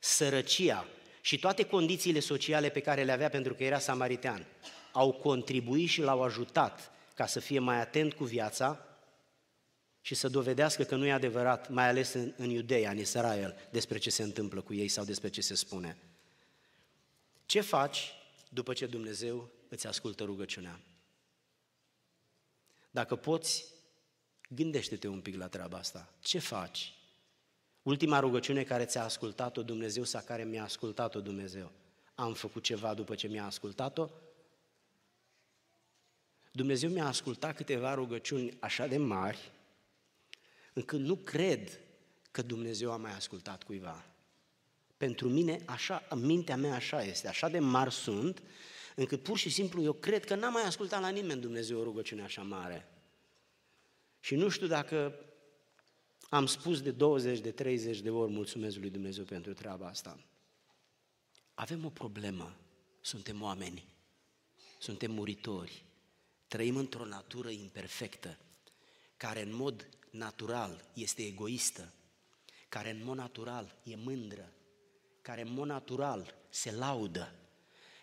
sărăcia 0.00 0.86
și 1.20 1.38
toate 1.38 1.64
condițiile 1.64 2.20
sociale 2.20 2.68
pe 2.68 2.80
care 2.80 3.04
le 3.04 3.12
avea 3.12 3.28
pentru 3.28 3.54
că 3.54 3.64
era 3.64 3.78
samaritean, 3.78 4.46
au 4.92 5.12
contribuit 5.12 5.88
și 5.88 6.00
l-au 6.00 6.22
ajutat 6.22 6.92
ca 7.14 7.26
să 7.26 7.40
fie 7.40 7.58
mai 7.58 7.80
atent 7.80 8.12
cu 8.12 8.24
viața 8.24 8.86
și 10.00 10.14
să 10.14 10.28
dovedească 10.28 10.82
că 10.82 10.96
nu 10.96 11.06
e 11.06 11.12
adevărat, 11.12 11.68
mai 11.68 11.88
ales 11.88 12.12
în, 12.12 12.32
în 12.36 12.50
Iudeea, 12.50 12.90
în 12.90 12.98
Israel, 12.98 13.68
despre 13.70 13.98
ce 13.98 14.10
se 14.10 14.22
întâmplă 14.22 14.60
cu 14.60 14.74
ei 14.74 14.88
sau 14.88 15.04
despre 15.04 15.28
ce 15.28 15.40
se 15.40 15.54
spune. 15.54 15.98
Ce 17.46 17.60
faci 17.60 18.14
după 18.54 18.72
ce 18.72 18.86
Dumnezeu 18.86 19.50
îți 19.68 19.86
ascultă 19.86 20.24
rugăciunea? 20.24 20.80
Dacă 22.90 23.16
poți, 23.16 23.64
gândește-te 24.48 25.08
un 25.08 25.20
pic 25.20 25.36
la 25.36 25.48
treaba 25.48 25.78
asta. 25.78 26.14
Ce 26.20 26.38
faci? 26.38 26.94
Ultima 27.82 28.18
rugăciune 28.18 28.62
care 28.62 28.84
ți-a 28.84 29.04
ascultat-o 29.04 29.62
Dumnezeu 29.62 30.04
sau 30.04 30.22
care 30.22 30.44
mi-a 30.44 30.62
ascultat-o 30.62 31.20
Dumnezeu. 31.20 31.72
Am 32.14 32.34
făcut 32.34 32.62
ceva 32.62 32.94
după 32.94 33.14
ce 33.14 33.28
mi-a 33.28 33.44
ascultat-o? 33.44 34.08
Dumnezeu 36.52 36.90
mi-a 36.90 37.06
ascultat 37.06 37.56
câteva 37.56 37.94
rugăciuni 37.94 38.56
așa 38.60 38.86
de 38.86 38.96
mari, 38.96 39.52
încât 40.72 41.00
nu 41.00 41.16
cred 41.16 41.80
că 42.30 42.42
Dumnezeu 42.42 42.92
a 42.92 42.96
mai 42.96 43.12
ascultat 43.12 43.62
cuiva. 43.62 44.13
Pentru 45.04 45.28
mine, 45.28 45.60
așa, 45.64 46.06
în 46.08 46.24
mintea 46.26 46.56
mea 46.56 46.74
așa 46.74 47.02
este, 47.02 47.28
așa 47.28 47.48
de 47.48 47.58
mari 47.58 47.92
sunt, 47.92 48.42
încât 48.94 49.22
pur 49.22 49.38
și 49.38 49.50
simplu 49.50 49.82
eu 49.82 49.92
cred 49.92 50.24
că 50.24 50.34
n-am 50.34 50.52
mai 50.52 50.64
ascultat 50.64 51.00
la 51.00 51.08
nimeni 51.08 51.40
Dumnezeu 51.40 51.78
o 51.78 51.82
rugăciune 51.82 52.22
așa 52.22 52.42
mare. 52.42 52.88
Și 54.20 54.34
nu 54.34 54.48
știu 54.48 54.66
dacă 54.66 55.14
am 56.28 56.46
spus 56.46 56.82
de 56.82 56.90
20, 56.90 57.38
de 57.38 57.50
30 57.50 58.00
de 58.00 58.10
ori 58.10 58.32
mulțumesc 58.32 58.76
lui 58.76 58.90
Dumnezeu 58.90 59.24
pentru 59.24 59.52
treaba 59.52 59.86
asta. 59.86 60.18
Avem 61.54 61.84
o 61.84 61.90
problemă, 61.90 62.56
suntem 63.00 63.42
oameni, 63.42 63.84
suntem 64.78 65.10
muritori, 65.10 65.84
trăim 66.46 66.76
într-o 66.76 67.04
natură 67.04 67.48
imperfectă, 67.48 68.38
care 69.16 69.42
în 69.42 69.54
mod 69.54 69.88
natural 70.10 70.84
este 70.94 71.22
egoistă, 71.26 71.92
care 72.68 72.90
în 72.90 73.04
mod 73.04 73.16
natural 73.16 73.76
e 73.82 73.96
mândră, 73.96 74.52
care 75.24 75.40
în 75.40 75.52
mod 75.52 75.66
natural 75.66 76.34
se 76.48 76.72
laudă, 76.72 77.34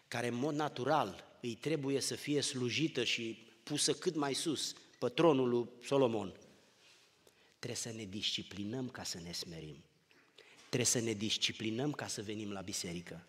care 0.08 0.28
în 0.28 0.34
mod 0.34 0.56
natural 0.56 1.38
îi 1.42 1.56
trebuie 1.56 2.00
să 2.00 2.16
fie 2.16 2.42
slujită 2.42 3.04
și 3.04 3.48
pusă 3.64 3.94
cât 3.94 4.16
mai 4.16 4.34
sus 4.34 4.74
pe 5.00 5.10
tronul 5.10 5.50
lui 5.50 5.70
Solomon. 5.84 6.34
Trebuie 7.60 7.80
să 7.80 7.92
ne 7.92 8.04
disciplinăm 8.04 8.90
ca 8.90 9.04
să 9.04 9.20
ne 9.20 9.32
smerim. 9.32 9.84
Trebuie 10.66 10.86
să 10.86 11.00
ne 11.00 11.14
disciplinăm 11.14 11.92
ca 11.92 12.08
să 12.08 12.22
venim 12.22 12.52
la 12.52 12.62
biserică. 12.62 13.26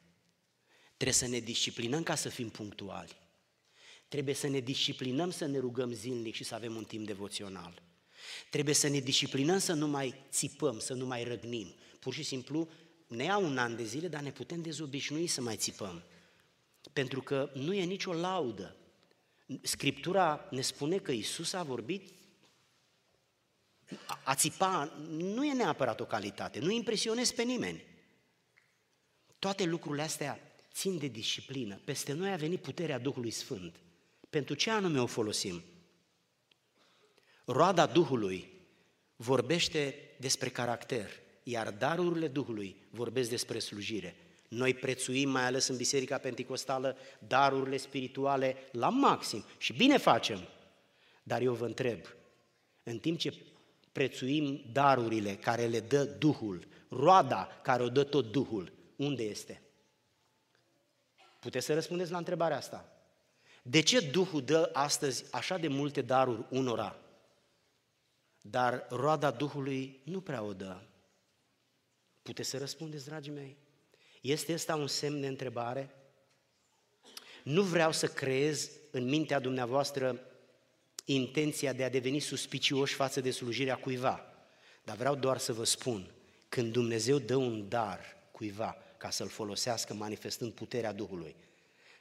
Trebuie 0.97 1.15
să 1.15 1.27
ne 1.27 1.39
disciplinăm 1.39 2.03
ca 2.03 2.15
să 2.15 2.29
fim 2.29 2.49
punctuali. 2.49 3.17
Trebuie 4.09 4.35
să 4.35 4.49
ne 4.49 4.61
disciplinăm 4.61 5.31
să 5.31 5.47
ne 5.47 5.59
rugăm 5.59 5.93
zilnic 5.93 6.35
și 6.35 6.45
să 6.45 6.55
avem 6.55 6.77
un 6.77 6.85
timp 6.85 7.07
devoțional. 7.07 7.83
Trebuie 8.51 8.75
să 8.75 8.89
ne 8.89 8.99
disciplinăm 8.99 9.59
să 9.59 9.73
nu 9.73 9.87
mai 9.89 10.15
țipăm, 10.31 10.79
să 10.79 10.95
nu 10.95 11.07
mai 11.07 11.25
răgnim. 11.25 11.75
Pur 12.01 12.15
și 12.15 12.23
simplu 12.23 12.69
ne 13.13 13.25
ia 13.25 13.37
un 13.37 13.59
an 13.59 13.77
de 13.77 13.85
zile, 13.85 14.09
dar 14.09 14.21
ne 14.21 14.31
putem 14.31 14.63
dezobișnui 14.63 15.27
să 15.27 15.41
mai 15.41 15.57
țipăm. 15.57 16.03
Pentru 16.93 17.21
că 17.21 17.51
nu 17.55 17.75
e 17.75 17.85
nicio 17.85 18.13
laudă. 18.13 18.77
Scriptura 19.63 20.47
ne 20.51 20.61
spune 20.61 20.99
că 20.99 21.13
Isus 21.13 21.53
a 21.53 21.63
vorbit 21.63 22.13
a 24.25 24.35
țipa 24.35 24.93
nu 25.09 25.45
e 25.45 25.53
neapărat 25.53 26.01
o 26.01 26.05
calitate, 26.05 26.59
nu 26.59 26.71
impresionezi 26.71 27.35
pe 27.35 27.43
nimeni. 27.43 27.85
Toate 29.39 29.65
lucrurile 29.65 30.03
astea 30.03 30.41
țin 30.73 30.99
de 30.99 31.07
disciplină. 31.07 31.81
Peste 31.85 32.13
noi 32.13 32.31
a 32.31 32.37
venit 32.37 32.61
puterea 32.61 32.99
Duhului 32.99 33.31
Sfânt. 33.31 33.81
Pentru 34.31 34.55
ce 34.55 34.71
anume 34.71 35.01
o 35.01 35.07
folosim? 35.07 35.63
Roada 37.45 37.87
Duhului 37.87 38.51
vorbește 39.17 39.95
despre 40.19 40.49
caracter, 40.49 41.22
iar 41.43 41.71
darurile 41.71 42.29
Duhului 42.29 42.77
vorbesc 42.91 43.31
despre 43.31 43.59
slujire. 43.59 44.17
Noi 44.49 44.75
prețuim, 44.75 45.31
mai 45.31 45.45
ales 45.45 45.69
în 45.69 45.77
Biserica 45.77 46.19
Pentecostală, 46.19 46.97
darurile 47.19 47.77
spirituale 47.77 48.57
la 48.73 48.89
maxim 48.89 49.45
și 49.59 49.73
bine 49.73 49.99
facem. 49.99 50.49
Dar 51.23 51.41
eu 51.41 51.55
vă 51.55 51.67
întreb, 51.67 52.01
în 52.83 52.99
timp 52.99 53.19
ce 53.19 53.35
prețuim 53.93 54.63
darurile 54.73 55.37
care 55.37 55.67
le 55.67 55.81
dă 55.81 56.05
Duhul, 56.05 56.67
roada 56.89 57.49
care 57.63 57.83
o 57.83 57.89
dă 57.89 58.05
tot 58.05 58.33
Duhul, 58.33 58.73
unde 58.97 59.23
este? 59.23 59.63
Puteți 61.41 61.67
să 61.67 61.75
răspundeți 61.75 62.11
la 62.11 62.19
întrebarea 62.19 62.57
asta. 62.57 62.93
De 63.63 63.81
ce 63.81 64.01
Duhul 64.01 64.43
dă 64.43 64.71
astăzi 64.73 65.25
așa 65.31 65.59
de 65.59 65.69
multe 65.69 66.03
daruri 66.03 66.45
unora, 66.51 66.97
dar 68.41 68.87
roada 68.91 69.31
Duhului 69.31 70.01
nu 70.05 70.21
prea 70.21 70.43
o 70.43 70.53
dă? 70.53 70.81
Puteți 72.23 72.49
să 72.49 72.59
răspundeți, 72.59 73.05
dragii 73.05 73.33
mei? 73.33 73.57
Este 74.21 74.53
asta 74.53 74.75
un 74.77 74.87
semn 74.87 75.21
de 75.21 75.27
întrebare? 75.27 75.95
Nu 77.43 77.63
vreau 77.63 77.93
să 77.93 78.07
creez 78.07 78.71
în 78.91 79.05
mintea 79.05 79.41
dumneavoastră 79.41 80.27
intenția 81.05 81.73
de 81.73 81.85
a 81.85 81.91
deveni 81.91 82.19
suspicioși 82.19 82.95
față 82.95 83.21
de 83.21 83.31
slujirea 83.31 83.77
cuiva. 83.77 84.35
Dar 84.85 84.97
vreau 84.97 85.15
doar 85.15 85.39
să 85.39 85.53
vă 85.53 85.65
spun, 85.65 86.11
când 86.49 86.73
Dumnezeu 86.73 87.19
dă 87.19 87.37
un 87.37 87.69
dar 87.69 88.17
cuiva 88.31 88.77
ca 88.97 89.11
să-l 89.11 89.29
folosească 89.29 89.95
manifestând 89.95 90.53
puterea 90.53 90.93
Duhului, 90.93 91.37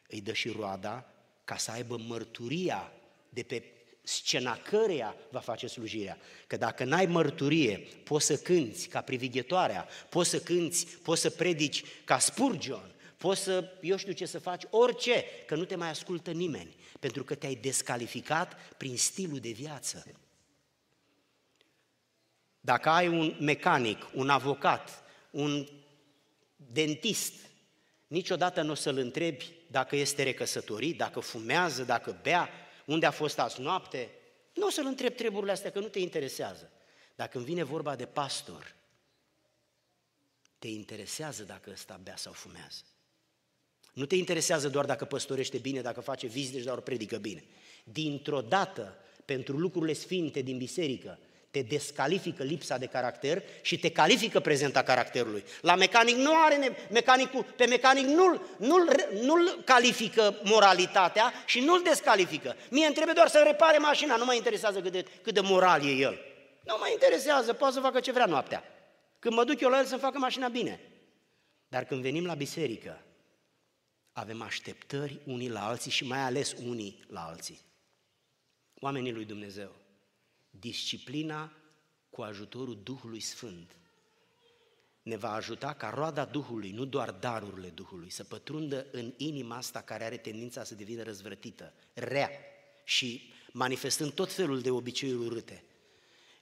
îi 0.08 0.22
dă 0.22 0.34
și 0.34 0.50
roada 0.50 1.14
ca 1.44 1.58
să 1.58 1.72
aibă 1.72 1.98
mărturia 1.98 2.92
de 3.30 3.44
pe 3.44 3.64
scena 4.02 4.58
căreia 4.58 5.16
va 5.30 5.40
face 5.40 5.68
slujirea. 5.68 6.18
Că 6.48 6.58
dacă 6.58 6.84
n-ai 6.84 7.06
mărturie, 7.06 7.78
poți 8.04 8.26
să 8.26 8.38
cânți 8.38 8.88
ca 8.88 9.02
privighetoarea, 9.02 9.88
poți 10.10 10.30
să 10.30 10.40
cânți, 10.40 10.88
poți 11.04 11.22
să 11.22 11.30
predici 11.30 11.84
ca 12.04 12.20
Spurgeon, 12.20 12.96
poți 13.18 13.42
să, 13.42 13.78
eu 13.82 13.98
știu 13.98 14.14
ce 14.14 14.26
să 14.26 14.40
faci, 14.40 14.64
orice, 14.70 15.24
că 15.46 15.56
nu 15.56 15.66
te 15.66 15.76
mai 15.76 15.90
ascultă 15.90 16.32
nimeni, 16.32 16.76
pentru 17.00 17.24
că 17.24 17.36
te-ai 17.36 17.56
descalificat 17.56 18.74
prin 18.78 18.98
stilul 18.98 19.40
de 19.40 19.52
viață. 19.52 20.06
Dacă 22.60 22.90
ai 22.90 23.08
un 23.08 23.36
mecanic, 23.40 24.10
un 24.14 24.30
avocat, 24.30 25.04
un 25.32 25.68
dentist, 26.56 27.34
niciodată 28.08 28.62
nu 28.62 28.72
o 28.72 28.76
să-l 28.76 28.98
întrebi 28.98 29.52
dacă 29.68 29.96
este 29.96 30.24
recăsătorit, 30.24 30.98
dacă 30.98 31.20
fumează, 31.20 31.84
dacă 31.84 32.20
bea, 32.22 32.50
unde 32.92 33.06
a 33.06 33.12
fost 33.12 33.40
azi 33.40 33.62
noapte. 33.62 34.10
Nu 34.54 34.66
o 34.66 34.70
să-l 34.70 34.86
întrebi 34.86 35.16
treburile 35.16 35.52
astea, 35.52 35.72
că 35.72 35.80
nu 35.80 35.88
te 35.88 36.00
interesează. 36.00 36.72
Dacă 37.16 37.38
îmi 37.38 37.46
vine 37.46 37.64
vorba 37.64 37.96
de 37.96 38.06
pastor, 38.06 38.76
te 40.60 40.68
interesează 40.68 41.44
dacă 41.44 41.70
ăsta 41.70 42.00
bea 42.04 42.16
sau 42.16 42.34
fumează. 42.34 42.82
Nu 43.94 44.06
te 44.06 44.16
interesează 44.16 44.70
doar 44.70 44.86
dacă 44.86 45.06
păstorește 45.06 45.58
bine, 45.58 45.82
dacă 45.82 46.02
face 46.02 46.28
vizite 46.28 46.62
sau 46.62 46.82
predică 46.82 47.18
bine. 47.18 47.44
Dintr-o 47.84 48.42
dată, 48.42 48.98
pentru 49.26 49.58
lucrurile 49.58 49.94
sfinte 49.94 50.42
din 50.42 50.58
biserică, 50.58 51.20
te 51.52 51.62
descalifică 51.62 52.44
lipsa 52.44 52.78
de 52.78 52.86
caracter 52.86 53.44
și 53.62 53.80
te 53.80 53.92
califică 53.92 54.40
prezenta 54.40 54.84
caracterului. 54.84 55.44
La 55.62 55.76
mecanic 55.76 56.16
nu 56.16 56.32
are, 56.36 56.76
mecanicul, 56.92 57.44
pe 57.44 57.66
mecanic 57.66 58.06
nu-l, 58.06 58.42
nu-l, 58.58 59.08
nu-l 59.22 59.62
califică 59.66 60.40
moralitatea 60.44 61.34
și 61.46 61.60
nu-l 61.60 61.82
descalifică. 61.84 62.56
Mie 62.70 62.86
îmi 62.86 62.94
trebuie 62.94 63.16
doar 63.16 63.28
să 63.28 63.44
repare 63.46 63.78
mașina, 63.78 64.16
nu 64.16 64.26
mă 64.26 64.34
interesează 64.34 64.82
cât 64.82 64.92
de, 64.92 65.06
cât 65.22 65.34
de 65.34 65.40
moral 65.40 65.86
e 65.86 65.92
el. 65.92 66.20
Nu 66.64 66.76
mă 66.80 66.90
interesează, 66.92 67.54
poate 67.54 67.74
să 67.74 67.80
facă 67.80 68.00
ce 68.00 68.12
vrea 68.12 68.26
noaptea. 68.26 68.64
Când 69.20 69.36
mă 69.36 69.44
duc 69.44 69.60
eu 69.60 69.70
la 69.70 69.80
el 69.80 69.86
să 69.86 69.98
facă 69.98 70.18
mașina 70.18 70.48
bine. 70.48 70.80
Dar 71.68 71.84
când 71.84 72.02
venim 72.02 72.26
la 72.26 72.34
biserică, 72.34 73.02
avem 74.12 74.42
așteptări 74.42 75.20
unii 75.26 75.50
la 75.50 75.68
alții 75.68 75.92
și 75.92 76.08
mai 76.08 76.20
ales 76.20 76.56
unii 76.68 77.04
la 77.08 77.26
alții. 77.26 77.60
Oamenii 78.80 79.12
lui 79.12 79.26
Dumnezeu 79.26 79.81
disciplina 80.52 81.52
cu 82.10 82.22
ajutorul 82.22 82.80
Duhului 82.84 83.20
Sfânt 83.20 83.76
ne 85.04 85.18
va 85.18 85.32
ajuta 85.32 85.74
ca 85.74 85.90
roada 85.90 86.26
Duhului, 86.26 86.72
nu 86.72 86.86
doar 86.86 87.12
darurile 87.12 87.68
Duhului, 87.68 88.10
să 88.10 88.24
pătrundă 88.24 88.86
în 88.92 89.14
inima 89.18 89.56
asta 89.56 89.82
care 89.82 90.04
are 90.04 90.18
tendința 90.18 90.64
să 90.64 90.76
devină 90.76 91.04
răzvrătită, 91.04 91.74
rea 91.94 92.30
și 92.84 93.32
manifestând 93.52 94.12
tot 94.12 94.34
felul 94.34 94.62
de 94.62 94.70
obiceiuri 94.70 95.26
urâte. 95.26 95.64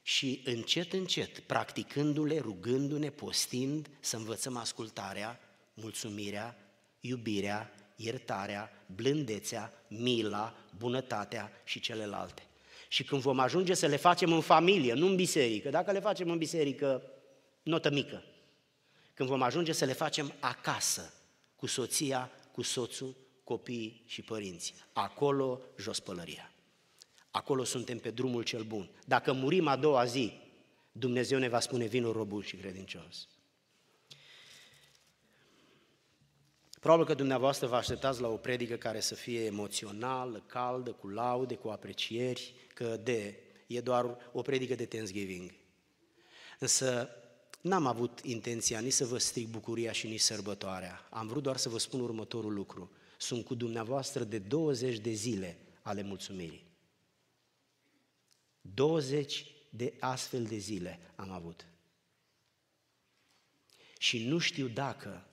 Și 0.02 0.42
încet, 0.46 0.94
încet, 0.94 1.40
practicându-le, 1.40 2.40
rugându-ne, 2.40 3.10
postind, 3.10 3.90
să 4.00 4.18
învățăm 4.18 4.58
ascultarea, 4.58 5.40
mulțumirea, 5.74 6.58
iubirea, 7.00 7.74
iertarea, 7.96 8.86
blândețea, 8.96 9.74
mila, 9.88 10.56
bunătatea 10.78 11.52
și 11.64 11.80
celelalte. 11.80 12.49
Și 12.92 13.04
când 13.04 13.22
vom 13.22 13.40
ajunge 13.40 13.74
să 13.74 13.86
le 13.86 13.96
facem 13.96 14.34
în 14.34 14.42
familie, 14.42 14.94
nu 14.94 15.08
în 15.08 15.16
biserică, 15.16 15.70
dacă 15.70 15.92
le 15.92 16.00
facem 16.00 16.30
în 16.30 16.38
biserică, 16.38 17.04
notă 17.64 17.90
mică. 17.90 18.24
Când 19.14 19.30
vom 19.30 19.42
ajunge 19.42 19.72
să 19.72 19.86
le 19.86 19.94
facem 19.94 20.34
acasă, 20.40 21.14
cu 21.56 21.66
soția, 21.66 22.32
cu 22.52 22.62
soțul, 22.62 23.16
copiii 23.44 24.04
și 24.06 24.22
părinții. 24.22 24.76
Acolo 24.94 25.62
jos 25.78 26.00
pălăria. 26.00 26.54
Acolo 27.32 27.64
suntem 27.64 27.98
pe 27.98 28.10
drumul 28.10 28.44
cel 28.44 28.64
bun. 28.64 28.90
Dacă 29.06 29.34
murim 29.34 29.68
a 29.68 29.76
doua 29.76 30.06
zi, 30.06 30.34
Dumnezeu 30.92 31.40
ne 31.40 31.48
va 31.48 31.60
spune 31.60 31.86
vinul 31.86 32.14
robun 32.14 32.42
și 32.42 32.56
credincios. 32.56 33.28
Probabil 36.80 37.06
că 37.06 37.14
dumneavoastră 37.14 37.68
vă 37.68 37.76
așteptați 37.76 38.22
la 38.22 38.28
o 38.28 38.36
predică 38.38 38.76
care 38.76 39.00
să 39.00 39.16
fie 39.16 39.46
emoțională, 39.46 40.44
caldă, 40.46 40.92
cu 40.92 41.08
laude, 41.08 41.56
cu 41.56 41.68
aprecieri, 41.68 42.54
că 42.74 43.00
de, 43.04 43.40
e 43.68 43.82
doar 43.82 44.18
o 44.32 44.42
predică 44.42 44.76
de 44.76 44.86
Thanksgiving. 44.86 45.54
Însă 46.60 47.10
n-am 47.62 47.86
avut 47.86 48.20
intenția 48.24 48.80
nici 48.80 48.94
să 48.94 49.06
vă 49.06 49.18
stric 49.18 49.48
bucuria 49.48 49.92
și 49.92 50.08
nici 50.08 50.20
sărbătoarea. 50.20 51.08
Am 51.10 51.28
vrut 51.28 51.44
doar 51.44 51.58
să 51.58 51.70
vă 51.70 51.78
spun 51.78 52.00
următorul 52.00 52.54
lucru. 52.54 52.92
Sunt 53.18 53.46
cu 53.46 53.56
dumneavoastră 53.56 54.24
de 54.24 54.38
20 54.38 54.98
de 54.98 55.12
zile 55.12 55.58
ale 55.82 56.02
mulțumirii. 56.02 56.64
20 58.62 59.46
de 59.70 59.94
astfel 60.00 60.44
de 60.44 60.58
zile 60.58 61.00
am 61.16 61.32
avut. 61.32 61.66
Și 63.98 64.28
nu 64.28 64.38
știu 64.38 64.68
dacă 64.68 65.29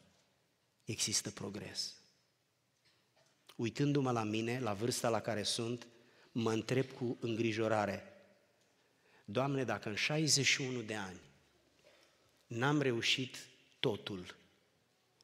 există 0.87 1.31
progres. 1.31 1.95
Uitându-mă 3.57 4.11
la 4.11 4.23
mine, 4.23 4.61
la 4.61 4.73
vârsta 4.73 5.09
la 5.09 5.21
care 5.21 5.43
sunt, 5.43 5.87
mă 6.33 6.53
întreb 6.53 6.91
cu 6.91 7.17
îngrijorare, 7.21 8.17
Doamne, 9.29 9.65
dacă 9.65 9.89
în 9.89 9.95
61 9.95 10.81
de 10.81 10.95
ani 10.95 11.21
n-am 12.47 12.81
reușit 12.81 13.37
totul, 13.81 14.35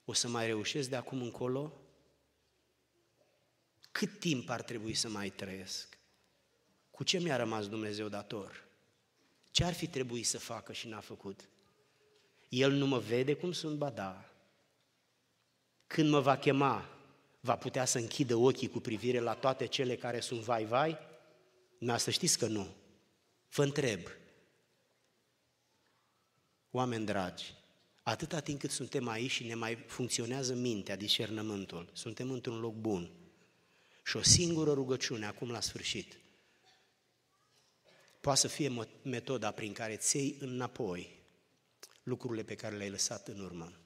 o 0.05 0.13
să 0.13 0.29
mai 0.29 0.47
reușesc 0.47 0.89
de 0.89 0.97
acum 0.97 1.23
încolo? 1.23 1.73
Cât 3.93 4.19
timp 4.19 4.49
ar 4.49 4.63
trebui 4.63 4.95
să 4.95 5.09
mai 5.09 5.31
trăiesc? 5.31 5.99
Cu 6.91 7.05
ce 7.05 7.19
mi-a 7.19 7.37
rămas 7.37 7.69
Dumnezeu 7.69 8.09
dator? 8.09 8.65
Ce 9.51 9.65
ar 9.65 9.73
fi 9.73 9.87
trebuit 9.87 10.27
să 10.27 10.39
facă 10.39 10.73
și 10.73 10.89
n-a 10.89 11.01
făcut? 11.01 11.49
El 12.49 12.73
nu 12.73 12.87
mă 12.87 12.99
vede 12.99 13.35
cum 13.35 13.53
sunt, 13.53 13.79
ba 13.79 13.91
da. 13.91 14.32
Când 15.93 16.11
mă 16.11 16.21
va 16.21 16.37
chema, 16.37 16.89
va 17.41 17.57
putea 17.57 17.85
să 17.85 17.99
închidă 17.99 18.35
ochii 18.35 18.69
cu 18.69 18.81
privire 18.81 19.19
la 19.19 19.35
toate 19.35 19.67
cele 19.67 19.97
care 19.97 20.21
sunt 20.21 20.41
vai-vai? 20.41 20.99
Nu, 21.79 21.99
să 21.99 22.11
știți 22.11 22.39
că 22.39 22.47
nu. 22.47 22.69
Vă 23.51 23.63
întreb, 23.63 24.01
oameni 26.71 27.05
dragi, 27.05 27.55
atâta 28.03 28.41
timp 28.41 28.61
cât 28.61 28.71
suntem 28.71 29.09
aici 29.09 29.31
și 29.31 29.45
ne 29.45 29.55
mai 29.55 29.75
funcționează 29.87 30.55
mintea, 30.55 30.97
discernământul, 30.97 31.91
suntem 31.93 32.31
într-un 32.31 32.61
loc 32.61 32.75
bun. 32.75 33.11
Și 34.05 34.17
o 34.17 34.23
singură 34.23 34.73
rugăciune 34.73 35.27
acum 35.27 35.51
la 35.51 35.61
sfârșit 35.61 36.19
poate 38.21 38.39
să 38.39 38.49
fie 38.49 38.87
metoda 39.03 39.51
prin 39.51 39.73
care 39.73 39.97
ți 39.97 40.17
iei 40.17 40.37
înapoi 40.41 41.21
lucrurile 42.03 42.43
pe 42.43 42.55
care 42.55 42.77
le-ai 42.77 42.91
lăsat 42.91 43.29
în 43.29 43.41
urmă. 43.41 43.82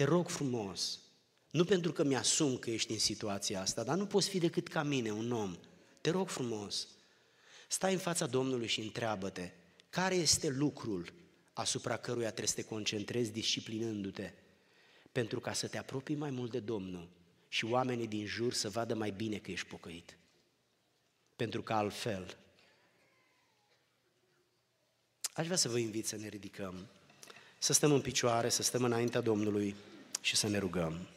Te 0.00 0.06
rog 0.06 0.28
frumos, 0.28 0.98
nu 1.50 1.64
pentru 1.64 1.92
că 1.92 2.04
mi-asum 2.04 2.56
că 2.56 2.70
ești 2.70 2.92
în 2.92 2.98
situația 2.98 3.60
asta, 3.60 3.82
dar 3.82 3.96
nu 3.96 4.06
poți 4.06 4.28
fi 4.28 4.38
decât 4.38 4.68
ca 4.68 4.82
mine, 4.82 5.10
un 5.10 5.32
om. 5.32 5.56
Te 6.00 6.10
rog 6.10 6.28
frumos, 6.28 6.88
stai 7.68 7.92
în 7.92 7.98
fața 7.98 8.26
Domnului 8.26 8.66
și 8.66 8.80
întreabă-te, 8.80 9.50
care 9.90 10.14
este 10.14 10.48
lucrul 10.48 11.12
asupra 11.52 11.96
căruia 11.96 12.26
trebuie 12.26 12.46
să 12.46 12.54
te 12.54 12.64
concentrezi 12.64 13.30
disciplinându-te 13.30 14.32
pentru 15.12 15.40
ca 15.40 15.52
să 15.52 15.68
te 15.68 15.78
apropii 15.78 16.14
mai 16.14 16.30
mult 16.30 16.50
de 16.50 16.60
Domnul 16.60 17.08
și 17.48 17.64
oamenii 17.64 18.06
din 18.06 18.26
jur 18.26 18.52
să 18.52 18.68
vadă 18.68 18.94
mai 18.94 19.10
bine 19.10 19.38
că 19.38 19.50
ești 19.50 19.66
pocăit. 19.66 20.16
Pentru 21.36 21.62
că 21.62 21.72
altfel, 21.72 22.36
aș 25.32 25.44
vrea 25.44 25.56
să 25.56 25.68
vă 25.68 25.78
invit 25.78 26.06
să 26.06 26.16
ne 26.16 26.28
ridicăm, 26.28 26.86
să 27.58 27.72
stăm 27.72 27.92
în 27.92 28.00
picioare, 28.00 28.48
să 28.48 28.62
stăm 28.62 28.84
înaintea 28.84 29.20
Domnului 29.20 29.74
și 30.20 30.36
să 30.36 30.48
ne 30.48 30.58
rugăm. 30.58 31.08